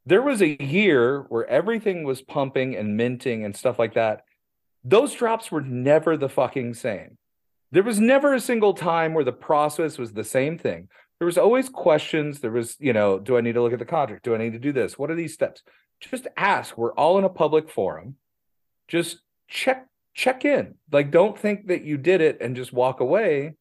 there 0.06 0.22
was 0.22 0.42
a 0.42 0.62
year 0.64 1.26
where 1.30 1.48
everything 1.48 2.04
was 2.04 2.22
pumping 2.22 2.76
and 2.76 2.96
minting 2.96 3.44
and 3.44 3.56
stuff 3.56 3.80
like 3.80 3.96
that. 3.96 4.22
Those 4.84 5.16
drops 5.16 5.52
were 5.52 5.62
never 5.62 6.16
the 6.16 6.30
fucking 6.30 6.76
same. 6.76 7.18
There 7.72 7.82
was 7.82 8.00
never 8.00 8.36
a 8.36 8.40
single 8.40 8.76
time 8.76 9.16
where 9.16 9.24
the 9.24 9.32
process 9.34 9.98
was 9.98 10.14
the 10.14 10.24
same 10.24 10.60
thing. 10.60 10.90
There 11.18 11.26
was 11.26 11.40
always 11.40 11.70
questions. 11.70 12.40
There 12.40 12.52
was 12.52 12.76
you 12.80 12.94
know 12.94 13.18
do 13.18 13.36
i 13.38 13.42
need 13.42 13.54
to 13.54 13.64
look 13.64 13.74
at 13.74 13.80
the 13.80 13.86
contract? 13.86 14.24
Do 14.24 14.36
i 14.36 14.38
need 14.38 14.54
to 14.54 14.60
do 14.60 14.72
this? 14.72 14.98
What 15.00 15.10
are 15.10 15.16
these 15.16 15.34
steps 15.34 15.64
just 16.10 16.28
ask 16.38 16.78
we're 16.78 16.94
all 16.94 17.18
in 17.18 17.24
a 17.24 17.30
public 17.30 17.70
forum 17.70 18.16
just 18.88 19.18
check 19.48 19.88
check 20.14 20.46
in. 20.46 20.76
Like, 20.92 21.12
don't 21.12 21.38
think 21.38 21.68
that 21.68 21.84
you 21.84 21.98
did 21.98 22.22
it 22.22 22.38
and 22.42 22.56
just 22.56 22.74
walk 22.74 23.00
away. 23.00 23.56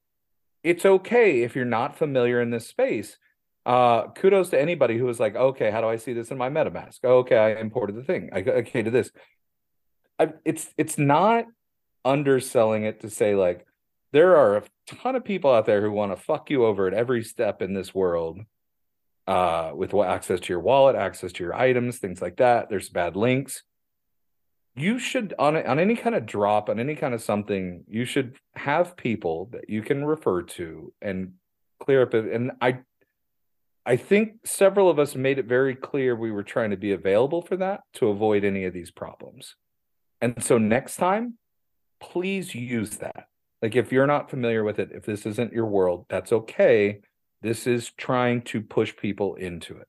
It's 0.62 0.85
okay 0.85 1.42
if 1.42 1.54
you're 1.54 1.64
not 1.64 1.98
familiar 1.98 2.40
in 2.40 2.50
this 2.50 2.66
space. 2.66 3.18
Uh, 3.66 4.08
kudos 4.08 4.50
to 4.50 4.60
anybody 4.60 4.96
who 4.96 5.04
was 5.04 5.18
like, 5.18 5.35
okay, 5.35 5.71
how 5.71 5.81
do 5.81 5.88
I 5.88 5.96
see 5.96 6.12
this 6.12 6.31
in 6.31 6.38
my 6.38 6.48
MetaMask? 6.48 7.04
Okay, 7.04 7.37
I 7.37 7.60
imported 7.60 7.96
the 7.96 8.04
thing. 8.04 8.31
I 8.33 8.40
okay 8.42 8.83
to 8.83 8.90
this. 8.90 9.10
I, 10.18 10.33
it's 10.44 10.73
it's 10.79 10.96
not 10.96 11.46
underselling 12.04 12.85
it 12.85 13.00
to 13.00 13.10
say 13.10 13.35
like 13.35 13.66
there 14.12 14.37
are 14.37 14.58
a 14.58 14.62
ton 14.87 15.16
of 15.16 15.25
people 15.25 15.50
out 15.50 15.66
there 15.66 15.81
who 15.81 15.90
want 15.90 16.12
to 16.12 16.23
fuck 16.23 16.50
you 16.50 16.66
over 16.66 16.87
at 16.87 16.94
every 16.94 17.25
step 17.25 17.62
in 17.62 17.73
this 17.73 17.94
world 17.94 18.38
uh 19.27 19.72
with 19.75 19.92
what 19.92 20.08
access 20.08 20.40
to 20.40 20.52
your 20.52 20.60
wallet 20.60 20.96
access 20.96 21.33
to 21.33 21.42
your 21.42 21.54
items 21.54 21.98
things 21.98 22.20
like 22.20 22.37
that. 22.37 22.68
There's 22.68 22.88
bad 22.88 23.16
links. 23.16 23.62
You 24.77 24.98
should 24.98 25.35
on 25.38 25.56
on 25.56 25.79
any 25.79 25.96
kind 25.96 26.14
of 26.14 26.27
drop 26.27 26.68
on 26.68 26.81
any 26.81 26.94
kind 26.96 27.14
of 27.14 27.22
something 27.22 27.85
you 27.88 28.04
should 28.04 28.37
have 28.54 28.96
people 28.96 29.48
that 29.52 29.70
you 29.70 29.83
can 29.83 30.04
refer 30.04 30.42
to 30.42 30.92
and 31.00 31.35
clear 31.81 32.02
up 32.02 32.14
and 32.14 32.52
i 32.60 32.79
i 33.87 33.96
think 33.96 34.35
several 34.44 34.88
of 34.88 34.98
us 34.98 35.14
made 35.14 35.38
it 35.38 35.46
very 35.46 35.75
clear 35.75 36.16
we 36.16 36.31
were 36.31 36.42
trying 36.42 36.70
to 36.70 36.77
be 36.77 36.92
available 36.92 37.42
for 37.42 37.56
that 37.56 37.81
to 37.94 38.08
avoid 38.08 38.44
any 38.44 38.64
of 38.64 38.72
these 38.72 38.90
problems. 38.90 39.56
And 40.20 40.42
so 40.42 40.58
next 40.58 40.96
time 40.96 41.38
please 42.00 42.54
use 42.54 42.98
that. 42.98 43.29
Like 43.62 43.77
if 43.77 43.92
you're 43.92 44.06
not 44.06 44.29
familiar 44.29 44.64
with 44.64 44.79
it 44.79 44.90
if 44.92 45.04
this 45.06 45.25
isn't 45.25 45.52
your 45.52 45.66
world 45.66 46.06
that's 46.08 46.33
okay 46.33 47.00
this 47.44 47.66
is 47.68 47.92
trying 47.92 48.42
to 48.42 48.60
push 48.60 48.96
people 48.96 49.36
into 49.36 49.76
it 49.76 49.86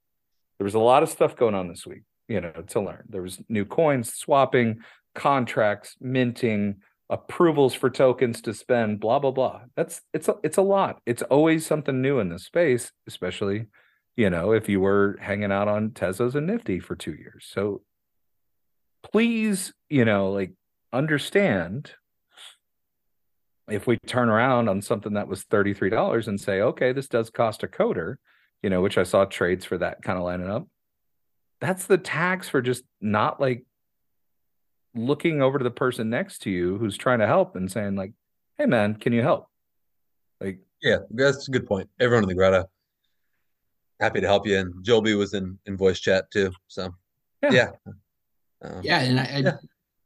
there 0.57 0.65
was 0.65 0.75
a 0.75 0.79
lot 0.79 1.03
of 1.03 1.09
stuff 1.09 1.35
going 1.35 1.55
on 1.55 1.67
this 1.67 1.85
week, 1.85 2.03
you 2.27 2.39
know, 2.41 2.51
to 2.51 2.79
learn. 2.79 3.03
There 3.09 3.21
was 3.21 3.41
new 3.49 3.65
coins, 3.65 4.13
swapping, 4.13 4.79
contracts, 5.13 5.95
minting, 5.99 6.77
approvals 7.09 7.73
for 7.73 7.89
tokens 7.89 8.41
to 8.41 8.53
spend, 8.53 8.99
blah 8.99 9.19
blah 9.19 9.31
blah. 9.31 9.61
That's 9.75 10.01
it's 10.13 10.27
a, 10.27 10.35
it's 10.43 10.57
a 10.57 10.63
lot. 10.63 11.01
It's 11.05 11.21
always 11.23 11.65
something 11.65 12.01
new 12.01 12.19
in 12.19 12.29
this 12.29 12.45
space, 12.45 12.91
especially 13.07 13.67
you 14.15 14.29
know 14.29 14.53
if 14.53 14.69
you 14.69 14.79
were 14.79 15.17
hanging 15.21 15.51
out 15.51 15.67
on 15.67 15.89
Tezos 15.89 16.35
and 16.35 16.47
Nifty 16.47 16.79
for 16.79 16.95
two 16.95 17.13
years. 17.13 17.45
So 17.49 17.81
please, 19.03 19.73
you 19.89 20.05
know, 20.05 20.31
like 20.31 20.53
understand 20.93 21.91
if 23.69 23.87
we 23.87 23.97
turn 24.05 24.29
around 24.29 24.69
on 24.69 24.81
something 24.81 25.13
that 25.13 25.27
was 25.27 25.43
$33 25.45 26.27
and 26.27 26.39
say, 26.39 26.61
okay, 26.61 26.91
this 26.91 27.07
does 27.07 27.29
cost 27.29 27.63
a 27.63 27.67
coder, 27.67 28.15
you 28.61 28.69
know, 28.69 28.81
which 28.81 28.97
I 28.97 29.03
saw 29.03 29.25
trades 29.25 29.65
for 29.65 29.77
that 29.79 30.03
kind 30.03 30.17
of 30.17 30.23
lining 30.23 30.49
up. 30.49 30.67
That's 31.61 31.85
the 31.85 31.97
tax 31.97 32.47
for 32.47 32.61
just 32.61 32.83
not 33.01 33.41
like 33.41 33.65
looking 34.93 35.41
over 35.41 35.57
to 35.57 35.63
the 35.63 35.71
person 35.71 36.09
next 36.09 36.39
to 36.43 36.49
you 36.49 36.77
who's 36.77 36.97
trying 36.97 37.19
to 37.19 37.27
help 37.27 37.55
and 37.55 37.71
saying, 37.71 37.95
like, 37.95 38.13
hey 38.57 38.65
man, 38.65 38.95
can 38.95 39.13
you 39.13 39.21
help? 39.21 39.47
Like, 40.39 40.59
Yeah, 40.81 40.97
that's 41.09 41.47
a 41.47 41.51
good 41.51 41.65
point. 41.65 41.89
Everyone 41.99 42.23
in 42.23 42.29
the 42.29 42.35
grotto, 42.35 42.65
happy 43.99 44.21
to 44.21 44.27
help 44.27 44.45
you. 44.45 44.57
And 44.59 44.83
Joby 44.83 45.15
was 45.15 45.33
in 45.33 45.57
in 45.65 45.75
voice 45.75 45.99
chat 45.99 46.29
too. 46.29 46.51
So 46.67 46.93
Yeah. 47.41 47.51
yeah, 47.51 47.69
Um, 48.61 48.81
Yeah, 48.83 48.99
and 49.01 49.19
I 49.19 49.23
I, 49.23 49.37
Yeah. 49.39 49.57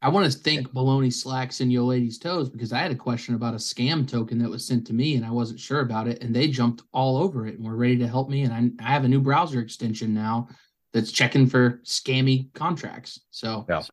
I 0.01 0.07
want 0.09 0.31
to 0.31 0.37
thank 0.37 0.69
Baloney 0.69 1.11
Slacks 1.13 1.59
and 1.59 1.71
Yo 1.73 1.83
Ladies 1.83 2.17
Toes 2.17 2.49
because 2.49 2.71
I 2.71 2.79
had 2.79 2.91
a 2.91 2.95
question 2.95 3.35
about 3.35 3.53
a 3.53 3.57
scam 3.57 4.07
token 4.07 4.39
that 4.39 4.49
was 4.49 4.65
sent 4.65 4.87
to 4.87 4.93
me 4.93 5.15
and 5.15 5.25
I 5.25 5.31
wasn't 5.31 5.59
sure 5.59 5.81
about 5.81 6.07
it, 6.07 6.23
and 6.23 6.33
they 6.33 6.47
jumped 6.47 6.83
all 6.93 7.17
over 7.17 7.45
it 7.47 7.55
and 7.55 7.65
were 7.65 7.75
ready 7.75 7.97
to 7.97 8.07
help 8.07 8.29
me. 8.29 8.43
And 8.43 8.53
I, 8.53 8.85
I 8.85 8.91
have 8.93 9.03
a 9.03 9.09
new 9.09 9.19
browser 9.19 9.59
extension 9.59 10.13
now 10.13 10.47
that's 10.93 11.11
checking 11.11 11.47
for 11.47 11.81
scammy 11.83 12.51
contracts. 12.53 13.19
So, 13.31 13.65
Yeah. 13.67 13.83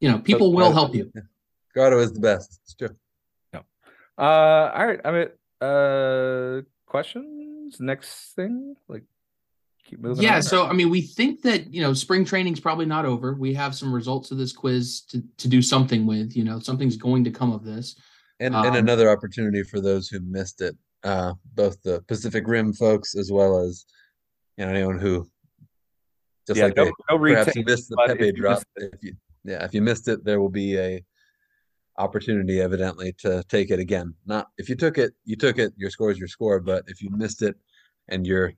you 0.00 0.10
know, 0.10 0.18
people 0.18 0.52
will 0.52 0.66
uh, 0.68 0.72
help 0.72 0.94
you. 0.94 1.12
grotto 1.74 2.00
is 2.00 2.12
the 2.12 2.20
best. 2.20 2.60
It's 2.64 2.74
true. 2.74 2.90
uh, 3.54 3.60
all 4.18 4.86
right. 4.86 5.00
I 5.04 5.10
mean, 5.12 5.28
uh, 5.60 6.62
questions. 6.86 7.78
Next 7.80 8.34
thing, 8.34 8.74
like, 8.88 9.04
keep 9.92 10.02
moving. 10.02 10.22
Yeah, 10.22 10.36
on, 10.36 10.42
so 10.42 10.66
I 10.66 10.72
mean, 10.72 10.90
we 10.90 11.02
think 11.02 11.42
that 11.42 11.72
you 11.72 11.82
know 11.82 11.92
spring 11.92 12.24
training's 12.24 12.60
probably 12.60 12.86
not 12.86 13.04
over. 13.04 13.34
We 13.34 13.54
have 13.54 13.74
some 13.74 13.92
results 13.92 14.30
of 14.30 14.38
this 14.38 14.52
quiz 14.52 15.02
to 15.10 15.22
to 15.38 15.48
do 15.48 15.62
something 15.62 16.06
with. 16.06 16.36
You 16.36 16.44
know, 16.44 16.58
something's 16.58 16.96
going 16.96 17.24
to 17.24 17.30
come 17.30 17.52
of 17.52 17.64
this. 17.64 17.96
And 18.40 18.54
and 18.54 18.66
Um, 18.66 18.76
another 18.76 19.10
opportunity 19.10 19.62
for 19.62 19.80
those 19.80 20.08
who 20.08 20.20
missed 20.20 20.60
it, 20.60 20.76
uh, 21.04 21.34
both 21.54 21.80
the 21.82 22.02
Pacific 22.08 22.44
Rim 22.46 22.72
folks 22.72 23.14
as 23.14 23.30
well 23.30 23.58
as 23.58 23.84
you 24.56 24.64
know 24.64 24.70
anyone 24.70 24.98
who 24.98 25.28
just 26.46 26.58
yeah, 26.58 26.64
like 26.64 26.76
no, 26.76 26.84
they 26.86 26.92
no 27.10 27.18
perhaps 27.18 27.48
retake, 27.48 27.66
missed 27.66 27.88
the 27.88 27.96
but 27.96 28.10
if 28.10 28.18
Pepe 28.18 28.26
you 28.26 28.32
drop. 28.32 28.62
If 28.76 29.02
you 29.02 29.14
yeah, 29.44 29.64
if 29.64 29.74
you 29.74 29.82
missed 29.82 30.08
it, 30.08 30.24
there 30.24 30.40
will 30.40 30.50
be 30.50 30.78
a 30.78 31.04
opportunity 31.98 32.60
evidently 32.60 33.12
to 33.18 33.44
take 33.48 33.70
it 33.70 33.78
again. 33.78 34.14
Not 34.24 34.48
if 34.56 34.68
you 34.68 34.76
took 34.76 34.96
it, 34.98 35.12
you 35.24 35.36
took 35.36 35.58
it, 35.58 35.72
your 35.76 35.90
score 35.90 36.10
is 36.10 36.18
your 36.18 36.28
score, 36.28 36.58
but 36.58 36.84
if 36.88 37.02
you 37.02 37.10
missed 37.10 37.42
it 37.42 37.54
and 38.08 38.26
you're 38.26 38.54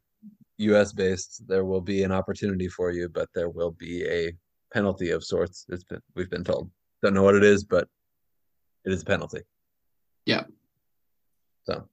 US 0.58 0.92
based, 0.92 1.46
there 1.46 1.64
will 1.64 1.80
be 1.80 2.02
an 2.02 2.12
opportunity 2.12 2.68
for 2.68 2.90
you, 2.90 3.08
but 3.08 3.28
there 3.34 3.48
will 3.48 3.72
be 3.72 4.04
a 4.04 4.32
penalty 4.72 5.10
of 5.10 5.24
sorts. 5.24 5.66
It's 5.68 5.84
been 5.84 6.00
we've 6.14 6.30
been 6.30 6.44
told. 6.44 6.70
Don't 7.02 7.14
know 7.14 7.22
what 7.22 7.34
it 7.34 7.44
is, 7.44 7.64
but 7.64 7.88
it 8.84 8.92
is 8.92 9.02
a 9.02 9.06
penalty. 9.06 9.40
Yeah. 10.26 10.44
So 11.64 11.88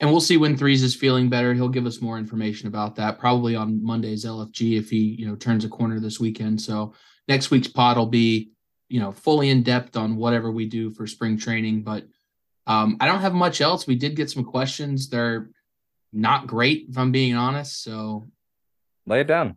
And 0.00 0.10
we'll 0.10 0.20
see 0.20 0.36
when 0.36 0.56
Threes 0.56 0.82
is 0.82 0.94
feeling 0.94 1.28
better. 1.28 1.54
He'll 1.54 1.68
give 1.68 1.86
us 1.86 2.00
more 2.00 2.18
information 2.18 2.68
about 2.68 2.96
that, 2.96 3.18
probably 3.18 3.54
on 3.56 3.82
Monday's 3.82 4.24
LFG 4.24 4.78
if 4.78 4.90
he, 4.90 4.98
you 4.98 5.26
know, 5.26 5.36
turns 5.36 5.64
a 5.64 5.68
corner 5.68 6.00
this 6.00 6.20
weekend. 6.20 6.60
So 6.60 6.94
next 7.28 7.50
week's 7.50 7.68
pod 7.68 7.96
will 7.96 8.06
be, 8.06 8.52
you 8.88 9.00
know, 9.00 9.12
fully 9.12 9.50
in 9.50 9.62
depth 9.62 9.96
on 9.96 10.16
whatever 10.16 10.50
we 10.50 10.66
do 10.66 10.90
for 10.90 11.06
spring 11.06 11.38
training. 11.38 11.82
But 11.82 12.04
um, 12.66 12.96
I 13.00 13.06
don't 13.06 13.20
have 13.20 13.34
much 13.34 13.60
else. 13.60 13.86
We 13.86 13.96
did 13.96 14.16
get 14.16 14.30
some 14.30 14.44
questions. 14.44 15.08
They're 15.08 15.50
not 16.12 16.46
great, 16.46 16.86
if 16.88 16.98
I'm 16.98 17.12
being 17.12 17.34
honest. 17.34 17.82
So 17.82 18.28
lay 19.06 19.20
it 19.20 19.26
down. 19.26 19.56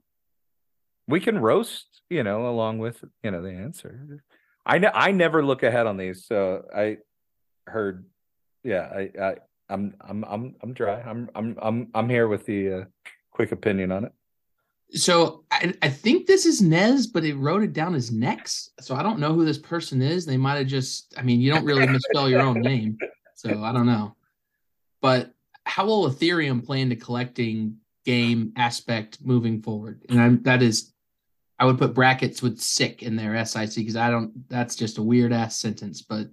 We 1.08 1.20
can 1.20 1.38
roast, 1.38 2.02
you 2.10 2.24
know, 2.24 2.48
along 2.48 2.80
with 2.80 3.04
you 3.24 3.32
know 3.32 3.42
the 3.42 3.52
answer. 3.52 4.22
I 4.66 4.80
know 4.80 4.92
I 4.94 5.12
never 5.12 5.46
look 5.46 5.64
ahead 5.64 5.86
on 5.88 5.98
these, 5.98 6.26
so 6.26 6.66
I 6.76 6.98
heard. 7.68 8.06
Yeah, 8.64 8.90
I, 8.92 9.12
I 9.22 9.36
I'm 9.70 9.96
I'm 10.02 10.24
I'm 10.24 10.56
I'm 10.62 10.74
dry. 10.74 11.02
I'm 11.02 11.30
I'm 11.36 11.58
I'm 11.62 11.88
I'm 11.94 12.10
here 12.10 12.28
with 12.28 12.46
the 12.46 12.74
uh, 12.74 12.84
quick 13.32 13.52
opinion 13.52 13.92
on 13.92 14.06
it. 14.06 14.12
So 14.92 15.44
I, 15.52 15.74
I 15.82 15.90
think 15.90 16.26
this 16.26 16.46
is 16.46 16.62
Nez, 16.62 17.08
but 17.08 17.24
it 17.26 17.36
wrote 17.36 17.64
it 17.64 17.74
down 17.74 17.96
as 17.96 18.12
Nex. 18.12 18.70
So 18.80 18.96
I 18.96 19.04
don't 19.04 19.20
know 19.20 19.34
who 19.34 19.46
this 19.46 19.58
person 19.58 20.02
is. 20.02 20.26
They 20.26 20.38
might 20.38 20.58
have 20.58 20.68
just, 20.68 21.14
I 21.18 21.24
mean, 21.24 21.42
you 21.42 21.52
don't 21.52 21.66
really 21.66 21.88
misspell 21.88 22.30
your 22.30 22.42
own 22.42 22.62
name. 22.62 22.98
So 23.36 23.64
I 23.64 23.74
don't 23.74 23.88
know. 23.88 24.16
But 25.02 25.34
how 25.66 25.86
will 25.86 26.10
Ethereum 26.10 26.66
play 26.66 26.82
into 26.82 26.96
collecting 26.96 27.78
game 28.06 28.54
aspect 28.56 29.20
moving 29.22 29.62
forward? 29.62 30.02
And 30.10 30.22
I'm, 30.22 30.44
that 30.44 30.62
is, 30.62 30.94
I 31.58 31.66
would 31.66 31.78
put 31.78 31.94
brackets 31.94 32.42
with 32.42 32.60
sick 32.60 33.02
in 33.04 33.16
there, 33.16 33.44
SIC 33.46 33.76
because 33.76 33.96
I 33.96 34.10
don't, 34.10 34.48
that's 34.50 34.76
just 34.76 34.98
a 34.98 35.04
weird 35.04 35.34
ass 35.34 35.58
sentence, 35.58 36.02
but 36.02 36.28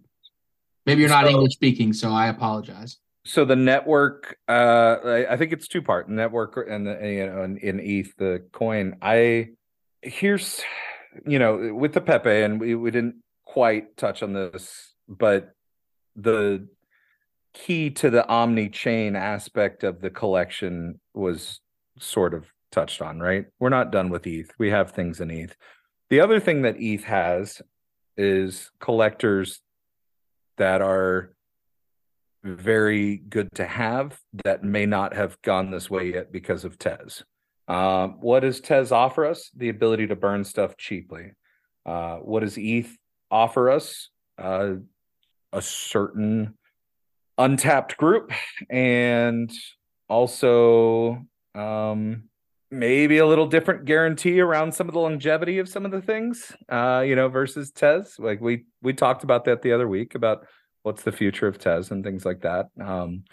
maybe 0.86 1.00
you're 1.00 1.10
not 1.10 1.24
So- 1.24 1.30
English 1.30 1.52
speaking. 1.54 1.92
So 1.92 2.10
I 2.10 2.28
apologize. 2.28 2.98
So 3.24 3.44
the 3.44 3.54
network, 3.54 4.36
uh, 4.48 4.96
I, 5.04 5.32
I 5.34 5.36
think 5.36 5.52
it's 5.52 5.68
two 5.68 5.80
part 5.80 6.08
network 6.08 6.56
and 6.68 6.84
the 6.84 6.98
you 7.02 7.26
know 7.26 7.44
in, 7.44 7.56
in 7.58 7.78
ETH 7.78 8.16
the 8.16 8.44
coin. 8.50 8.96
I 9.00 9.50
here's 10.02 10.60
you 11.24 11.38
know 11.38 11.72
with 11.72 11.92
the 11.92 12.00
Pepe 12.00 12.42
and 12.42 12.58
we 12.58 12.74
we 12.74 12.90
didn't 12.90 13.22
quite 13.44 13.96
touch 13.96 14.24
on 14.24 14.32
this, 14.32 14.92
but 15.08 15.54
the 16.16 16.66
key 17.54 17.90
to 17.90 18.10
the 18.10 18.26
omni 18.28 18.68
chain 18.68 19.16
aspect 19.16 19.84
of 19.84 20.00
the 20.00 20.10
collection 20.10 21.00
was 21.14 21.60
sort 21.98 22.34
of 22.34 22.46
touched 22.70 23.02
on, 23.02 23.20
right? 23.20 23.46
We're 23.60 23.68
not 23.68 23.92
done 23.92 24.08
with 24.08 24.26
ETH. 24.26 24.50
We 24.58 24.70
have 24.70 24.92
things 24.92 25.20
in 25.20 25.30
ETH. 25.30 25.56
The 26.10 26.20
other 26.20 26.40
thing 26.40 26.62
that 26.62 26.80
ETH 26.80 27.04
has 27.04 27.60
is 28.16 28.70
collectors 28.80 29.60
that 30.56 30.82
are 30.82 31.32
very 32.44 33.16
good 33.16 33.48
to 33.54 33.66
have 33.66 34.18
that 34.44 34.64
may 34.64 34.86
not 34.86 35.14
have 35.14 35.40
gone 35.42 35.70
this 35.70 35.88
way 35.88 36.12
yet 36.12 36.32
because 36.32 36.64
of 36.64 36.78
Tez. 36.78 37.22
Um, 37.68 38.20
what 38.20 38.40
does 38.40 38.60
Tez 38.60 38.90
offer 38.90 39.24
us? 39.24 39.50
The 39.56 39.68
ability 39.68 40.08
to 40.08 40.16
burn 40.16 40.44
stuff 40.44 40.76
cheaply. 40.76 41.32
Uh, 41.86 42.16
what 42.16 42.40
does 42.40 42.58
ETH 42.58 42.96
offer 43.30 43.70
us? 43.70 44.08
Uh, 44.38 44.74
a 45.52 45.62
certain 45.62 46.54
untapped 47.42 47.96
group 47.96 48.32
and 48.70 49.52
also 50.08 51.24
um, 51.54 52.24
maybe 52.70 53.18
a 53.18 53.26
little 53.26 53.46
different 53.46 53.84
guarantee 53.84 54.40
around 54.40 54.72
some 54.72 54.88
of 54.88 54.94
the 54.94 55.00
longevity 55.00 55.58
of 55.58 55.68
some 55.68 55.84
of 55.84 55.90
the 55.90 56.02
things 56.02 56.52
uh, 56.68 57.02
you 57.06 57.16
know 57.16 57.28
versus 57.28 57.70
Tez. 57.70 58.16
Like 58.18 58.40
we 58.40 58.64
we 58.80 58.92
talked 58.92 59.24
about 59.24 59.44
that 59.44 59.62
the 59.62 59.72
other 59.72 59.88
week 59.88 60.14
about 60.14 60.46
what's 60.82 61.02
the 61.02 61.12
future 61.12 61.46
of 61.46 61.58
Tez 61.58 61.90
and 61.90 62.04
things 62.04 62.24
like 62.24 62.42
that. 62.42 62.66
Um, 62.80 63.24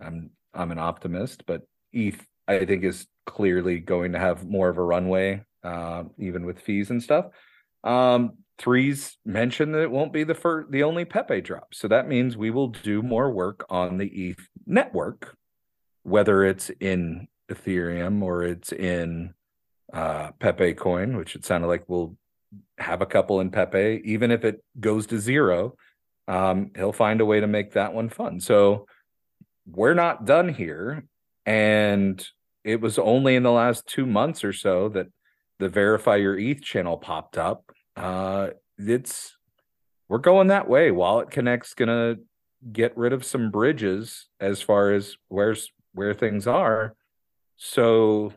I'm 0.00 0.30
I'm 0.54 0.70
an 0.70 0.78
optimist, 0.78 1.44
but 1.46 1.62
ETH 1.92 2.24
I 2.46 2.64
think 2.64 2.84
is 2.84 3.06
clearly 3.26 3.78
going 3.78 4.12
to 4.12 4.18
have 4.18 4.46
more 4.46 4.68
of 4.68 4.78
a 4.78 4.82
runway, 4.82 5.44
uh, 5.62 6.04
even 6.18 6.46
with 6.46 6.60
fees 6.60 6.90
and 6.90 7.02
stuff. 7.02 7.26
Um, 7.84 8.38
Threes 8.58 9.16
mentioned 9.24 9.74
that 9.74 9.82
it 9.82 9.90
won't 9.90 10.12
be 10.12 10.24
the 10.24 10.34
first, 10.34 10.70
the 10.70 10.82
only 10.82 11.04
Pepe 11.04 11.40
drop, 11.40 11.74
so 11.74 11.88
that 11.88 12.08
means 12.08 12.36
we 12.36 12.50
will 12.50 12.68
do 12.68 13.02
more 13.02 13.30
work 13.30 13.64
on 13.70 13.98
the 13.98 14.08
ETH 14.08 14.48
network, 14.66 15.36
whether 16.02 16.44
it's 16.44 16.70
in 16.80 17.28
Ethereum 17.50 18.22
or 18.22 18.42
it's 18.42 18.72
in 18.72 19.34
uh, 19.92 20.32
Pepe 20.38 20.74
coin, 20.74 21.16
which 21.16 21.36
it 21.36 21.44
sounded 21.44 21.68
like 21.68 21.84
we'll 21.88 22.16
have 22.78 23.00
a 23.00 23.06
couple 23.06 23.40
in 23.40 23.50
Pepe, 23.50 24.02
even 24.04 24.30
if 24.30 24.44
it 24.44 24.62
goes 24.80 25.06
to 25.06 25.18
zero 25.18 25.74
um, 26.28 26.70
he'll 26.76 26.92
find 26.92 27.20
a 27.20 27.24
way 27.24 27.40
to 27.40 27.46
make 27.46 27.72
that 27.72 27.94
one 27.94 28.10
fun. 28.10 28.38
So 28.38 28.86
we're 29.66 29.94
not 29.94 30.26
done 30.26 30.50
here. 30.50 31.04
And 31.46 32.24
it 32.62 32.82
was 32.82 32.98
only 32.98 33.34
in 33.34 33.42
the 33.42 33.50
last 33.50 33.86
two 33.86 34.04
months 34.04 34.44
or 34.44 34.52
so 34.52 34.90
that 34.90 35.06
the 35.58 35.70
verify 35.70 36.16
your 36.16 36.38
ETH 36.38 36.62
channel 36.62 36.98
popped 36.98 37.38
up. 37.38 37.72
Uh, 37.98 38.50
it's 38.78 39.36
we're 40.08 40.18
going 40.18 40.48
that 40.48 40.68
way. 40.68 40.90
Wallet 40.90 41.30
Connect's 41.30 41.74
gonna 41.74 42.16
get 42.72 42.96
rid 42.96 43.12
of 43.12 43.24
some 43.24 43.50
bridges 43.50 44.28
as 44.40 44.60
far 44.62 44.92
as 44.92 45.16
where's 45.28 45.70
where 45.92 46.14
things 46.14 46.46
are. 46.46 46.94
So 47.56 48.32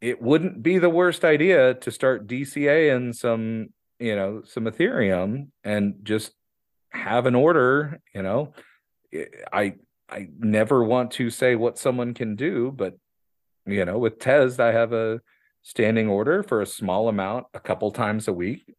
it 0.00 0.20
wouldn't 0.20 0.62
be 0.62 0.78
the 0.78 0.90
worst 0.90 1.24
idea 1.24 1.74
to 1.74 1.90
start 1.90 2.26
DCA 2.26 2.94
and 2.94 3.14
some, 3.14 3.68
you 4.00 4.16
know, 4.16 4.42
some 4.44 4.64
Ethereum 4.64 5.48
and 5.62 5.96
just 6.02 6.32
have 6.92 7.26
an 7.26 7.34
order 7.34 8.00
you 8.14 8.22
know 8.22 8.52
i 9.52 9.74
i 10.10 10.28
never 10.38 10.84
want 10.84 11.10
to 11.10 11.30
say 11.30 11.54
what 11.54 11.78
someone 11.78 12.12
can 12.14 12.36
do 12.36 12.70
but 12.70 12.96
you 13.66 13.84
know 13.84 13.98
with 13.98 14.18
tez 14.18 14.60
i 14.60 14.72
have 14.72 14.92
a 14.92 15.20
standing 15.62 16.08
order 16.08 16.42
for 16.42 16.60
a 16.60 16.66
small 16.66 17.08
amount 17.08 17.46
a 17.54 17.60
couple 17.60 17.90
times 17.90 18.28
a 18.28 18.32
week. 18.32 18.74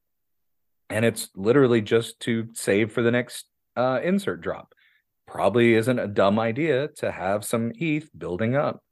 And 0.90 1.06
it's 1.06 1.30
literally 1.36 1.82
just 1.82 2.20
to 2.22 2.50
save 2.54 2.92
for 2.92 3.02
the 3.02 3.12
next 3.12 3.46
uh, 3.76 4.00
insert 4.04 4.42
drop. 4.42 4.74
Probably 5.26 5.74
isn't 5.74 6.00
a 6.00 6.08
dumb 6.08 6.38
idea 6.38 6.90
to 6.98 7.12
have 7.12 7.46
some 7.46 7.72
ETH 7.76 8.10
building 8.18 8.56
up 8.56 8.84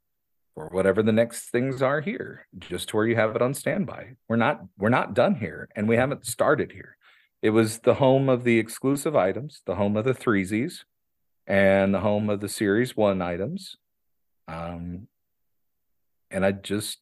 for 0.54 0.68
whatever 0.68 1.02
the 1.02 1.12
next 1.12 1.50
things 1.50 1.82
are 1.82 2.00
here, 2.00 2.46
just 2.58 2.88
to 2.88 2.96
where 2.96 3.06
you 3.06 3.16
have 3.16 3.36
it 3.36 3.42
on 3.42 3.54
standby. 3.54 4.16
We're 4.28 4.36
not 4.36 4.62
we're 4.78 4.88
not 4.88 5.14
done 5.14 5.34
here, 5.34 5.68
and 5.76 5.88
we 5.88 5.96
haven't 5.96 6.26
started 6.26 6.72
here. 6.72 6.96
It 7.42 7.50
was 7.50 7.80
the 7.80 7.94
home 7.94 8.28
of 8.28 8.44
the 8.44 8.58
exclusive 8.58 9.16
items, 9.16 9.62
the 9.66 9.74
home 9.74 9.96
of 9.96 10.04
the 10.04 10.14
threesies, 10.14 10.84
and 11.46 11.94
the 11.94 12.00
home 12.00 12.30
of 12.30 12.40
the 12.40 12.48
series 12.48 12.96
one 12.96 13.20
items. 13.20 13.76
Um, 14.48 15.08
and 16.30 16.44
I 16.44 16.52
just 16.52 16.98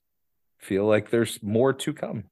feel 0.61 0.87
like 0.87 1.11
there's 1.11 1.43
more 1.43 1.73
to 1.73 1.93
come. 1.93 2.25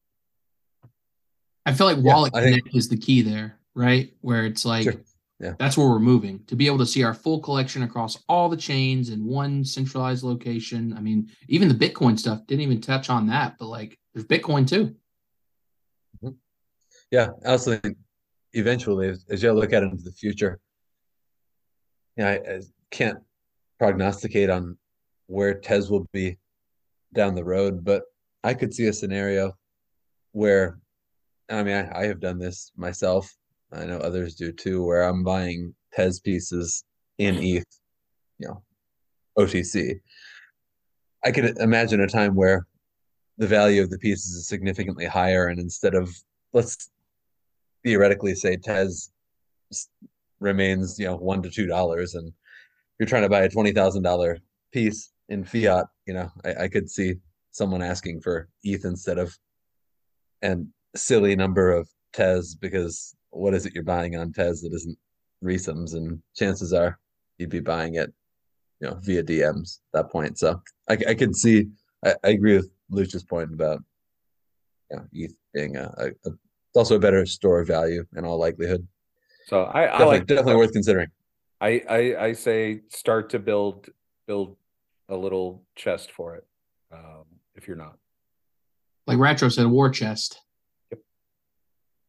I 1.66 1.72
feel 1.74 1.86
like 1.86 1.96
Yeah, 1.98 2.02
Wallet 2.02 2.34
I 2.34 2.42
think- 2.44 2.74
is 2.74 2.88
the 2.88 2.96
key 2.96 3.22
there, 3.22 3.58
right? 3.74 4.14
Where 4.20 4.44
it's 4.46 4.64
like 4.64 4.84
Sure. 4.84 4.94
Yeah. 5.40 5.54
that's 5.58 5.76
where 5.76 5.88
we're 5.88 5.98
moving 6.00 6.44
to 6.46 6.56
be 6.56 6.66
able 6.66 6.78
to 6.78 6.86
see 6.86 7.02
our 7.04 7.14
full 7.14 7.40
collection 7.40 7.82
across 7.82 8.18
all 8.28 8.48
the 8.48 8.56
chains 8.56 9.10
in 9.10 9.24
one 9.24 9.64
centralized 9.64 10.24
location. 10.24 10.92
I 10.94 11.00
mean, 11.00 11.30
even 11.48 11.68
the 11.68 11.74
Bitcoin 11.74 12.18
stuff 12.18 12.46
didn't 12.46 12.62
even 12.62 12.80
touch 12.80 13.08
on 13.10 13.26
that, 13.28 13.56
but 13.58 13.66
like 13.66 13.98
there's 14.14 14.26
Bitcoin 14.26 14.66
too. 14.68 14.94
Mm-hmm. 16.22 16.34
Yeah, 17.10 17.28
I 17.46 17.50
also 17.50 17.76
think 17.76 17.96
eventually, 18.52 19.08
as, 19.08 19.24
as 19.30 19.42
you 19.42 19.52
look 19.52 19.72
at 19.72 19.82
into 19.82 20.02
the 20.02 20.12
future, 20.12 20.58
yeah, 22.16 22.28
I, 22.30 22.32
I 22.56 22.60
can't 22.90 23.18
prognosticate 23.78 24.50
on 24.50 24.76
where 25.28 25.54
Tez 25.54 25.88
will 25.90 26.06
be 26.12 26.38
down 27.14 27.34
the 27.36 27.44
road, 27.44 27.84
but 27.84 28.02
I 28.44 28.54
could 28.54 28.72
see 28.72 28.86
a 28.86 28.92
scenario 28.92 29.52
where, 30.32 30.78
I 31.50 31.62
mean, 31.62 31.74
I, 31.74 32.00
I 32.00 32.06
have 32.06 32.20
done 32.20 32.38
this 32.38 32.72
myself. 32.76 33.34
I 33.72 33.84
know 33.84 33.98
others 33.98 34.34
do 34.34 34.52
too, 34.52 34.84
where 34.84 35.02
I'm 35.02 35.24
buying 35.24 35.74
Tez 35.92 36.20
pieces 36.20 36.84
in 37.18 37.36
ETH, 37.36 37.66
you 38.38 38.48
know, 38.48 38.62
OTC. 39.38 40.00
I 41.24 41.32
could 41.32 41.58
imagine 41.58 42.00
a 42.00 42.06
time 42.06 42.34
where 42.34 42.66
the 43.38 43.46
value 43.46 43.82
of 43.82 43.90
the 43.90 43.98
pieces 43.98 44.34
is 44.34 44.48
significantly 44.48 45.06
higher, 45.06 45.48
and 45.48 45.58
instead 45.58 45.94
of 45.94 46.10
let's 46.52 46.90
theoretically 47.84 48.34
say 48.34 48.56
Tez 48.56 49.10
remains, 50.40 50.98
you 50.98 51.06
know, 51.06 51.16
one 51.16 51.42
to 51.42 51.50
two 51.50 51.66
dollars, 51.66 52.14
and 52.14 52.32
you're 52.98 53.08
trying 53.08 53.22
to 53.22 53.28
buy 53.28 53.42
a 53.42 53.48
twenty 53.48 53.72
thousand 53.72 54.02
dollar 54.02 54.38
piece 54.72 55.12
in 55.28 55.44
fiat, 55.44 55.86
you 56.06 56.14
know, 56.14 56.30
I, 56.44 56.64
I 56.64 56.68
could 56.68 56.90
see 56.90 57.16
someone 57.58 57.82
asking 57.82 58.20
for 58.22 58.48
ETH 58.62 58.84
instead 58.84 59.18
of 59.18 59.36
and 60.40 60.68
silly 60.94 61.36
number 61.36 61.72
of 61.72 61.88
Tez 62.12 62.54
because 62.54 63.14
what 63.30 63.54
is 63.54 63.66
it 63.66 63.74
you're 63.74 63.84
buying 63.84 64.16
on 64.16 64.32
Tez 64.32 64.62
that 64.62 64.72
isn't 64.72 64.96
resums, 65.44 65.94
and 65.94 66.22
chances 66.34 66.72
are 66.72 66.98
you'd 67.38 67.50
be 67.50 67.60
buying 67.60 67.96
it, 67.96 68.12
you 68.80 68.88
know, 68.88 68.98
via 69.02 69.22
DMs 69.22 69.80
at 69.94 70.04
that 70.04 70.10
point. 70.10 70.38
So 70.38 70.60
I, 70.88 70.96
I 71.08 71.14
could 71.14 71.36
see, 71.36 71.66
I, 72.04 72.14
I 72.24 72.28
agree 72.30 72.56
with 72.56 72.70
Luch's 72.90 73.24
point 73.24 73.52
about, 73.52 73.80
you 74.90 74.96
know, 74.96 75.04
ETH 75.12 75.34
being 75.52 75.76
a, 75.76 75.92
a, 75.98 76.06
a 76.06 76.30
it's 76.70 76.76
also 76.76 76.96
a 76.96 77.00
better 77.00 77.24
store 77.26 77.60
of 77.60 77.66
value 77.66 78.04
in 78.16 78.24
all 78.24 78.38
likelihood. 78.38 78.86
So 79.46 79.62
I, 79.62 79.82
I 79.82 79.86
Definitely, 79.86 80.18
like 80.18 80.26
definitely 80.26 80.56
worth 80.56 80.72
considering. 80.72 81.08
I, 81.60 81.82
I 81.88 82.24
I 82.26 82.32
say 82.34 82.82
start 82.90 83.30
to 83.30 83.38
build 83.38 83.88
build 84.26 84.56
a 85.08 85.16
little 85.16 85.64
chest 85.74 86.12
for 86.12 86.36
it. 86.36 86.46
Um, 86.92 87.17
if 87.58 87.68
you're 87.68 87.76
not. 87.76 87.96
Like 89.06 89.18
Retro 89.18 89.48
said, 89.48 89.66
a 89.66 89.68
war 89.68 89.90
chest. 89.90 90.40
Yep. 90.90 91.00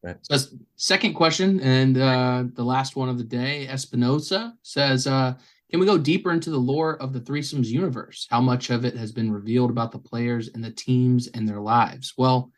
Right. 0.04 0.18
So 0.22 0.34
that's 0.34 0.56
second 0.78 1.14
question, 1.16 1.60
and 1.60 1.98
uh, 1.98 2.44
the 2.54 2.64
last 2.64 2.96
one 2.96 3.10
of 3.10 3.18
the 3.18 3.24
day. 3.24 3.68
Espinosa 3.68 4.54
says, 4.64 5.08
uh, 5.08 5.34
"Can 5.72 5.80
we 5.80 5.86
go 5.86 5.98
deeper 5.98 6.32
into 6.32 6.50
the 6.50 6.58
lore 6.58 7.02
of 7.02 7.12
the 7.12 7.20
threesomes 7.20 7.68
universe? 7.68 8.28
How 8.30 8.40
much 8.40 8.70
of 8.70 8.86
it 8.86 8.96
has 8.96 9.12
been 9.12 9.32
revealed 9.32 9.72
about 9.72 9.92
the 9.92 10.00
players 10.00 10.50
and 10.54 10.64
the 10.64 10.72
teams 10.72 11.28
and 11.28 11.48
their 11.48 11.60
lives?" 11.60 12.14
Well, 12.18 12.52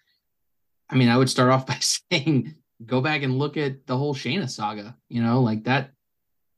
I 0.89 0.95
mean, 0.95 1.09
I 1.09 1.17
would 1.17 1.29
start 1.29 1.49
off 1.51 1.65
by 1.67 1.77
saying, 1.79 2.55
go 2.85 3.01
back 3.01 3.23
and 3.23 3.39
look 3.39 3.57
at 3.57 3.87
the 3.87 3.97
whole 3.97 4.13
Shayna 4.13 4.49
saga. 4.49 4.95
You 5.09 5.23
know, 5.23 5.41
like 5.41 5.63
that 5.63 5.91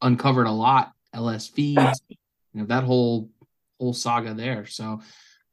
uncovered 0.01 0.47
a 0.47 0.51
lot. 0.51 0.91
LS 1.13 1.47
feeds, 1.47 2.01
you 2.09 2.17
know, 2.61 2.65
that 2.65 2.83
whole 2.83 3.29
whole 3.79 3.93
saga 3.93 4.33
there. 4.33 4.65
So, 4.65 5.01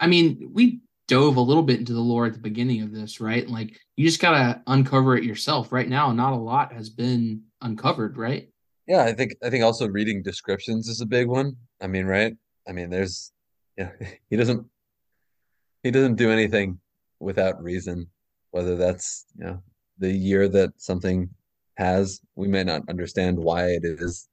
I 0.01 0.07
mean, 0.07 0.51
we 0.53 0.81
dove 1.07 1.37
a 1.37 1.41
little 1.41 1.63
bit 1.63 1.79
into 1.79 1.93
the 1.93 2.01
lore 2.01 2.27
at 2.27 2.33
the 2.33 2.39
beginning 2.39 2.83
of 2.83 2.93
this, 2.93 3.21
right? 3.21 3.49
Like 3.49 3.79
you 3.97 4.07
just 4.07 4.21
gotta 4.21 4.63
uncover 4.67 5.17
it 5.17 5.25
yourself. 5.25 5.73
Right 5.73 5.89
now, 5.89 6.11
not 6.13 6.33
a 6.33 6.37
lot 6.37 6.73
has 6.73 6.89
been 6.89 7.43
uncovered, 7.61 8.17
right? 8.17 8.49
Yeah, 8.87 9.05
I 9.05 9.13
think 9.13 9.35
I 9.43 9.51
think 9.51 9.63
also 9.63 9.89
reading 9.89 10.23
descriptions 10.23 10.89
is 10.89 11.01
a 11.01 11.07
big 11.07 11.29
one. 11.29 11.57
I 11.81 11.87
mean, 11.87 12.07
right? 12.07 12.35
I 12.67 12.73
mean, 12.73 12.91
there's 12.91 13.33
yeah, 13.77 13.91
he 14.31 14.37
doesn't 14.37 14.67
he 15.83 15.91
doesn't 15.91 16.17
do 16.17 16.31
anything 16.31 16.79
without 17.21 17.63
reason, 17.63 18.09
whether 18.51 18.77
that's, 18.77 19.27
you 19.37 19.45
know, 19.45 19.63
the 19.99 20.11
year 20.11 20.49
that 20.49 20.73
something 20.81 21.31
has. 21.77 22.21
We 22.35 22.49
may 22.49 22.65
not 22.65 22.89
understand 22.89 23.39
why 23.39 23.67
it 23.71 23.85
is 23.85 24.29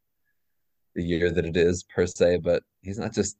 the 0.96 1.04
year 1.04 1.32
that 1.32 1.46
it 1.46 1.58
is 1.58 1.84
per 1.84 2.06
se, 2.06 2.38
but 2.38 2.64
he's 2.82 2.98
not 2.98 3.14
just 3.14 3.38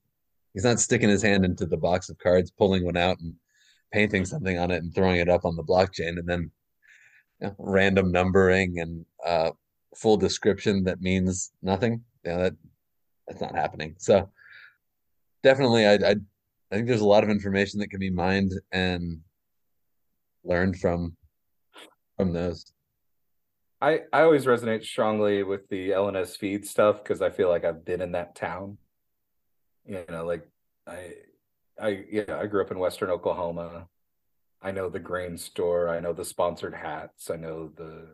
he's 0.58 0.64
not 0.64 0.80
sticking 0.80 1.08
his 1.08 1.22
hand 1.22 1.46
into 1.46 1.68
the 1.68 1.78
box 1.78 2.10
of 2.10 2.18
cards, 2.18 2.50
pulling 2.50 2.84
one 2.84 2.98
out 2.98 3.20
and 3.20 3.36
painting 3.94 4.26
something 4.26 4.58
on 4.58 4.72
it 4.72 4.82
and 4.82 4.92
throwing 4.96 5.20
it 5.20 5.30
up 5.30 5.46
on 5.46 5.56
the 5.56 5.64
blockchain 5.64 6.18
and 6.18 6.28
then 6.28 6.50
you 7.40 7.48
know, 7.48 7.56
random 7.60 8.12
numbering 8.12 8.80
and 8.80 9.06
uh 9.24 9.52
full 9.96 10.18
description 10.18 10.84
that 10.84 11.00
means 11.00 11.52
nothing. 11.62 12.04
Yeah, 12.26 12.38
that 12.38 12.56
that's 13.28 13.40
not 13.40 13.54
happening. 13.54 13.94
So 14.00 14.32
definitely, 15.44 15.86
I 15.86 15.94
I 15.94 16.16
I 16.72 16.76
think 16.76 16.88
there's 16.88 17.02
a 17.02 17.08
lot 17.08 17.24
of 17.24 17.30
information 17.30 17.80
that 17.82 17.92
can 17.92 18.00
be 18.00 18.10
mined 18.10 18.54
and 18.72 19.20
learned 20.44 20.80
from 20.80 21.16
from 22.18 22.34
those. 22.34 22.74
I 23.80 24.00
I 24.12 24.24
always 24.24 24.48
resonate 24.48 24.84
strongly 24.84 25.44
with 25.44 25.70
the 25.70 25.92
LNS 25.92 26.36
feed 26.36 26.66
stuff 26.66 27.04
because 27.04 27.22
I 27.22 27.30
feel 27.30 27.48
like 27.48 27.64
I've 27.64 27.86
been 27.86 28.02
in 28.02 28.14
that 28.14 28.34
town. 28.34 28.80
You 29.88 30.04
know, 30.10 30.26
like 30.26 30.48
I 30.86 31.14
I 31.80 32.04
yeah, 32.12 32.38
I 32.38 32.46
grew 32.48 32.62
up 32.62 32.72
in 32.72 32.80
Western 32.80 33.10
Oklahoma. 33.10 33.88
I 34.62 34.72
know 34.72 34.90
the 34.90 35.00
grain 35.00 35.38
store, 35.38 35.88
I 35.88 36.00
know 36.00 36.14
the 36.14 36.26
sponsored 36.26 36.74
hats, 36.74 37.30
I 37.30 37.36
know 37.38 37.70
the 37.76 38.08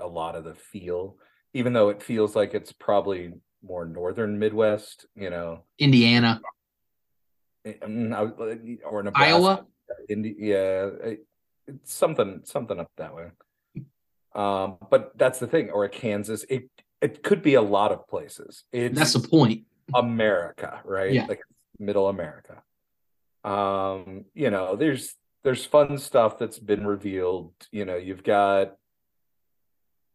a 0.00 0.06
lot 0.06 0.34
of 0.34 0.44
the 0.44 0.54
feel, 0.54 1.16
even 1.52 1.72
though 1.72 1.88
it 1.90 2.02
feels 2.02 2.34
like 2.34 2.54
it's 2.54 2.72
probably 2.72 3.32
more 3.62 3.84
northern 3.84 4.38
Midwest, 4.38 5.06
you 5.14 5.30
know, 5.30 5.64
Indiana, 5.78 6.40
mm, 7.66 8.78
or 8.84 9.02
Nebraska, 9.02 9.34
Iowa. 9.34 9.66
Indi- 10.08 10.36
yeah, 10.38 10.86
it- 11.02 11.26
it's 11.66 11.94
something 11.94 12.40
something 12.44 12.78
up 12.78 12.90
that 12.96 13.14
way. 13.14 13.30
Um, 14.34 14.76
but 14.90 15.16
that's 15.16 15.38
the 15.38 15.46
thing, 15.46 15.70
or 15.70 15.84
a 15.84 15.88
Kansas. 15.88 16.44
It 16.48 16.68
it 17.00 17.22
could 17.22 17.42
be 17.42 17.54
a 17.54 17.62
lot 17.62 17.92
of 17.92 18.06
places. 18.08 18.64
It's 18.72 18.98
That's 18.98 19.12
the 19.14 19.28
point. 19.28 19.64
America, 19.92 20.80
right? 20.84 21.12
Yeah. 21.12 21.26
Like 21.26 21.40
middle 21.78 22.08
America. 22.08 22.62
Um, 23.44 24.24
you 24.34 24.50
know, 24.50 24.76
there's 24.76 25.14
there's 25.42 25.66
fun 25.66 25.98
stuff 25.98 26.38
that's 26.38 26.58
been 26.58 26.86
revealed. 26.86 27.52
You 27.70 27.84
know, 27.84 27.96
you've 27.96 28.24
got 28.24 28.76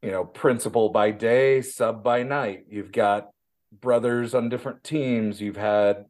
you 0.01 0.11
know, 0.11 0.24
principal 0.24 0.89
by 0.89 1.11
day, 1.11 1.61
sub 1.61 2.03
by 2.03 2.24
night. 2.24 2.65
You've 2.70 2.91
got 2.91 3.30
brothers 3.72 4.34
on 4.34 4.49
different 4.49 4.84
teams. 4.84 5.41
You've 5.41 5.57
had 5.57 6.05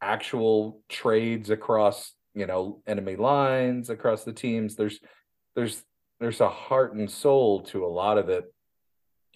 actual 0.00 0.80
trades 0.88 1.50
across, 1.50 2.14
you 2.34 2.46
know, 2.46 2.82
enemy 2.86 3.16
lines 3.16 3.90
across 3.90 4.24
the 4.24 4.32
teams. 4.32 4.76
There's 4.76 5.00
there's 5.54 5.82
there's 6.20 6.40
a 6.40 6.48
heart 6.48 6.94
and 6.94 7.10
soul 7.10 7.62
to 7.64 7.84
a 7.84 7.88
lot 7.88 8.18
of 8.18 8.28
it. 8.28 8.44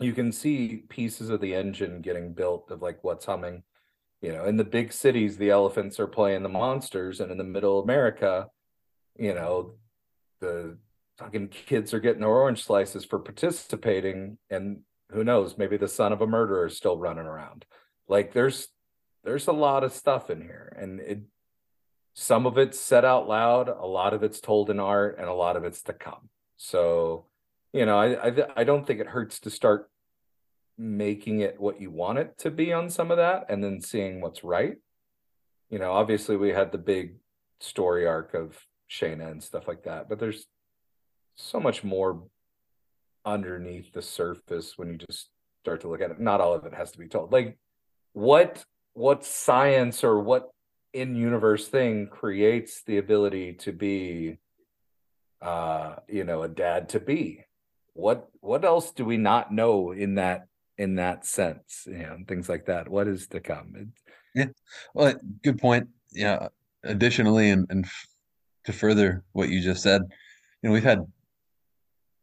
You 0.00 0.12
can 0.12 0.32
see 0.32 0.84
pieces 0.88 1.28
of 1.28 1.40
the 1.40 1.54
engine 1.54 2.00
getting 2.00 2.32
built 2.32 2.70
of 2.70 2.82
like 2.82 2.98
what's 3.02 3.26
humming. 3.26 3.62
You 4.22 4.32
know, 4.32 4.44
in 4.44 4.56
the 4.56 4.64
big 4.64 4.92
cities, 4.92 5.36
the 5.36 5.50
elephants 5.50 5.98
are 6.00 6.06
playing 6.06 6.42
the 6.42 6.48
monsters, 6.48 7.20
and 7.20 7.30
in 7.30 7.38
the 7.38 7.44
middle 7.44 7.82
America, 7.82 8.48
you 9.18 9.34
know, 9.34 9.74
the 10.40 10.76
fucking 11.18 11.48
kids 11.48 11.94
are 11.94 12.00
getting 12.00 12.24
orange 12.24 12.64
slices 12.64 13.04
for 13.04 13.18
participating, 13.18 14.38
and 14.48 14.80
who 15.10 15.24
knows, 15.24 15.58
maybe 15.58 15.76
the 15.76 15.88
son 15.88 16.12
of 16.12 16.20
a 16.20 16.26
murderer 16.26 16.66
is 16.66 16.76
still 16.76 16.98
running 16.98 17.26
around. 17.26 17.64
Like 18.08 18.32
there's 18.32 18.68
there's 19.24 19.46
a 19.46 19.52
lot 19.52 19.84
of 19.84 19.92
stuff 19.92 20.30
in 20.30 20.40
here, 20.40 20.74
and 20.78 21.00
it 21.00 21.20
some 22.14 22.46
of 22.46 22.58
it's 22.58 22.78
said 22.78 23.04
out 23.04 23.28
loud, 23.28 23.68
a 23.68 23.86
lot 23.86 24.14
of 24.14 24.22
it's 24.22 24.40
told 24.40 24.70
in 24.70 24.80
art, 24.80 25.16
and 25.18 25.28
a 25.28 25.34
lot 25.34 25.56
of 25.56 25.64
it's 25.64 25.82
to 25.82 25.92
come. 25.92 26.28
So, 26.56 27.26
you 27.72 27.86
know, 27.86 27.98
I 27.98 28.28
I, 28.28 28.32
I 28.56 28.64
don't 28.64 28.86
think 28.86 29.00
it 29.00 29.08
hurts 29.08 29.40
to 29.40 29.50
start 29.50 29.90
making 30.78 31.40
it 31.40 31.60
what 31.60 31.80
you 31.80 31.90
want 31.90 32.18
it 32.18 32.38
to 32.38 32.50
be 32.50 32.72
on 32.72 32.90
some 32.90 33.10
of 33.10 33.18
that, 33.18 33.46
and 33.48 33.62
then 33.62 33.80
seeing 33.80 34.20
what's 34.20 34.44
right. 34.44 34.76
You 35.68 35.78
know, 35.78 35.92
obviously 35.92 36.36
we 36.36 36.50
had 36.50 36.72
the 36.72 36.78
big 36.78 37.16
story 37.60 38.06
arc 38.06 38.34
of 38.34 38.58
Shayna 38.90 39.30
and 39.30 39.42
stuff 39.42 39.68
like 39.68 39.84
that. 39.84 40.08
But 40.08 40.18
there's 40.18 40.46
so 41.36 41.60
much 41.60 41.84
more 41.84 42.24
underneath 43.24 43.92
the 43.92 44.02
surface 44.02 44.76
when 44.76 44.88
you 44.88 44.98
just 44.98 45.28
start 45.62 45.82
to 45.82 45.88
look 45.88 46.00
at 46.00 46.10
it. 46.10 46.20
Not 46.20 46.40
all 46.40 46.54
of 46.54 46.64
it 46.64 46.74
has 46.74 46.92
to 46.92 46.98
be 46.98 47.08
told. 47.08 47.32
Like 47.32 47.58
what 48.12 48.64
what 48.94 49.24
science 49.24 50.02
or 50.02 50.18
what 50.18 50.50
in 50.92 51.14
universe 51.14 51.68
thing 51.68 52.08
creates 52.08 52.82
the 52.82 52.98
ability 52.98 53.52
to 53.52 53.72
be 53.72 54.38
uh 55.40 55.94
you 56.08 56.24
know 56.24 56.42
a 56.42 56.48
dad 56.48 56.88
to 56.88 56.98
be 56.98 57.44
what 57.94 58.28
what 58.40 58.64
else 58.64 58.90
do 58.92 59.04
we 59.04 59.16
not 59.16 59.52
know 59.52 59.92
in 59.92 60.14
that 60.14 60.46
in 60.78 60.94
that 60.96 61.26
sense 61.26 61.84
you 61.86 61.98
know 61.98 62.16
things 62.26 62.48
like 62.48 62.66
that 62.66 62.88
what 62.88 63.06
is 63.08 63.26
to 63.28 63.40
come 63.40 63.92
It- 64.34 64.54
Well, 64.94 65.14
good 65.42 65.58
point. 65.58 65.88
Yeah. 66.12 66.48
Additionally, 66.84 67.50
and, 67.50 67.66
and 67.68 67.84
to 68.64 68.72
further 68.72 69.24
what 69.32 69.48
you 69.48 69.60
just 69.60 69.82
said, 69.82 70.02
you 70.62 70.68
know, 70.68 70.72
we've 70.72 70.82
had 70.84 71.04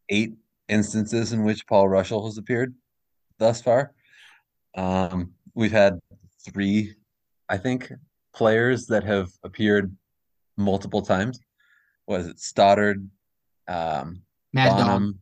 eight 0.10 0.34
instances 0.70 1.34
in 1.34 1.44
which 1.44 1.68
Paul 1.68 1.88
Russell 1.90 2.26
has 2.26 2.38
appeared 2.38 2.74
thus 3.40 3.62
far. 3.62 3.94
Um, 4.76 5.34
we've 5.54 5.72
had 5.72 6.00
three, 6.46 6.96
I 7.50 7.58
think, 7.58 7.92
players 8.34 8.88
that 8.88 9.04
have 9.04 9.30
appeared 9.44 9.96
multiple 10.56 11.02
times. 11.02 11.40
Was 12.08 12.28
it 12.28 12.40
Stoddard, 12.40 13.08
um, 13.68 14.22
Mad 14.54 14.70
Dog. 14.70 14.78
Bonham, 14.78 15.22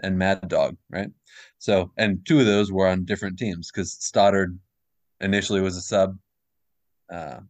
and 0.00 0.18
Mad 0.18 0.48
Dog, 0.48 0.76
right? 0.90 1.10
So, 1.58 1.90
and 1.96 2.24
two 2.26 2.40
of 2.40 2.46
those 2.46 2.72
were 2.72 2.86
on 2.86 3.04
different 3.04 3.38
teams 3.38 3.70
because 3.70 3.92
Stoddard 3.92 4.58
initially 5.20 5.60
was 5.60 5.76
a 5.76 5.80
sub, 5.80 6.16
uh, 7.12 7.40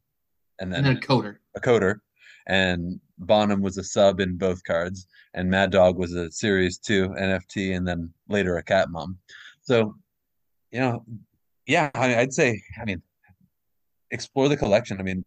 and 0.58 0.72
then 0.72 0.84
And 0.84 0.86
then 0.86 0.96
a 0.96 1.00
coder. 1.00 1.36
a 1.54 1.60
coder, 1.60 2.00
and 2.46 3.00
Bonham 3.18 3.62
was 3.62 3.78
a 3.78 3.84
sub 3.84 4.20
in 4.20 4.36
both 4.36 4.62
cards, 4.64 5.06
and 5.34 5.50
Mad 5.50 5.70
Dog 5.70 5.98
was 5.98 6.14
a 6.14 6.30
Series 6.30 6.78
Two 6.78 7.08
NFT, 7.08 7.76
and 7.76 7.86
then 7.86 8.12
later 8.28 8.56
a 8.56 8.62
Cat 8.62 8.90
Mom. 8.90 9.18
So, 9.62 9.96
you 10.70 10.80
know, 10.80 11.04
yeah, 11.66 11.90
I, 11.94 12.08
mean, 12.08 12.18
I'd 12.18 12.32
say, 12.32 12.62
I 12.80 12.84
mean, 12.84 13.02
explore 14.10 14.48
the 14.48 14.56
collection. 14.56 15.00
I 15.00 15.02
mean, 15.02 15.24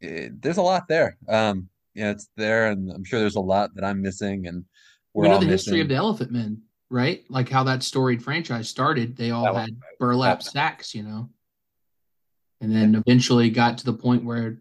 it, 0.00 0.42
there's 0.42 0.56
a 0.56 0.62
lot 0.62 0.88
there. 0.88 1.16
Um, 1.28 1.68
you 1.94 2.04
know, 2.04 2.10
it's 2.10 2.28
there, 2.36 2.70
and 2.70 2.90
I'm 2.90 3.04
sure 3.04 3.20
there's 3.20 3.36
a 3.36 3.40
lot 3.40 3.74
that 3.74 3.84
I'm 3.84 4.02
missing, 4.02 4.46
and 4.46 4.64
we're 5.16 5.22
we 5.24 5.28
know 5.30 5.38
the 5.38 5.46
history 5.46 5.80
of 5.80 5.88
the 5.88 5.94
Elephant 5.94 6.30
Men, 6.30 6.62
right? 6.90 7.24
Like 7.30 7.48
how 7.48 7.64
that 7.64 7.82
storied 7.82 8.22
franchise 8.22 8.68
started. 8.68 9.16
They 9.16 9.30
all 9.30 9.44
That 9.44 9.54
was- 9.54 9.62
had 9.62 9.76
burlap 9.98 10.40
that- 10.40 10.44
sacks, 10.50 10.94
you 10.94 11.02
know, 11.02 11.30
and 12.60 12.70
then 12.74 12.94
eventually 12.94 13.50
got 13.50 13.78
to 13.78 13.84
the 13.86 13.92
point 13.94 14.24
where 14.24 14.58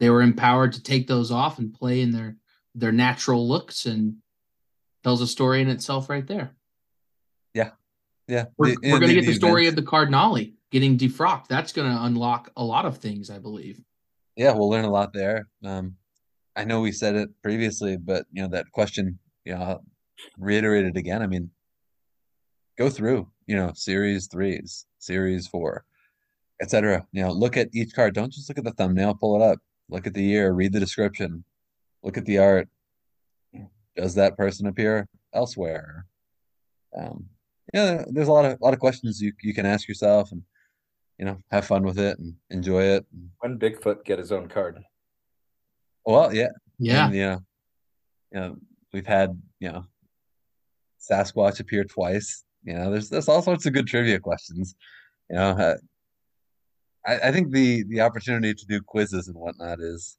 they 0.00 0.10
were 0.10 0.22
empowered 0.22 0.72
to 0.74 0.82
take 0.82 1.06
those 1.06 1.30
off 1.30 1.58
and 1.58 1.72
play 1.72 2.00
in 2.02 2.10
their 2.12 2.36
their 2.74 2.92
natural 2.92 3.46
looks, 3.48 3.86
and 3.86 4.16
tells 5.04 5.20
a 5.22 5.26
story 5.26 5.62
in 5.62 5.68
itself 5.68 6.08
right 6.10 6.26
there. 6.26 6.54
Yeah, 8.26 8.46
We're, 8.56 8.68
the- 8.68 8.78
we're 8.90 8.98
going 9.00 9.08
to 9.10 9.14
get 9.16 9.20
the, 9.26 9.32
the 9.32 9.34
story 9.34 9.66
events- 9.66 9.78
of 9.78 9.84
the 9.84 9.90
Cardinale 9.90 10.46
getting 10.70 10.96
defrocked. 10.96 11.46
That's 11.48 11.74
going 11.74 11.94
to 11.94 12.04
unlock 12.04 12.50
a 12.56 12.64
lot 12.64 12.86
of 12.86 12.96
things, 12.96 13.28
I 13.28 13.38
believe. 13.38 13.82
yeah, 14.34 14.52
we'll 14.52 14.70
learn 14.70 14.86
a 14.86 14.90
lot 14.90 15.12
there. 15.12 15.46
Um, 15.62 15.96
I 16.56 16.64
know 16.64 16.80
we 16.80 16.90
said 16.90 17.16
it 17.16 17.28
previously, 17.42 17.98
but 17.98 18.24
you 18.32 18.40
know 18.42 18.48
that 18.48 18.72
question, 18.72 19.18
you 19.44 19.52
know, 19.54 19.82
reiterate 20.38 20.86
it 20.86 20.96
again. 20.96 21.22
I 21.22 21.26
mean, 21.26 21.50
go 22.78 22.88
through, 22.90 23.28
you 23.46 23.56
know, 23.56 23.72
series 23.74 24.26
threes, 24.26 24.86
series 24.98 25.46
four, 25.46 25.84
etc. 26.60 27.06
You 27.12 27.22
know, 27.22 27.32
look 27.32 27.56
at 27.56 27.68
each 27.72 27.94
card. 27.94 28.14
Don't 28.14 28.32
just 28.32 28.48
look 28.48 28.58
at 28.58 28.64
the 28.64 28.72
thumbnail, 28.72 29.14
pull 29.14 29.40
it 29.40 29.44
up. 29.44 29.58
Look 29.88 30.06
at 30.06 30.14
the 30.14 30.22
year, 30.22 30.52
read 30.52 30.72
the 30.72 30.80
description, 30.80 31.44
look 32.02 32.16
at 32.16 32.24
the 32.24 32.38
art. 32.38 32.68
Does 33.96 34.14
that 34.14 34.36
person 34.36 34.66
appear 34.66 35.06
elsewhere? 35.32 36.06
Um, 36.98 37.26
yeah, 37.72 38.04
there's 38.08 38.28
a 38.28 38.32
lot 38.32 38.44
of 38.44 38.58
a 38.60 38.64
lot 38.64 38.72
of 38.74 38.80
questions 38.80 39.20
you 39.20 39.32
you 39.42 39.54
can 39.54 39.66
ask 39.66 39.86
yourself 39.86 40.32
and 40.32 40.42
you 41.18 41.24
know, 41.24 41.38
have 41.50 41.66
fun 41.66 41.84
with 41.84 41.98
it 41.98 42.18
and 42.18 42.34
enjoy 42.50 42.82
it. 42.82 43.06
when 43.40 43.58
bigfoot 43.58 44.04
get 44.04 44.18
his 44.18 44.32
own 44.32 44.48
card 44.48 44.78
Well, 46.04 46.34
yeah, 46.34 46.48
Yeah. 46.78 47.06
And, 47.06 47.14
you 47.14 47.22
know, 47.22 47.40
you 48.32 48.40
know, 48.40 48.56
we've 48.92 49.06
had, 49.06 49.40
you 49.60 49.70
know, 49.70 49.84
Sasquatch 51.10 51.60
appear 51.60 51.84
twice. 51.84 52.44
You 52.64 52.74
know, 52.74 52.90
there's 52.90 53.08
there's 53.08 53.28
all 53.28 53.42
sorts 53.42 53.66
of 53.66 53.72
good 53.72 53.86
trivia 53.86 54.18
questions. 54.18 54.74
You 55.30 55.36
know, 55.36 55.50
uh, 55.50 55.76
I 57.06 57.28
I 57.28 57.32
think 57.32 57.52
the 57.52 57.84
the 57.84 58.00
opportunity 58.00 58.54
to 58.54 58.66
do 58.66 58.80
quizzes 58.80 59.28
and 59.28 59.36
whatnot 59.36 59.80
is, 59.80 60.16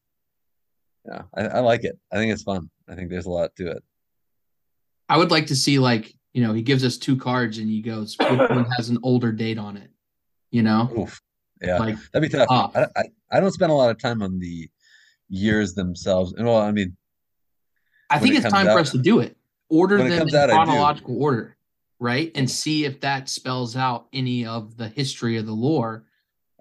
yeah, 1.05 1.23
I, 1.33 1.47
I 1.47 1.59
like 1.59 1.83
it. 1.83 1.97
I 2.11 2.17
think 2.17 2.31
it's 2.31 2.43
fun. 2.43 2.69
I 2.87 2.95
think 2.95 3.09
there's 3.09 3.25
a 3.25 3.31
lot 3.31 3.55
to 3.57 3.71
it. 3.71 3.83
I 5.09 5.17
would 5.17 5.31
like 5.31 5.47
to 5.47 5.55
see 5.55 5.79
like 5.79 6.13
you 6.33 6.43
know 6.43 6.53
he 6.53 6.61
gives 6.61 6.83
us 6.83 6.97
two 6.97 7.17
cards 7.17 7.57
and 7.57 7.69
he 7.69 7.81
goes 7.81 8.15
which 8.19 8.29
one 8.49 8.69
has 8.77 8.89
an 8.89 8.99
older 9.03 9.31
date 9.31 9.57
on 9.57 9.77
it, 9.77 9.89
you 10.51 10.61
know, 10.61 10.89
Oof, 10.97 11.19
yeah, 11.61 11.79
like 11.79 11.97
that'd 12.11 12.29
be 12.29 12.37
tough. 12.37 12.47
tough. 12.47 12.75
I, 12.75 12.87
I 12.95 13.03
I 13.31 13.39
don't 13.39 13.51
spend 13.51 13.71
a 13.71 13.75
lot 13.75 13.89
of 13.89 13.99
time 13.99 14.21
on 14.21 14.39
the 14.39 14.69
years 15.29 15.73
themselves. 15.73 16.33
And 16.33 16.45
well, 16.45 16.57
I 16.57 16.71
mean, 16.71 16.95
I 18.09 18.19
think 18.19 18.35
it 18.35 18.43
it's 18.43 18.51
time 18.51 18.67
for 18.67 18.79
us 18.79 18.91
to 18.91 18.97
do 18.97 19.19
it. 19.19 19.35
Order 19.69 19.97
when 19.97 20.09
them 20.09 20.27
in 20.27 20.35
out, 20.35 20.49
chronological 20.49 21.21
order, 21.21 21.57
right, 21.99 22.31
and 22.35 22.49
see 22.49 22.85
if 22.85 23.01
that 23.01 23.29
spells 23.29 23.75
out 23.75 24.07
any 24.13 24.45
of 24.45 24.77
the 24.77 24.87
history 24.87 25.37
of 25.37 25.45
the 25.45 25.53
lore. 25.53 26.05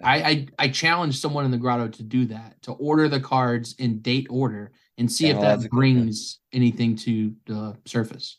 I, 0.02 0.22
I 0.22 0.46
I 0.58 0.68
challenge 0.68 1.20
someone 1.20 1.44
in 1.44 1.50
the 1.50 1.58
grotto 1.58 1.88
to 1.88 2.02
do 2.02 2.26
that 2.26 2.60
to 2.62 2.72
order 2.72 3.08
the 3.08 3.20
cards 3.20 3.74
in 3.78 4.00
date 4.00 4.26
order 4.30 4.72
and 4.98 5.10
see 5.10 5.28
if 5.28 5.40
that 5.40 5.60
yeah. 5.60 5.68
brings 5.70 6.40
anything 6.52 6.96
to 6.96 7.34
the 7.46 7.76
surface. 7.84 8.38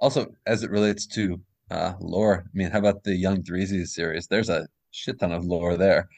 Also, 0.00 0.26
as 0.46 0.62
it 0.62 0.70
relates 0.70 1.06
to 1.06 1.40
uh, 1.70 1.94
lore, 2.00 2.44
I 2.46 2.50
mean, 2.52 2.70
how 2.70 2.78
about 2.78 3.02
the 3.02 3.16
Young 3.16 3.42
Threesies 3.42 3.88
series? 3.88 4.26
There's 4.26 4.50
a 4.50 4.68
shit 4.90 5.18
ton 5.18 5.32
of 5.32 5.44
lore 5.44 5.76
there. 5.76 6.08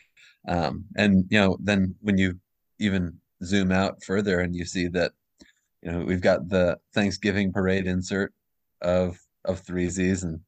Um, 0.46 0.84
and 0.96 1.26
you 1.30 1.38
know, 1.38 1.58
then 1.60 1.94
when 2.00 2.18
you 2.18 2.38
even 2.78 3.18
zoom 3.44 3.72
out 3.72 4.02
further 4.02 4.40
and 4.40 4.54
you 4.54 4.64
see 4.64 4.88
that, 4.88 5.12
you 5.82 5.92
know, 5.92 6.04
we've 6.04 6.20
got 6.20 6.48
the 6.48 6.78
Thanksgiving 6.94 7.52
parade 7.52 7.86
insert 7.86 8.32
of 8.82 9.18
of 9.44 9.62
threesies, 9.62 10.24
and 10.24 10.40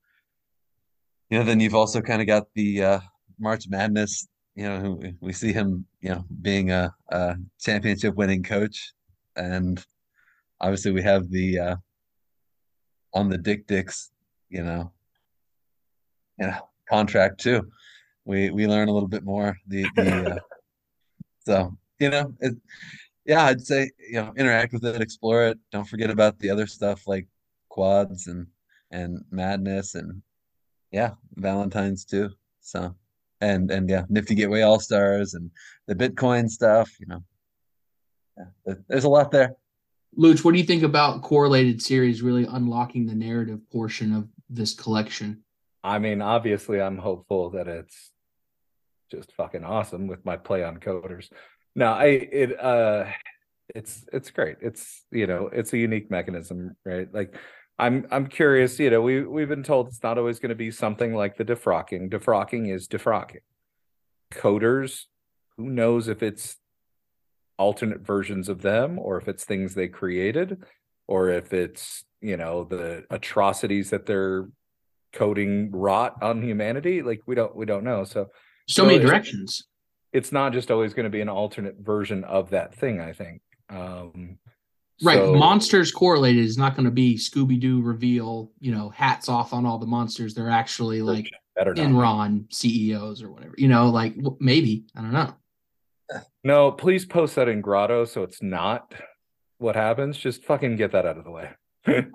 you 1.30 1.38
know, 1.38 1.44
then 1.44 1.60
you've 1.60 1.74
also 1.74 2.00
kind 2.00 2.20
of 2.20 2.26
got 2.26 2.46
the 2.54 2.84
uh, 2.84 3.00
March 3.38 3.68
Madness. 3.68 4.28
You 4.56 4.64
know, 4.64 5.00
we 5.20 5.32
see 5.32 5.52
him, 5.52 5.86
you 6.00 6.10
know, 6.10 6.24
being 6.42 6.70
a, 6.72 6.92
a 7.10 7.36
championship 7.60 8.14
winning 8.16 8.42
coach, 8.42 8.92
and 9.36 9.84
obviously 10.60 10.90
we 10.90 11.02
have 11.02 11.30
the 11.30 11.58
uh, 11.58 11.76
on 13.14 13.28
the 13.28 13.38
Dick 13.38 13.66
Dicks, 13.66 14.10
you 14.48 14.62
know, 14.62 14.92
you 16.38 16.48
know, 16.48 16.68
contract 16.88 17.40
too. 17.40 17.70
We 18.24 18.50
we 18.50 18.66
learn 18.66 18.88
a 18.88 18.92
little 18.92 19.08
bit 19.08 19.24
more. 19.24 19.56
The 19.68 19.86
the 19.94 20.34
uh, 20.34 20.38
so 21.40 21.78
you 22.00 22.10
know, 22.10 22.34
it, 22.40 22.54
yeah, 23.24 23.44
I'd 23.44 23.60
say 23.60 23.90
you 23.98 24.14
know, 24.14 24.32
interact 24.36 24.72
with 24.72 24.84
it, 24.84 25.00
explore 25.00 25.44
it. 25.44 25.58
Don't 25.72 25.88
forget 25.88 26.10
about 26.10 26.38
the 26.38 26.50
other 26.50 26.66
stuff 26.66 27.06
like 27.06 27.26
quads 27.68 28.26
and 28.26 28.46
and 28.90 29.24
madness 29.30 29.94
and 29.94 30.22
yeah, 30.90 31.12
Valentine's 31.36 32.04
too. 32.04 32.30
So 32.60 32.94
and 33.40 33.70
and 33.70 33.88
yeah, 33.88 34.04
Nifty 34.08 34.34
Gateway 34.34 34.62
All 34.62 34.80
Stars 34.80 35.34
and 35.34 35.50
the 35.86 35.94
Bitcoin 35.94 36.48
stuff. 36.48 36.90
You 36.98 37.06
know, 37.06 37.24
yeah, 38.36 38.74
there's 38.88 39.04
a 39.04 39.08
lot 39.08 39.30
there. 39.30 39.56
Luch, 40.18 40.44
what 40.44 40.52
do 40.52 40.58
you 40.58 40.66
think 40.66 40.82
about 40.82 41.22
correlated 41.22 41.80
series 41.80 42.20
really 42.20 42.44
unlocking 42.44 43.06
the 43.06 43.14
narrative 43.14 43.60
portion 43.70 44.12
of 44.12 44.28
this 44.48 44.74
collection? 44.74 45.44
I 45.84 45.98
mean, 45.98 46.20
obviously, 46.20 46.80
I'm 46.80 46.98
hopeful 46.98 47.50
that 47.50 47.68
it's 47.68 48.10
just 49.10 49.32
fucking 49.32 49.64
awesome 49.64 50.06
with 50.06 50.24
my 50.24 50.36
play 50.36 50.64
on 50.64 50.78
coders. 50.78 51.30
No, 51.74 51.92
I 51.92 52.06
it 52.06 52.60
uh, 52.60 53.06
it's 53.74 54.04
it's 54.12 54.30
great. 54.30 54.56
It's 54.60 55.04
you 55.10 55.26
know, 55.26 55.48
it's 55.52 55.72
a 55.72 55.78
unique 55.78 56.10
mechanism, 56.10 56.76
right? 56.84 57.12
Like, 57.12 57.36
I'm 57.78 58.06
I'm 58.10 58.26
curious. 58.26 58.78
You 58.78 58.90
know, 58.90 59.02
we 59.02 59.22
we've 59.22 59.48
been 59.48 59.62
told 59.62 59.88
it's 59.88 60.02
not 60.02 60.18
always 60.18 60.38
going 60.38 60.50
to 60.50 60.54
be 60.54 60.70
something 60.70 61.14
like 61.14 61.36
the 61.36 61.44
defrocking. 61.44 62.10
Defrocking 62.10 62.72
is 62.72 62.88
defrocking. 62.88 63.42
Coders, 64.32 65.04
who 65.56 65.70
knows 65.70 66.08
if 66.08 66.22
it's 66.22 66.56
alternate 67.58 68.00
versions 68.00 68.48
of 68.48 68.62
them 68.62 68.98
or 68.98 69.18
if 69.18 69.28
it's 69.28 69.44
things 69.44 69.74
they 69.74 69.86
created 69.86 70.64
or 71.06 71.28
if 71.28 71.52
it's 71.52 72.04
you 72.22 72.36
know 72.36 72.64
the 72.64 73.04
atrocities 73.10 73.90
that 73.90 74.06
they're 74.06 74.48
coding 75.12 75.70
rot 75.70 76.16
on 76.22 76.40
humanity 76.40 77.02
like 77.02 77.20
we 77.26 77.34
don't 77.34 77.54
we 77.54 77.66
don't 77.66 77.84
know 77.84 78.02
so 78.04 78.28
So 78.66 78.82
So 78.82 78.86
many 78.86 78.98
directions. 78.98 79.64
It's 80.12 80.32
not 80.32 80.52
just 80.52 80.70
always 80.70 80.94
going 80.94 81.04
to 81.04 81.10
be 81.10 81.20
an 81.20 81.28
alternate 81.28 81.76
version 81.80 82.24
of 82.24 82.50
that 82.50 82.74
thing 82.74 83.00
i 83.00 83.12
think 83.12 83.40
um 83.68 84.38
Right. 85.02 85.16
so- 85.16 85.34
monsters 85.34 85.90
correlated 85.92 86.44
is 86.44 86.58
not 86.58 86.76
going 86.76 86.84
to 86.84 86.90
be 86.90 87.14
Scooby 87.16 87.58
Doo 87.58 87.80
reveal, 87.80 88.52
you 88.60 88.70
know, 88.70 88.90
hats 88.90 89.30
off 89.30 89.54
on 89.54 89.64
all 89.64 89.78
the 89.78 89.86
monsters. 89.86 90.34
They're 90.34 90.50
actually 90.50 91.00
like 91.00 91.30
better 91.56 91.72
not. 91.72 91.86
Enron 91.88 92.52
CEOs 92.52 93.22
or 93.22 93.30
whatever, 93.30 93.54
you 93.56 93.68
know, 93.68 93.88
like 93.88 94.14
maybe, 94.40 94.84
I 94.94 95.00
don't 95.00 95.14
know. 95.14 95.34
no 96.44 96.70
please 96.70 97.06
post 97.06 97.36
that 97.36 97.48
in 97.48 97.62
grotto 97.62 98.04
so 98.04 98.22
it's 98.24 98.42
not 98.42 98.92
what 99.56 99.74
happens, 99.74 100.18
just 100.18 100.44
fucking 100.44 100.76
get 100.76 100.92
that 100.92 101.06
out 101.06 101.16
of 101.16 101.24
the 101.24 101.30
way. 101.30 101.50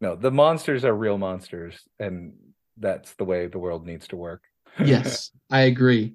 no, 0.00 0.16
the 0.16 0.30
monsters 0.30 0.84
are 0.84 0.94
real 0.94 1.18
monsters, 1.18 1.86
and 1.98 2.34
that's 2.78 3.14
the 3.14 3.24
way 3.24 3.46
the 3.46 3.58
world 3.58 3.86
needs 3.86 4.08
to 4.08 4.16
work. 4.16 4.42
Yes, 4.84 5.30
I 5.50 5.62
agree. 5.62 6.14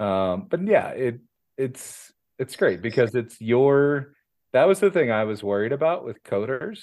Um, 0.00 0.46
but 0.48 0.66
yeah, 0.66 0.88
it 0.88 1.20
it's 1.56 2.12
it's 2.38 2.56
great 2.56 2.82
because 2.82 3.14
it's 3.14 3.40
your 3.40 4.12
that 4.52 4.66
was 4.66 4.80
the 4.80 4.90
thing 4.90 5.10
I 5.10 5.24
was 5.24 5.42
worried 5.42 5.72
about 5.72 6.04
with 6.04 6.22
coders 6.22 6.80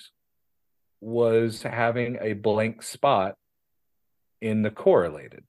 was 1.02 1.62
having 1.62 2.18
a 2.22 2.34
blank 2.34 2.84
spot 2.84 3.36
in 4.42 4.62
the 4.62 4.72
correlated 4.72 5.44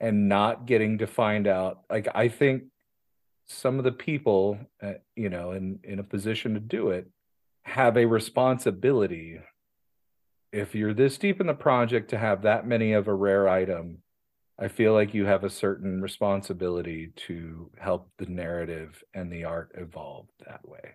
and 0.00 0.28
not 0.28 0.66
getting 0.66 0.98
to 0.98 1.06
find 1.06 1.46
out 1.46 1.80
like 1.90 2.08
I 2.14 2.28
think 2.28 2.64
some 3.46 3.78
of 3.78 3.84
the 3.84 3.92
people 3.92 4.58
uh, 4.82 4.94
you 5.14 5.28
know 5.28 5.52
in 5.52 5.80
in 5.82 5.98
a 5.98 6.04
position 6.04 6.54
to 6.54 6.60
do 6.60 6.90
it 6.90 7.08
have 7.62 7.96
a 7.96 8.06
responsibility 8.06 9.40
if 10.52 10.74
you're 10.74 10.94
this 10.94 11.18
deep 11.18 11.40
in 11.40 11.46
the 11.46 11.54
project 11.54 12.10
to 12.10 12.18
have 12.18 12.42
that 12.42 12.66
many 12.66 12.92
of 12.92 13.08
a 13.08 13.14
rare 13.14 13.48
item 13.48 13.98
I 14.58 14.68
feel 14.68 14.92
like 14.92 15.14
you 15.14 15.24
have 15.24 15.44
a 15.44 15.50
certain 15.50 16.00
responsibility 16.02 17.12
to 17.28 17.70
help 17.78 18.10
the 18.18 18.26
narrative 18.26 19.02
and 19.14 19.32
the 19.32 19.44
art 19.44 19.70
evolve 19.76 20.26
that 20.46 20.66
way. 20.68 20.94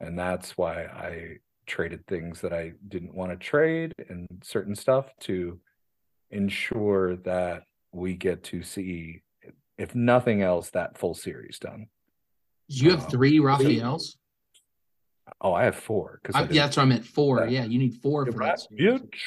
And 0.00 0.18
that's 0.18 0.58
why 0.58 0.84
I 0.84 1.36
traded 1.66 2.06
things 2.06 2.40
that 2.42 2.52
I 2.52 2.72
didn't 2.88 3.14
want 3.14 3.30
to 3.30 3.36
trade 3.36 3.92
and 4.08 4.26
certain 4.42 4.74
stuff 4.74 5.06
to 5.20 5.58
ensure 6.30 7.16
that 7.18 7.62
we 7.92 8.14
get 8.14 8.42
to 8.44 8.62
see, 8.62 9.22
if 9.78 9.94
nothing 9.94 10.42
else, 10.42 10.70
that 10.70 10.98
full 10.98 11.14
series 11.14 11.58
done. 11.58 11.86
You 12.68 12.90
have 12.90 13.04
Uh, 13.06 13.08
three 13.08 13.38
Raphaels. 13.38 14.16
Oh, 15.40 15.54
I 15.54 15.64
have 15.64 15.76
four 15.76 16.20
because 16.22 16.34
I, 16.36 16.42
yeah, 16.52 16.64
that's 16.64 16.76
what 16.76 16.82
I 16.82 16.86
meant. 16.86 17.06
Four. 17.06 17.44
Yeah. 17.46 17.62
Yeah, 17.62 17.64
you 17.64 17.78
need 17.78 17.94
four 18.02 18.26
for 18.26 18.32
that. 18.44 18.60
Bitch. 18.78 19.18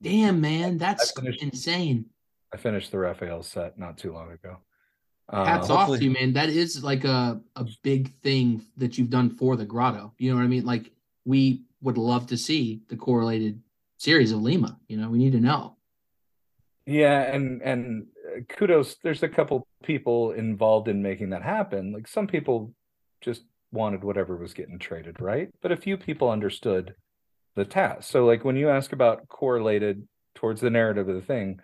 Damn, 0.00 0.40
man, 0.40 0.78
that's 0.78 1.10
finished- 1.12 1.42
insane. 1.42 2.06
I 2.54 2.56
finished 2.56 2.92
the 2.92 2.98
Raphael 2.98 3.42
set 3.42 3.78
not 3.78 3.98
too 3.98 4.12
long 4.12 4.30
ago. 4.30 4.58
Hats 5.30 5.70
Um, 5.70 5.76
off 5.76 5.88
to 5.98 6.04
you, 6.04 6.10
man. 6.10 6.34
That 6.34 6.50
is 6.50 6.84
like 6.84 7.04
a 7.04 7.40
a 7.56 7.66
big 7.82 8.14
thing 8.20 8.62
that 8.76 8.96
you've 8.96 9.10
done 9.10 9.30
for 9.30 9.56
the 9.56 9.64
grotto. 9.64 10.12
You 10.18 10.30
know 10.30 10.36
what 10.36 10.44
I 10.44 10.48
mean? 10.48 10.64
Like 10.64 10.92
we 11.24 11.64
would 11.82 11.98
love 11.98 12.26
to 12.28 12.36
see 12.36 12.82
the 12.88 12.96
correlated 12.96 13.60
series 13.98 14.30
of 14.32 14.40
Lima. 14.40 14.78
You 14.86 14.98
know, 14.98 15.08
we 15.10 15.18
need 15.18 15.32
to 15.32 15.40
know. 15.40 15.76
Yeah, 16.86 17.22
and 17.22 17.62
and 17.62 18.06
uh, 18.36 18.40
kudos. 18.48 18.96
There's 19.02 19.22
a 19.22 19.28
couple 19.28 19.66
people 19.82 20.32
involved 20.32 20.88
in 20.88 21.02
making 21.02 21.30
that 21.30 21.42
happen. 21.42 21.92
Like 21.92 22.06
some 22.06 22.26
people 22.26 22.74
just 23.20 23.42
wanted 23.72 24.04
whatever 24.04 24.36
was 24.36 24.54
getting 24.54 24.78
traded, 24.78 25.20
right? 25.20 25.48
But 25.62 25.72
a 25.72 25.76
few 25.76 25.96
people 25.96 26.30
understood 26.30 26.94
the 27.56 27.64
task. 27.64 28.10
So 28.10 28.26
like 28.26 28.44
when 28.44 28.56
you 28.56 28.68
ask 28.68 28.92
about 28.92 29.26
correlated 29.28 30.06
towards 30.34 30.60
the 30.60 30.70
narrative 30.70 31.08
of 31.08 31.16
the 31.16 31.22
thing, 31.22 31.60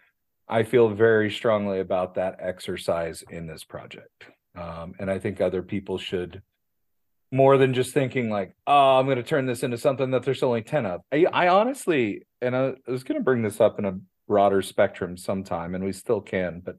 I 0.50 0.64
feel 0.64 0.88
very 0.88 1.30
strongly 1.30 1.78
about 1.78 2.16
that 2.16 2.36
exercise 2.40 3.22
in 3.30 3.46
this 3.46 3.62
project. 3.62 4.26
Um, 4.56 4.94
and 4.98 5.08
I 5.08 5.20
think 5.20 5.40
other 5.40 5.62
people 5.62 5.96
should 5.96 6.42
more 7.30 7.56
than 7.56 7.72
just 7.72 7.94
thinking 7.94 8.28
like, 8.28 8.56
oh, 8.66 8.98
I'm 8.98 9.06
going 9.06 9.16
to 9.16 9.22
turn 9.22 9.46
this 9.46 9.62
into 9.62 9.78
something 9.78 10.10
that 10.10 10.24
there's 10.24 10.42
only 10.42 10.62
10 10.62 10.84
of. 10.86 11.02
I, 11.12 11.26
I 11.32 11.48
honestly, 11.48 12.26
and 12.42 12.56
I, 12.56 12.74
I 12.86 12.90
was 12.90 13.04
going 13.04 13.20
to 13.20 13.24
bring 13.24 13.42
this 13.42 13.60
up 13.60 13.78
in 13.78 13.84
a 13.84 13.98
broader 14.26 14.60
spectrum 14.60 15.16
sometime, 15.16 15.76
and 15.76 15.84
we 15.84 15.92
still 15.92 16.20
can, 16.20 16.60
but 16.64 16.76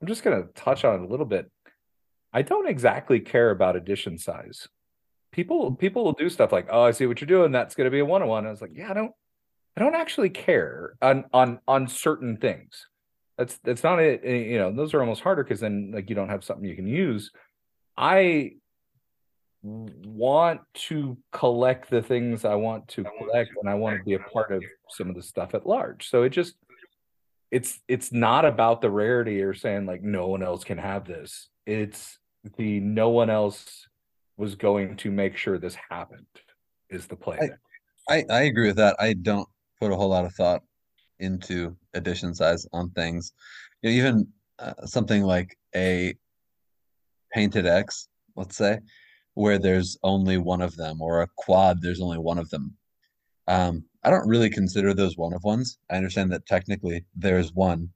I'm 0.00 0.08
just 0.08 0.24
going 0.24 0.42
to 0.42 0.48
touch 0.54 0.84
on 0.86 1.00
it 1.00 1.04
a 1.04 1.08
little 1.08 1.26
bit. 1.26 1.50
I 2.32 2.40
don't 2.40 2.68
exactly 2.68 3.20
care 3.20 3.50
about 3.50 3.76
edition 3.76 4.16
size. 4.16 4.68
People 5.32 5.74
people 5.74 6.04
will 6.04 6.12
do 6.12 6.28
stuff 6.28 6.52
like, 6.52 6.68
"Oh, 6.70 6.82
I 6.82 6.90
see 6.90 7.06
what 7.06 7.20
you're 7.20 7.26
doing. 7.26 7.52
That's 7.52 7.74
going 7.74 7.86
to 7.86 7.90
be 7.90 8.00
a 8.00 8.04
one 8.04 8.22
on 8.22 8.28
one." 8.28 8.46
I 8.46 8.50
was 8.50 8.60
like, 8.60 8.72
"Yeah, 8.74 8.90
I 8.90 8.94
don't, 8.94 9.12
I 9.76 9.80
don't 9.80 9.94
actually 9.94 10.30
care 10.30 10.94
on 11.00 11.24
on 11.32 11.60
on 11.68 11.88
certain 11.88 12.36
things. 12.36 12.86
That's 13.42 13.58
that's 13.64 13.82
not 13.82 13.98
it. 13.98 14.20
eh, 14.22 14.44
You 14.52 14.58
know, 14.58 14.70
those 14.70 14.94
are 14.94 15.00
almost 15.00 15.20
harder 15.20 15.42
because 15.42 15.58
then 15.58 15.90
like 15.92 16.08
you 16.08 16.14
don't 16.14 16.28
have 16.28 16.44
something 16.44 16.64
you 16.68 16.76
can 16.76 16.86
use. 16.86 17.32
I 17.96 18.52
want 19.64 20.60
to 20.74 21.16
collect 21.32 21.90
the 21.90 22.02
things 22.02 22.44
I 22.44 22.54
want 22.54 22.86
to 22.88 23.04
collect, 23.18 23.50
and 23.60 23.68
I 23.68 23.74
want 23.74 23.98
to 23.98 24.04
be 24.04 24.14
a 24.14 24.20
part 24.20 24.52
of 24.52 24.62
some 24.90 25.08
of 25.10 25.16
the 25.16 25.22
stuff 25.24 25.54
at 25.54 25.66
large. 25.66 26.08
So 26.08 26.22
it 26.22 26.30
just 26.30 26.54
it's 27.50 27.80
it's 27.88 28.12
not 28.12 28.44
about 28.44 28.80
the 28.80 28.90
rarity 28.90 29.42
or 29.42 29.54
saying 29.54 29.86
like 29.86 30.02
no 30.02 30.28
one 30.28 30.44
else 30.44 30.62
can 30.62 30.78
have 30.78 31.04
this. 31.04 31.48
It's 31.66 32.16
the 32.56 32.78
no 32.78 33.08
one 33.10 33.28
else 33.28 33.88
was 34.36 34.54
going 34.54 34.96
to 34.98 35.10
make 35.10 35.36
sure 35.36 35.58
this 35.58 35.76
happened 35.90 36.26
is 36.90 37.08
the 37.08 37.16
play. 37.16 37.38
I- 37.42 37.48
I, 38.08 38.24
I 38.28 38.40
agree 38.42 38.66
with 38.66 38.76
that. 38.76 38.96
I 38.98 39.12
don't 39.14 39.48
put 39.80 39.92
a 39.92 39.96
whole 39.96 40.08
lot 40.08 40.24
of 40.24 40.32
thought 40.34 40.62
into 41.22 41.76
edition 41.94 42.34
size 42.34 42.66
on 42.72 42.90
things. 42.90 43.32
You 43.80 43.90
know, 43.90 43.96
even 43.96 44.28
uh, 44.58 44.74
something 44.84 45.22
like 45.22 45.56
a 45.74 46.14
painted 47.32 47.66
X, 47.66 48.08
let's 48.36 48.56
say, 48.56 48.78
where 49.34 49.58
there's 49.58 49.96
only 50.02 50.36
one 50.38 50.60
of 50.60 50.76
them, 50.76 51.00
or 51.00 51.22
a 51.22 51.28
quad, 51.36 51.80
there's 51.80 52.00
only 52.00 52.18
one 52.18 52.38
of 52.38 52.50
them. 52.50 52.76
Um, 53.48 53.84
I 54.04 54.10
don't 54.10 54.28
really 54.28 54.50
consider 54.50 54.92
those 54.94 55.16
one 55.16 55.32
of 55.32 55.42
ones. 55.44 55.78
I 55.90 55.96
understand 55.96 56.32
that 56.32 56.46
technically 56.46 57.04
there's 57.16 57.52
one. 57.54 57.88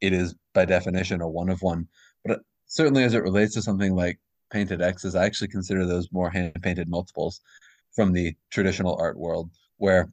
It 0.00 0.12
is 0.12 0.34
by 0.54 0.64
definition 0.64 1.22
a 1.22 1.28
one 1.28 1.48
of 1.48 1.62
one, 1.62 1.88
but 2.24 2.40
certainly 2.66 3.04
as 3.04 3.14
it 3.14 3.22
relates 3.22 3.54
to 3.54 3.62
something 3.62 3.94
like 3.94 4.18
painted 4.50 4.80
X's, 4.80 5.14
I 5.14 5.24
actually 5.24 5.48
consider 5.48 5.84
those 5.84 6.12
more 6.12 6.30
hand 6.30 6.54
painted 6.62 6.88
multiples 6.88 7.40
from 7.94 8.12
the 8.12 8.34
traditional 8.50 8.96
art 9.00 9.18
world, 9.18 9.50
where 9.78 10.10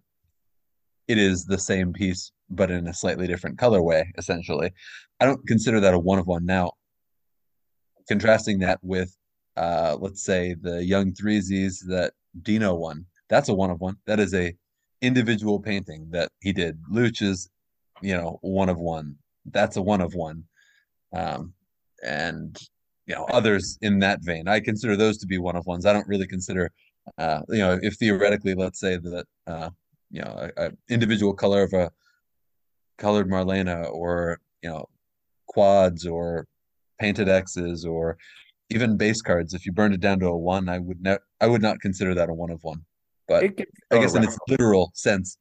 it 1.08 1.18
is 1.18 1.46
the 1.46 1.58
same 1.58 1.94
piece 1.94 2.32
but 2.50 2.72
in 2.72 2.88
a 2.88 2.94
slightly 2.94 3.28
different 3.28 3.58
colorway, 3.58 4.06
essentially. 4.18 4.72
I 5.20 5.26
don't 5.26 5.46
consider 5.48 5.80
that 5.80 5.94
a 5.94 6.00
one 6.00 6.20
of 6.20 6.28
one. 6.28 6.46
Now, 6.46 6.74
contrasting 8.08 8.60
that 8.60 8.80
with, 8.84 9.16
uh, 9.58 9.98
let's 10.00 10.24
say 10.24 10.56
the 10.60 10.84
Young 10.84 11.12
Threesies 11.12 11.80
that 11.88 12.14
Dino 12.42 12.76
won, 12.76 13.06
that's 13.30 13.50
a 13.50 13.54
one 13.54 13.72
of 13.72 13.80
one. 13.80 13.98
That 14.06 14.20
is 14.20 14.34
a 14.34 14.54
individual 15.02 15.60
painting 15.60 16.08
that 16.12 16.32
he 16.42 16.54
did. 16.54 16.78
Luch 16.92 17.22
is, 17.22 17.50
you 18.02 18.16
know, 18.16 18.38
one 18.42 18.70
of 18.70 18.78
one. 18.78 19.16
That's 19.46 19.78
a 19.78 19.82
one 19.82 20.02
of 20.02 20.14
one. 20.14 20.44
Um, 21.14 21.54
and 22.04 22.58
you 23.08 23.16
know, 23.16 23.26
others 23.32 23.78
in 23.82 24.00
that 24.00 24.20
vein, 24.22 24.48
I 24.48 24.60
consider 24.60 24.96
those 24.96 25.18
to 25.20 25.28
be 25.28 25.38
one 25.38 25.56
of 25.56 25.66
ones. 25.66 25.86
I 25.86 25.94
don't 25.94 26.08
really 26.08 26.28
consider 26.28 26.72
uh, 27.18 27.42
you 27.50 27.60
know, 27.60 27.80
if 27.82 27.96
theoretically, 27.96 28.56
let's 28.56 28.80
say 28.80 28.98
that, 28.98 29.26
uh, 29.48 29.70
you 30.12 30.22
know, 30.22 30.50
a, 30.58 30.72
individual 30.90 31.34
color 31.34 31.64
of 31.64 31.74
a 31.74 31.92
colored 32.98 33.30
Marlena 33.30 33.92
or, 33.92 34.40
you 34.62 34.70
know, 34.70 34.86
quads 35.48 36.06
or 36.06 36.48
painted 37.00 37.30
X's 37.30 37.86
or 37.86 38.18
even 38.70 38.98
base 38.98 39.22
cards, 39.22 39.54
if 39.54 39.66
you 39.66 39.72
burned 39.72 39.94
it 39.94 40.00
down 40.00 40.20
to 40.20 40.28
a 40.28 40.38
one, 40.38 40.70
I 40.70 40.80
would 40.80 41.02
not, 41.02 41.22
I 41.42 41.48
would 41.48 41.62
not 41.62 41.80
consider 41.82 42.14
that 42.16 42.30
a 42.30 42.34
one 42.34 42.50
of 42.50 42.64
one. 42.64 42.84
But 43.28 43.44
I 43.92 44.00
guess 44.00 44.16
in 44.16 44.24
its 44.24 44.38
literal 44.48 44.92
sense, 44.94 45.38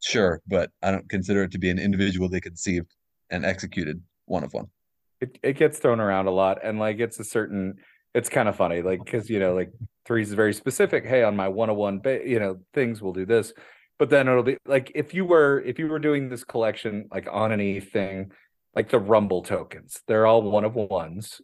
sure, 0.00 0.40
but 0.46 0.70
I 0.82 0.90
don't 0.90 1.08
consider 1.08 1.42
it 1.42 1.50
to 1.52 1.58
be 1.58 1.70
an 1.70 1.78
individually 1.78 2.40
conceived 2.40 2.94
and 3.30 3.44
executed 3.44 4.00
one 4.26 4.44
of 4.44 4.52
one. 4.52 4.66
it, 5.20 5.38
it 5.42 5.52
gets 5.54 5.78
thrown 5.78 6.00
around 6.00 6.26
a 6.26 6.30
lot 6.30 6.58
and 6.64 6.78
like 6.78 6.98
it's 6.98 7.18
a 7.20 7.24
certain 7.24 7.74
it's 8.14 8.28
kind 8.28 8.48
of 8.48 8.56
funny 8.56 8.82
like 8.82 9.04
because 9.04 9.28
you 9.30 9.38
know 9.38 9.54
like 9.54 9.70
threes 10.04 10.28
is 10.28 10.34
very 10.34 10.52
specific 10.54 11.04
hey 11.04 11.22
on 11.22 11.34
my 11.36 11.48
one 11.48 11.68
101 11.68 12.00
ba- 12.00 12.28
you 12.28 12.38
know 12.38 12.58
things 12.74 13.00
will 13.00 13.12
do 13.12 13.24
this 13.24 13.52
but 13.98 14.10
then 14.10 14.28
it'll 14.28 14.42
be 14.42 14.56
like 14.66 14.92
if 14.94 15.14
you 15.14 15.24
were 15.24 15.60
if 15.64 15.78
you 15.78 15.86
were 15.88 15.98
doing 15.98 16.28
this 16.28 16.44
collection 16.44 17.08
like 17.12 17.26
on 17.30 17.52
anything 17.52 18.30
like 18.74 18.90
the 18.90 18.98
rumble 18.98 19.42
tokens 19.42 20.00
they're 20.06 20.26
all 20.26 20.42
one 20.42 20.64
of 20.64 20.74
ones 20.74 21.40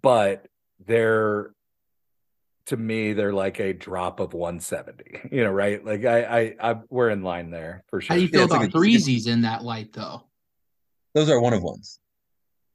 but 0.00 0.46
they're 0.86 1.50
to 2.66 2.76
me 2.76 3.14
they're 3.14 3.32
like 3.32 3.58
a 3.58 3.72
drop 3.72 4.20
of 4.20 4.34
170 4.34 5.30
you 5.34 5.42
know 5.42 5.50
right 5.50 5.84
like 5.84 6.04
i 6.04 6.20
i, 6.60 6.70
I 6.72 6.76
we're 6.90 7.10
in 7.10 7.22
line 7.22 7.50
there 7.50 7.82
for 7.88 8.00
sure 8.00 8.14
How 8.14 8.16
do 8.16 8.22
you 8.22 8.28
feel 8.28 8.42
it's 8.42 8.52
like 8.52 8.68
about 8.68 8.74
a- 8.74 8.78
threesies 8.78 9.26
in 9.26 9.40
that 9.42 9.64
light 9.64 9.92
though? 9.92 10.22
Those 11.14 11.30
are 11.30 11.40
one 11.40 11.54
of 11.54 11.62
ones, 11.62 11.98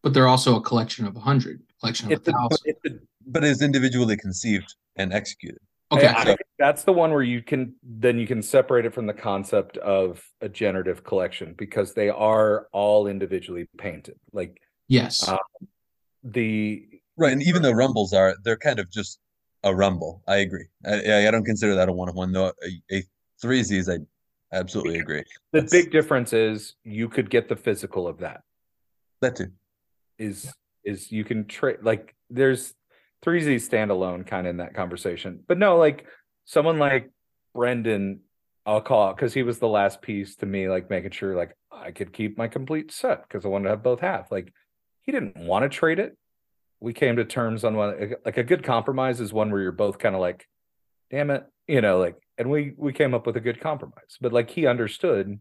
But 0.02 0.14
they're 0.16 0.28
also 0.28 0.56
a 0.58 0.62
collection 0.62 1.06
of 1.06 1.16
a 1.16 1.20
hundred, 1.20 1.62
collection 1.80 2.08
of 2.08 2.14
it's 2.14 2.28
a 2.28 2.32
a, 2.32 2.34
thousand. 2.34 2.58
it's 2.66 2.86
a 2.86 3.00
but 3.28 3.44
is 3.44 3.62
individually 3.62 4.18
conceived 4.18 4.76
and 4.96 5.14
executed. 5.14 5.60
Okay, 5.92 6.08
I, 6.08 6.22
I 6.22 6.24
think 6.26 6.40
that's 6.58 6.84
the 6.84 6.94
one 6.94 7.12
where 7.12 7.22
you 7.24 7.42
can 7.44 7.76
then 7.84 8.18
you 8.18 8.26
can 8.26 8.42
separate 8.42 8.86
it 8.86 8.94
from 8.94 9.06
the 9.06 9.14
concept 9.14 9.78
of 9.78 10.24
a 10.42 10.50
generative 10.50 11.04
collection 11.04 11.54
because 11.58 11.94
they 11.94 12.10
are 12.10 12.68
all 12.72 13.08
individually 13.08 13.68
painted. 13.78 14.16
Like 14.32 14.60
yes. 14.88 15.28
uh, 15.28 15.38
the 16.24 16.88
Right, 17.16 17.32
and 17.32 17.44
even 17.44 17.62
though 17.62 17.72
rumbles 17.72 18.12
are, 18.12 18.36
they're 18.44 18.58
kind 18.58 18.80
of 18.80 18.90
just 18.90 19.20
a 19.64 19.74
rumble. 19.74 20.24
I 20.28 20.38
agree. 20.38 20.66
I, 20.86 20.94
I- 21.02 21.28
I 21.28 21.32
don't 21.32 21.46
consider 21.46 21.76
that 21.76 21.90
a 21.90 21.94
one 21.94 22.10
of 22.10 22.16
one 22.16 22.32
though. 22.32 22.52
A, 22.92 22.96
a 22.98 23.04
threesies, 23.44 23.88
I 23.94 24.00
absolutely 24.56 24.98
agree. 25.00 25.24
the 25.52 25.62
That's- 25.62 25.72
big 25.72 25.92
difference 25.92 26.34
is 26.34 26.76
you 26.84 27.08
could 27.08 27.30
get 27.30 27.50
the 27.50 27.56
physical 27.56 28.08
of 28.08 28.18
that. 28.20 28.42
That 29.22 29.36
too. 29.36 29.52
Is 30.18 30.52
is 30.84 31.12
you 31.12 31.24
can 31.24 31.46
trade 31.46 31.78
like 31.84 32.16
there's 32.30 32.74
three 33.24 33.42
Z 33.42 33.56
standalone 33.56 34.28
kind 34.28 34.46
of 34.46 34.52
in 34.52 34.58
that 34.58 34.76
conversation. 34.76 35.40
But 35.48 35.58
no, 35.58 35.78
like 35.78 36.06
someone 36.46 36.78
like 36.78 37.10
Brendan, 37.56 38.20
I'll 38.66 38.82
call 38.82 39.14
because 39.14 39.34
he 39.34 39.44
was 39.44 39.60
the 39.60 39.68
last 39.68 40.02
piece 40.02 40.36
to 40.38 40.46
me, 40.46 40.70
like 40.70 40.90
making 40.90 41.12
sure 41.12 41.36
like 41.36 41.56
I 41.72 41.92
could 41.92 42.14
keep 42.14 42.38
my 42.38 42.48
complete 42.48 42.92
set 42.92 43.24
because 43.24 43.46
I 43.46 43.48
wanted 43.48 43.66
to 43.66 43.70
have 43.72 43.84
both 43.84 44.02
half. 44.02 44.32
Like 44.32 44.54
he 45.02 45.12
didn't 45.12 45.38
want 45.38 45.64
to 45.64 45.70
trade 45.70 46.00
it. 46.00 46.18
We 46.80 46.94
came 46.94 47.16
to 47.16 47.26
terms 47.26 47.64
on 47.64 47.76
one 47.76 48.16
like 48.26 48.38
a 48.38 48.44
good 48.44 48.64
compromise 48.64 49.22
is 49.22 49.32
one 49.32 49.52
where 49.52 49.62
you're 49.62 49.72
both 49.72 50.00
kind 50.00 50.16
of 50.16 50.22
like, 50.22 50.48
damn 51.10 51.32
it, 51.32 51.46
you 51.68 51.82
know, 51.82 52.00
like 52.00 52.16
and 52.38 52.50
we 52.50 52.74
we 52.78 52.94
came 52.94 53.14
up 53.14 53.26
with 53.26 53.38
a 53.38 53.42
good 53.42 53.62
compromise. 53.62 54.18
But 54.20 54.34
like 54.34 54.50
he 54.50 54.68
understood 54.68 55.40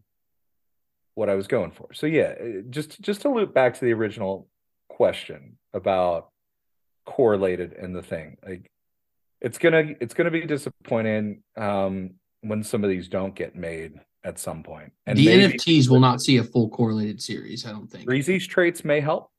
what 1.15 1.29
I 1.29 1.35
was 1.35 1.47
going 1.47 1.71
for. 1.71 1.93
So 1.93 2.07
yeah, 2.07 2.33
just 2.69 3.01
just 3.01 3.21
to 3.21 3.29
loop 3.29 3.53
back 3.53 3.73
to 3.75 3.85
the 3.85 3.93
original 3.93 4.47
question 4.89 5.57
about 5.73 6.29
correlated 7.05 7.73
in 7.73 7.93
the 7.93 8.01
thing. 8.01 8.37
Like 8.45 8.69
it's 9.41 9.57
gonna 9.57 9.93
it's 9.99 10.13
gonna 10.13 10.31
be 10.31 10.45
disappointing 10.45 11.43
um 11.57 12.11
when 12.41 12.63
some 12.63 12.83
of 12.83 12.89
these 12.89 13.07
don't 13.07 13.35
get 13.35 13.55
made 13.55 13.93
at 14.23 14.39
some 14.39 14.63
point. 14.63 14.91
And 15.05 15.17
the 15.17 15.25
maybe 15.25 15.53
NFTs 15.53 15.89
will 15.89 15.99
not 15.99 16.21
see 16.21 16.37
a 16.37 16.43
full 16.43 16.69
correlated 16.69 17.21
series, 17.21 17.65
I 17.65 17.71
don't 17.71 17.87
think. 17.87 18.05
Breezy's 18.05 18.47
traits 18.47 18.83
may 18.85 18.99
help. 19.01 19.29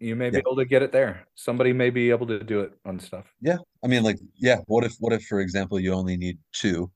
You 0.00 0.16
may 0.16 0.30
be 0.30 0.36
Yeah. 0.36 0.40
able 0.40 0.56
to 0.56 0.64
get 0.64 0.82
it 0.82 0.92
there. 0.92 1.26
Somebody 1.34 1.72
may 1.72 1.90
be 1.90 2.10
able 2.10 2.26
to 2.26 2.42
do 2.42 2.60
it 2.60 2.72
on 2.84 2.98
stuff. 2.98 3.26
Yeah, 3.40 3.58
I 3.82 3.86
mean, 3.86 4.02
like, 4.02 4.18
yeah. 4.36 4.58
What 4.66 4.84
if, 4.84 4.96
what 4.98 5.12
if, 5.12 5.24
for 5.24 5.40
example, 5.40 5.78
you 5.78 5.92
only 5.92 6.16
need 6.16 6.38
two 6.52 6.90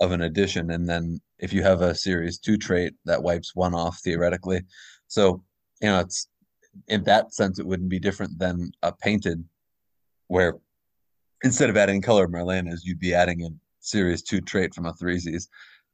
of 0.00 0.12
an 0.12 0.22
addition, 0.22 0.70
and 0.70 0.88
then 0.88 1.20
if 1.38 1.52
you 1.52 1.62
have 1.62 1.80
a 1.82 1.94
series 1.94 2.38
two 2.38 2.56
trait 2.56 2.94
that 3.06 3.22
wipes 3.22 3.54
one 3.54 3.74
off 3.74 3.98
theoretically, 4.02 4.62
so 5.08 5.42
you 5.80 5.88
know, 5.88 6.00
it's 6.00 6.28
in 6.88 7.04
that 7.04 7.34
sense, 7.34 7.58
it 7.58 7.66
wouldn't 7.66 7.88
be 7.88 7.98
different 7.98 8.38
than 8.38 8.72
a 8.82 8.92
painted, 8.92 9.44
where 10.28 10.58
instead 11.44 11.70
of 11.70 11.76
adding 11.76 12.02
color 12.02 12.28
Merlanas, 12.28 12.80
you'd 12.84 12.98
be 12.98 13.14
adding 13.14 13.44
a 13.44 13.48
series 13.80 14.22
two 14.22 14.40
trait 14.40 14.74
from 14.74 14.86
a 14.86 14.92
threesies, 14.94 15.48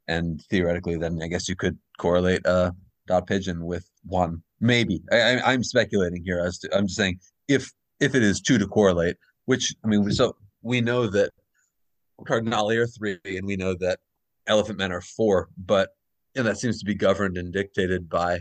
and 0.06 0.42
theoretically, 0.50 0.96
then 0.96 1.20
I 1.22 1.28
guess 1.28 1.48
you 1.48 1.56
could 1.56 1.78
correlate 1.98 2.44
a 2.46 2.74
dot 3.06 3.26
pigeon 3.26 3.64
with 3.64 3.88
one, 4.04 4.42
maybe. 4.60 5.02
I, 5.10 5.40
I'm 5.40 5.64
speculating 5.64 6.22
here 6.24 6.40
as 6.40 6.58
to 6.60 6.76
I'm 6.76 6.86
just 6.86 6.96
saying 6.96 7.18
if 7.48 7.72
if 8.00 8.14
it 8.14 8.22
is 8.22 8.40
two 8.40 8.58
to 8.58 8.66
correlate, 8.66 9.16
which 9.46 9.74
I 9.84 9.88
mean, 9.88 10.10
so 10.12 10.36
we 10.62 10.80
know 10.80 11.06
that 11.08 11.30
Cardinali 12.26 12.76
are 12.76 12.86
three, 12.86 13.18
and 13.24 13.46
we 13.46 13.56
know 13.56 13.74
that 13.80 13.98
Elephant 14.46 14.78
Men 14.78 14.92
are 14.92 15.00
four, 15.00 15.48
but 15.56 15.90
and 16.36 16.46
that 16.46 16.58
seems 16.58 16.78
to 16.78 16.84
be 16.84 16.94
governed 16.94 17.36
and 17.36 17.52
dictated 17.52 18.08
by 18.08 18.40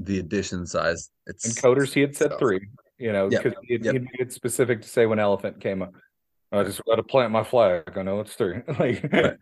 the 0.00 0.18
addition 0.18 0.66
size. 0.66 1.10
It's 1.26 1.44
And 1.44 1.54
coders, 1.56 1.92
he 1.92 2.00
had 2.00 2.16
said 2.16 2.32
so- 2.32 2.38
three, 2.38 2.68
you 2.98 3.12
know, 3.12 3.28
Yep, 3.30 3.42
because 3.44 3.58
he, 3.64 3.74
yep. 3.80 3.92
he 3.92 3.98
made 3.98 4.18
it 4.20 4.32
specific 4.32 4.82
to 4.82 4.88
say 4.88 5.06
when 5.06 5.18
elephant 5.18 5.60
came 5.60 5.82
up. 5.82 5.92
I 6.52 6.64
just 6.64 6.84
got 6.84 6.96
to 6.96 7.02
plant 7.04 7.30
my 7.30 7.44
flag. 7.44 7.84
I 7.96 8.02
know 8.02 8.18
it's 8.20 8.34
three. 8.34 8.60
like, 8.80 9.08
Right. 9.12 9.36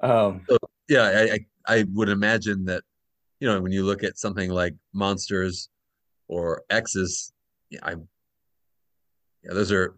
um, 0.00 0.46
yeah, 0.88 1.02
I, 1.02 1.22
I 1.34 1.38
I 1.78 1.84
would 1.92 2.08
imagine 2.08 2.64
that 2.66 2.82
you 3.40 3.48
know 3.48 3.60
when 3.60 3.72
you 3.72 3.84
look 3.84 4.04
at 4.04 4.16
something 4.18 4.50
like 4.50 4.74
monsters 4.92 5.68
or 6.28 6.62
X's, 6.70 7.32
yeah, 7.70 7.80
I 7.82 7.92
yeah, 9.42 9.52
those 9.54 9.72
are 9.72 9.94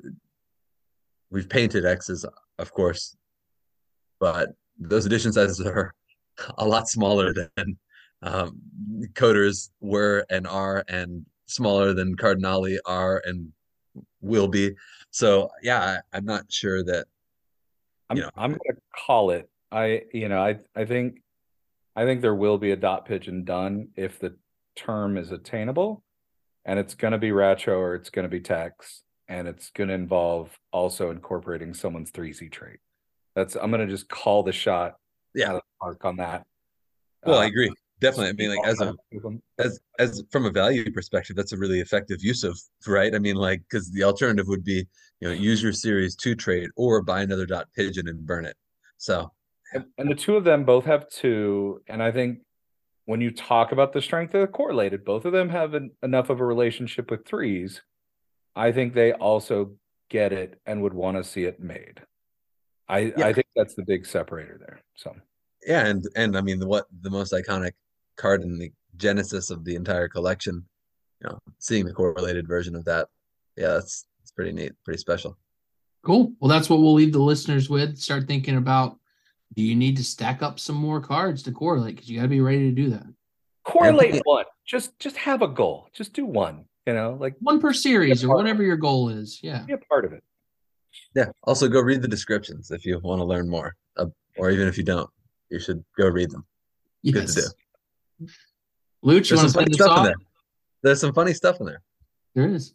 we've 1.31 1.49
painted 1.49 1.85
X's, 1.85 2.25
of 2.59 2.73
course, 2.73 3.15
but 4.21 4.51
those 4.79 5.05
addition 5.05 5.33
sizes 5.33 5.61
are 5.67 5.93
a 6.59 6.67
lot 6.67 6.89
smaller 6.89 7.35
than 7.35 7.79
um, 8.25 8.61
coders 9.12 9.70
were 9.81 10.25
and 10.31 10.47
are, 10.47 10.85
and 10.89 11.25
smaller 11.47 11.93
than 11.95 12.16
Cardinali 12.16 12.79
are 12.87 13.22
and 13.25 13.53
will 14.20 14.49
be. 14.49 14.72
So 15.11 15.51
yeah, 15.62 16.01
I, 16.12 16.16
I'm 16.16 16.25
not 16.25 16.51
sure 16.51 16.83
that 16.85 17.07
I'm 18.11 18.18
know, 18.18 18.31
I'm 18.37 18.51
gonna 18.53 18.81
call 19.07 19.31
it. 19.31 19.49
I 19.70 20.03
you 20.12 20.29
know 20.29 20.41
I 20.43 20.59
I 20.75 20.85
think 20.85 21.20
I 21.95 22.05
think 22.05 22.22
there 22.22 22.35
will 22.35 22.59
be 22.59 22.72
a 22.72 22.77
dot 22.77 23.05
pigeon 23.07 23.45
done 23.45 23.89
if 23.97 24.18
the 24.18 24.37
term 24.75 25.16
is 25.16 25.31
attainable, 25.31 26.03
and 26.64 26.79
it's 26.79 26.95
gonna 26.95 27.18
be 27.18 27.31
retro 27.33 27.79
or 27.79 27.95
it's 27.95 28.11
gonna 28.11 28.29
be 28.29 28.41
text, 28.41 29.05
and 29.29 29.47
it's 29.47 29.70
gonna 29.70 29.93
involve 29.93 30.59
also 30.72 31.11
incorporating 31.11 31.75
someone's 31.75 32.11
three 32.11 32.33
Z 32.33 32.49
trait. 32.49 32.79
That's 33.37 33.55
I'm 33.55 33.70
gonna 33.70 33.87
just 33.87 34.09
call 34.09 34.43
the 34.43 34.53
shot 34.53 34.97
Yeah. 35.35 35.51
out 35.51 35.57
of 35.57 35.61
the 35.62 35.79
park 35.81 36.05
on 36.05 36.16
that. 36.16 36.47
well, 37.25 37.39
I 37.39 37.45
Uh, 37.45 37.49
agree. 37.49 37.72
Definitely. 38.05 38.29
I 38.29 38.33
mean, 38.33 38.57
like 38.57 38.69
as 38.69 38.81
a 38.83 38.95
as 39.59 39.81
as 39.99 40.23
from 40.31 40.45
a 40.45 40.51
value 40.51 40.91
perspective, 40.93 41.37
that's 41.37 41.53
a 41.53 41.57
really 41.57 41.81
effective 41.81 42.23
use 42.23 42.45
of 42.45 42.61
right. 42.87 43.15
I 43.15 43.19
mean, 43.19 43.37
like 43.37 43.63
because 43.63 43.91
the 43.91 44.05
alternative 44.05 44.47
would 44.49 44.63
be 44.63 44.87
you 45.21 45.29
know 45.29 45.33
use 45.33 45.63
your 45.63 45.73
series 45.73 46.15
two 46.15 46.35
trade 46.35 46.69
or 46.77 47.01
buy 47.03 47.23
another 47.23 47.47
dot 47.47 47.69
pigeon 47.75 48.09
and 48.09 48.27
burn 48.27 48.45
it. 48.45 48.57
So 48.99 49.33
And, 49.73 49.87
and 49.97 50.11
the 50.11 50.15
two 50.15 50.37
of 50.37 50.45
them 50.45 50.65
both 50.65 50.85
have 50.85 51.09
two. 51.09 51.81
And 51.89 52.03
I 52.03 52.13
think 52.13 52.41
when 53.07 53.23
you 53.23 53.31
talk 53.31 53.73
about 53.73 53.95
the 53.95 54.03
strength, 54.03 54.33
they're 54.33 54.47
correlated. 54.47 55.05
Both 55.05 55.25
of 55.25 55.33
them 55.33 55.49
have 55.49 55.73
an, 55.73 55.91
enough 56.03 56.29
of 56.29 56.41
a 56.41 56.45
relationship 56.45 57.11
with 57.11 57.25
threes. 57.25 57.81
I 58.55 58.71
think 58.73 58.93
they 58.93 59.13
also 59.15 59.77
get 60.11 60.33
it 60.33 60.61
and 60.67 60.83
would 60.83 60.95
want 60.95 61.17
to 61.17 61.25
see 61.25 61.45
it 61.45 61.59
made. 61.59 62.03
I 62.87 63.15
Yeah. 63.17 63.29
I 63.29 63.33
think 63.33 63.47
that's 63.57 63.75
the 63.75 63.83
big 63.83 64.05
separator 64.05 64.59
there. 64.61 64.83
So 64.95 65.17
yeah, 65.67 65.87
and 65.87 66.05
and 66.15 66.37
I 66.37 66.43
mean 66.43 66.59
the 66.59 66.67
what 66.67 66.85
the 67.01 67.11
most 67.11 67.33
iconic 67.33 67.73
card 68.17 68.43
in 68.43 68.59
the 68.59 68.73
genesis 68.97 69.51
of 69.51 69.65
the 69.65 69.75
entire 69.75 70.09
collection, 70.09 70.65
you 71.21 71.29
know, 71.29 71.39
seeing 71.59 71.85
the 71.85 71.93
correlated 71.93 72.47
version 72.47 72.75
of 72.75 72.85
that, 72.85 73.09
yeah, 73.57 73.69
that's 73.69 74.07
it's 74.23 74.31
pretty 74.33 74.53
neat, 74.53 74.73
pretty 74.85 74.99
special. 74.99 75.37
Cool. 76.03 76.33
Well, 76.41 76.49
that's 76.49 76.69
what 76.69 76.81
we'll 76.81 76.95
leave 76.95 77.12
the 77.12 77.19
listeners 77.19 77.71
with. 77.71 77.97
Start 77.99 78.27
thinking 78.27 78.57
about 78.57 78.99
do 79.57 79.62
you 79.62 79.75
need 79.77 79.97
to 79.99 80.05
stack 80.05 80.43
up 80.43 80.59
some 80.59 80.77
more 80.77 81.01
cards 81.01 81.43
to 81.45 81.53
correlate? 81.53 81.95
Because 81.97 82.11
you 82.11 82.17
got 82.17 82.25
to 82.25 82.29
be 82.29 82.41
ready 82.41 82.69
to 82.71 82.73
do 82.73 82.91
that. 82.91 83.07
correlate 83.65 84.15
Yeah. 84.15 84.21
one. 84.25 84.45
Just 84.67 84.99
just 84.99 85.17
have 85.17 85.43
a 85.43 85.49
goal. 85.49 85.89
Just 85.93 86.12
do 86.12 86.27
one. 86.27 86.65
You 86.87 86.93
know, 86.93 87.17
like 87.19 87.35
One 87.41 87.61
per 87.61 87.73
series 87.73 88.23
or 88.25 88.35
whatever 88.37 88.62
your 88.62 88.77
goal 88.77 89.09
is. 89.09 89.41
Yeah. 89.43 89.62
be 89.62 89.73
a 89.73 89.79
part 89.79 90.05
of 90.05 90.12
it. 90.12 90.23
Yeah. 91.15 91.27
Also, 91.45 91.67
go 91.69 91.81
read 91.81 92.03
the 92.03 92.09
descriptions 92.09 92.71
if 92.71 92.85
you 92.85 92.99
want 92.99 93.21
to 93.21 93.25
learn 93.25 93.49
more, 93.49 93.75
uh, 93.97 94.07
or 94.37 94.51
even 94.51 94.69
if 94.69 94.77
you 94.77 94.85
don't, 94.85 95.09
you 95.51 95.59
should 95.59 95.83
go 95.99 96.09
read 96.09 96.31
them. 96.31 96.45
Good 97.05 97.27
to 97.29 97.35
do. 97.35 97.43
Luch, 98.23 98.29
you 99.05 99.12
There's 99.12 99.33
want 99.33 99.41
some 99.41 99.47
to 99.47 99.51
send 99.51 99.55
funny 99.55 99.71
us 99.73 99.77
stuff 99.77 99.99
in 99.99 100.05
there. 100.05 100.15
There's 100.83 101.01
some 101.01 101.12
funny 101.12 101.35
stuff 101.35 101.57
in 101.61 101.67
there. 101.67 101.83
There 102.35 102.49
is. 102.49 102.75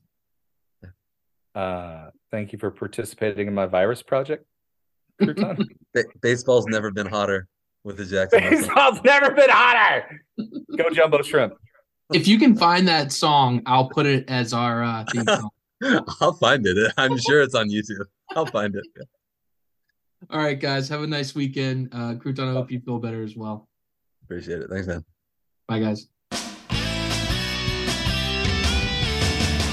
Uh 1.56 2.10
thank 2.32 2.52
you 2.54 2.60
for 2.60 2.70
participating 2.72 3.48
in 3.48 3.54
my 3.54 3.66
virus 3.66 4.04
project. 4.04 4.46
Crouton. 5.22 5.66
Ba- 5.94 6.04
baseball's 6.22 6.66
never 6.68 6.92
been 6.92 7.08
hotter 7.08 7.48
with 7.84 7.98
the 7.98 8.06
Jackson. 8.06 8.44
Russell. 8.44 8.60
Baseball's 8.60 9.02
never 9.04 9.32
been 9.32 9.50
hotter. 9.50 10.22
Go 10.78 10.90
jumbo 10.92 11.22
shrimp. 11.22 11.54
If 12.14 12.28
you 12.28 12.40
can 12.40 12.56
find 12.56 12.88
that 12.88 13.12
song, 13.12 13.62
I'll 13.66 13.90
put 13.90 14.06
it 14.06 14.30
as 14.30 14.54
our 14.54 14.84
uh, 14.84 15.06
theme 15.12 15.26
song. 15.26 15.50
I'll 16.22 16.34
find 16.34 16.66
it. 16.66 16.94
I'm 16.98 17.18
sure 17.18 17.42
it's 17.42 17.56
on 17.56 17.70
YouTube. 17.70 18.06
I'll 18.36 18.46
find 18.46 18.76
it. 18.76 18.86
All 20.30 20.40
right, 20.40 20.60
guys. 20.60 20.90
Have 20.90 21.02
a 21.02 21.08
nice 21.08 21.34
weekend. 21.36 21.90
Uh, 21.92 22.16
Crouton, 22.16 22.50
I 22.50 22.54
hope 22.54 22.72
you 22.72 22.80
feel 22.80 23.00
better 23.00 23.24
as 23.24 23.36
well. 23.36 23.68
Appreciate 24.24 24.62
it. 24.62 24.70
Thanks, 24.70 24.88
man. 24.88 25.04
Bye, 25.70 25.78
guys. 25.78 26.08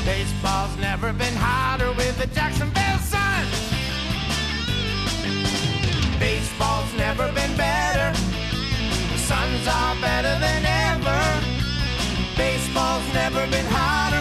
Baseball's 0.04 0.76
never 0.76 1.10
been 1.14 1.34
hotter 1.34 1.90
with 1.92 2.18
the 2.18 2.26
Jacksonville 2.34 2.98
Sun. 2.98 3.44
Baseball's 6.20 6.92
never 6.98 7.32
been 7.32 7.56
better. 7.56 8.12
The 8.12 9.18
Suns 9.18 9.66
are 9.66 9.96
better 10.02 10.38
than 10.38 10.66
ever. 10.66 11.20
Baseball's 12.36 13.14
never 13.14 13.46
been 13.46 13.64
hotter 13.70 14.15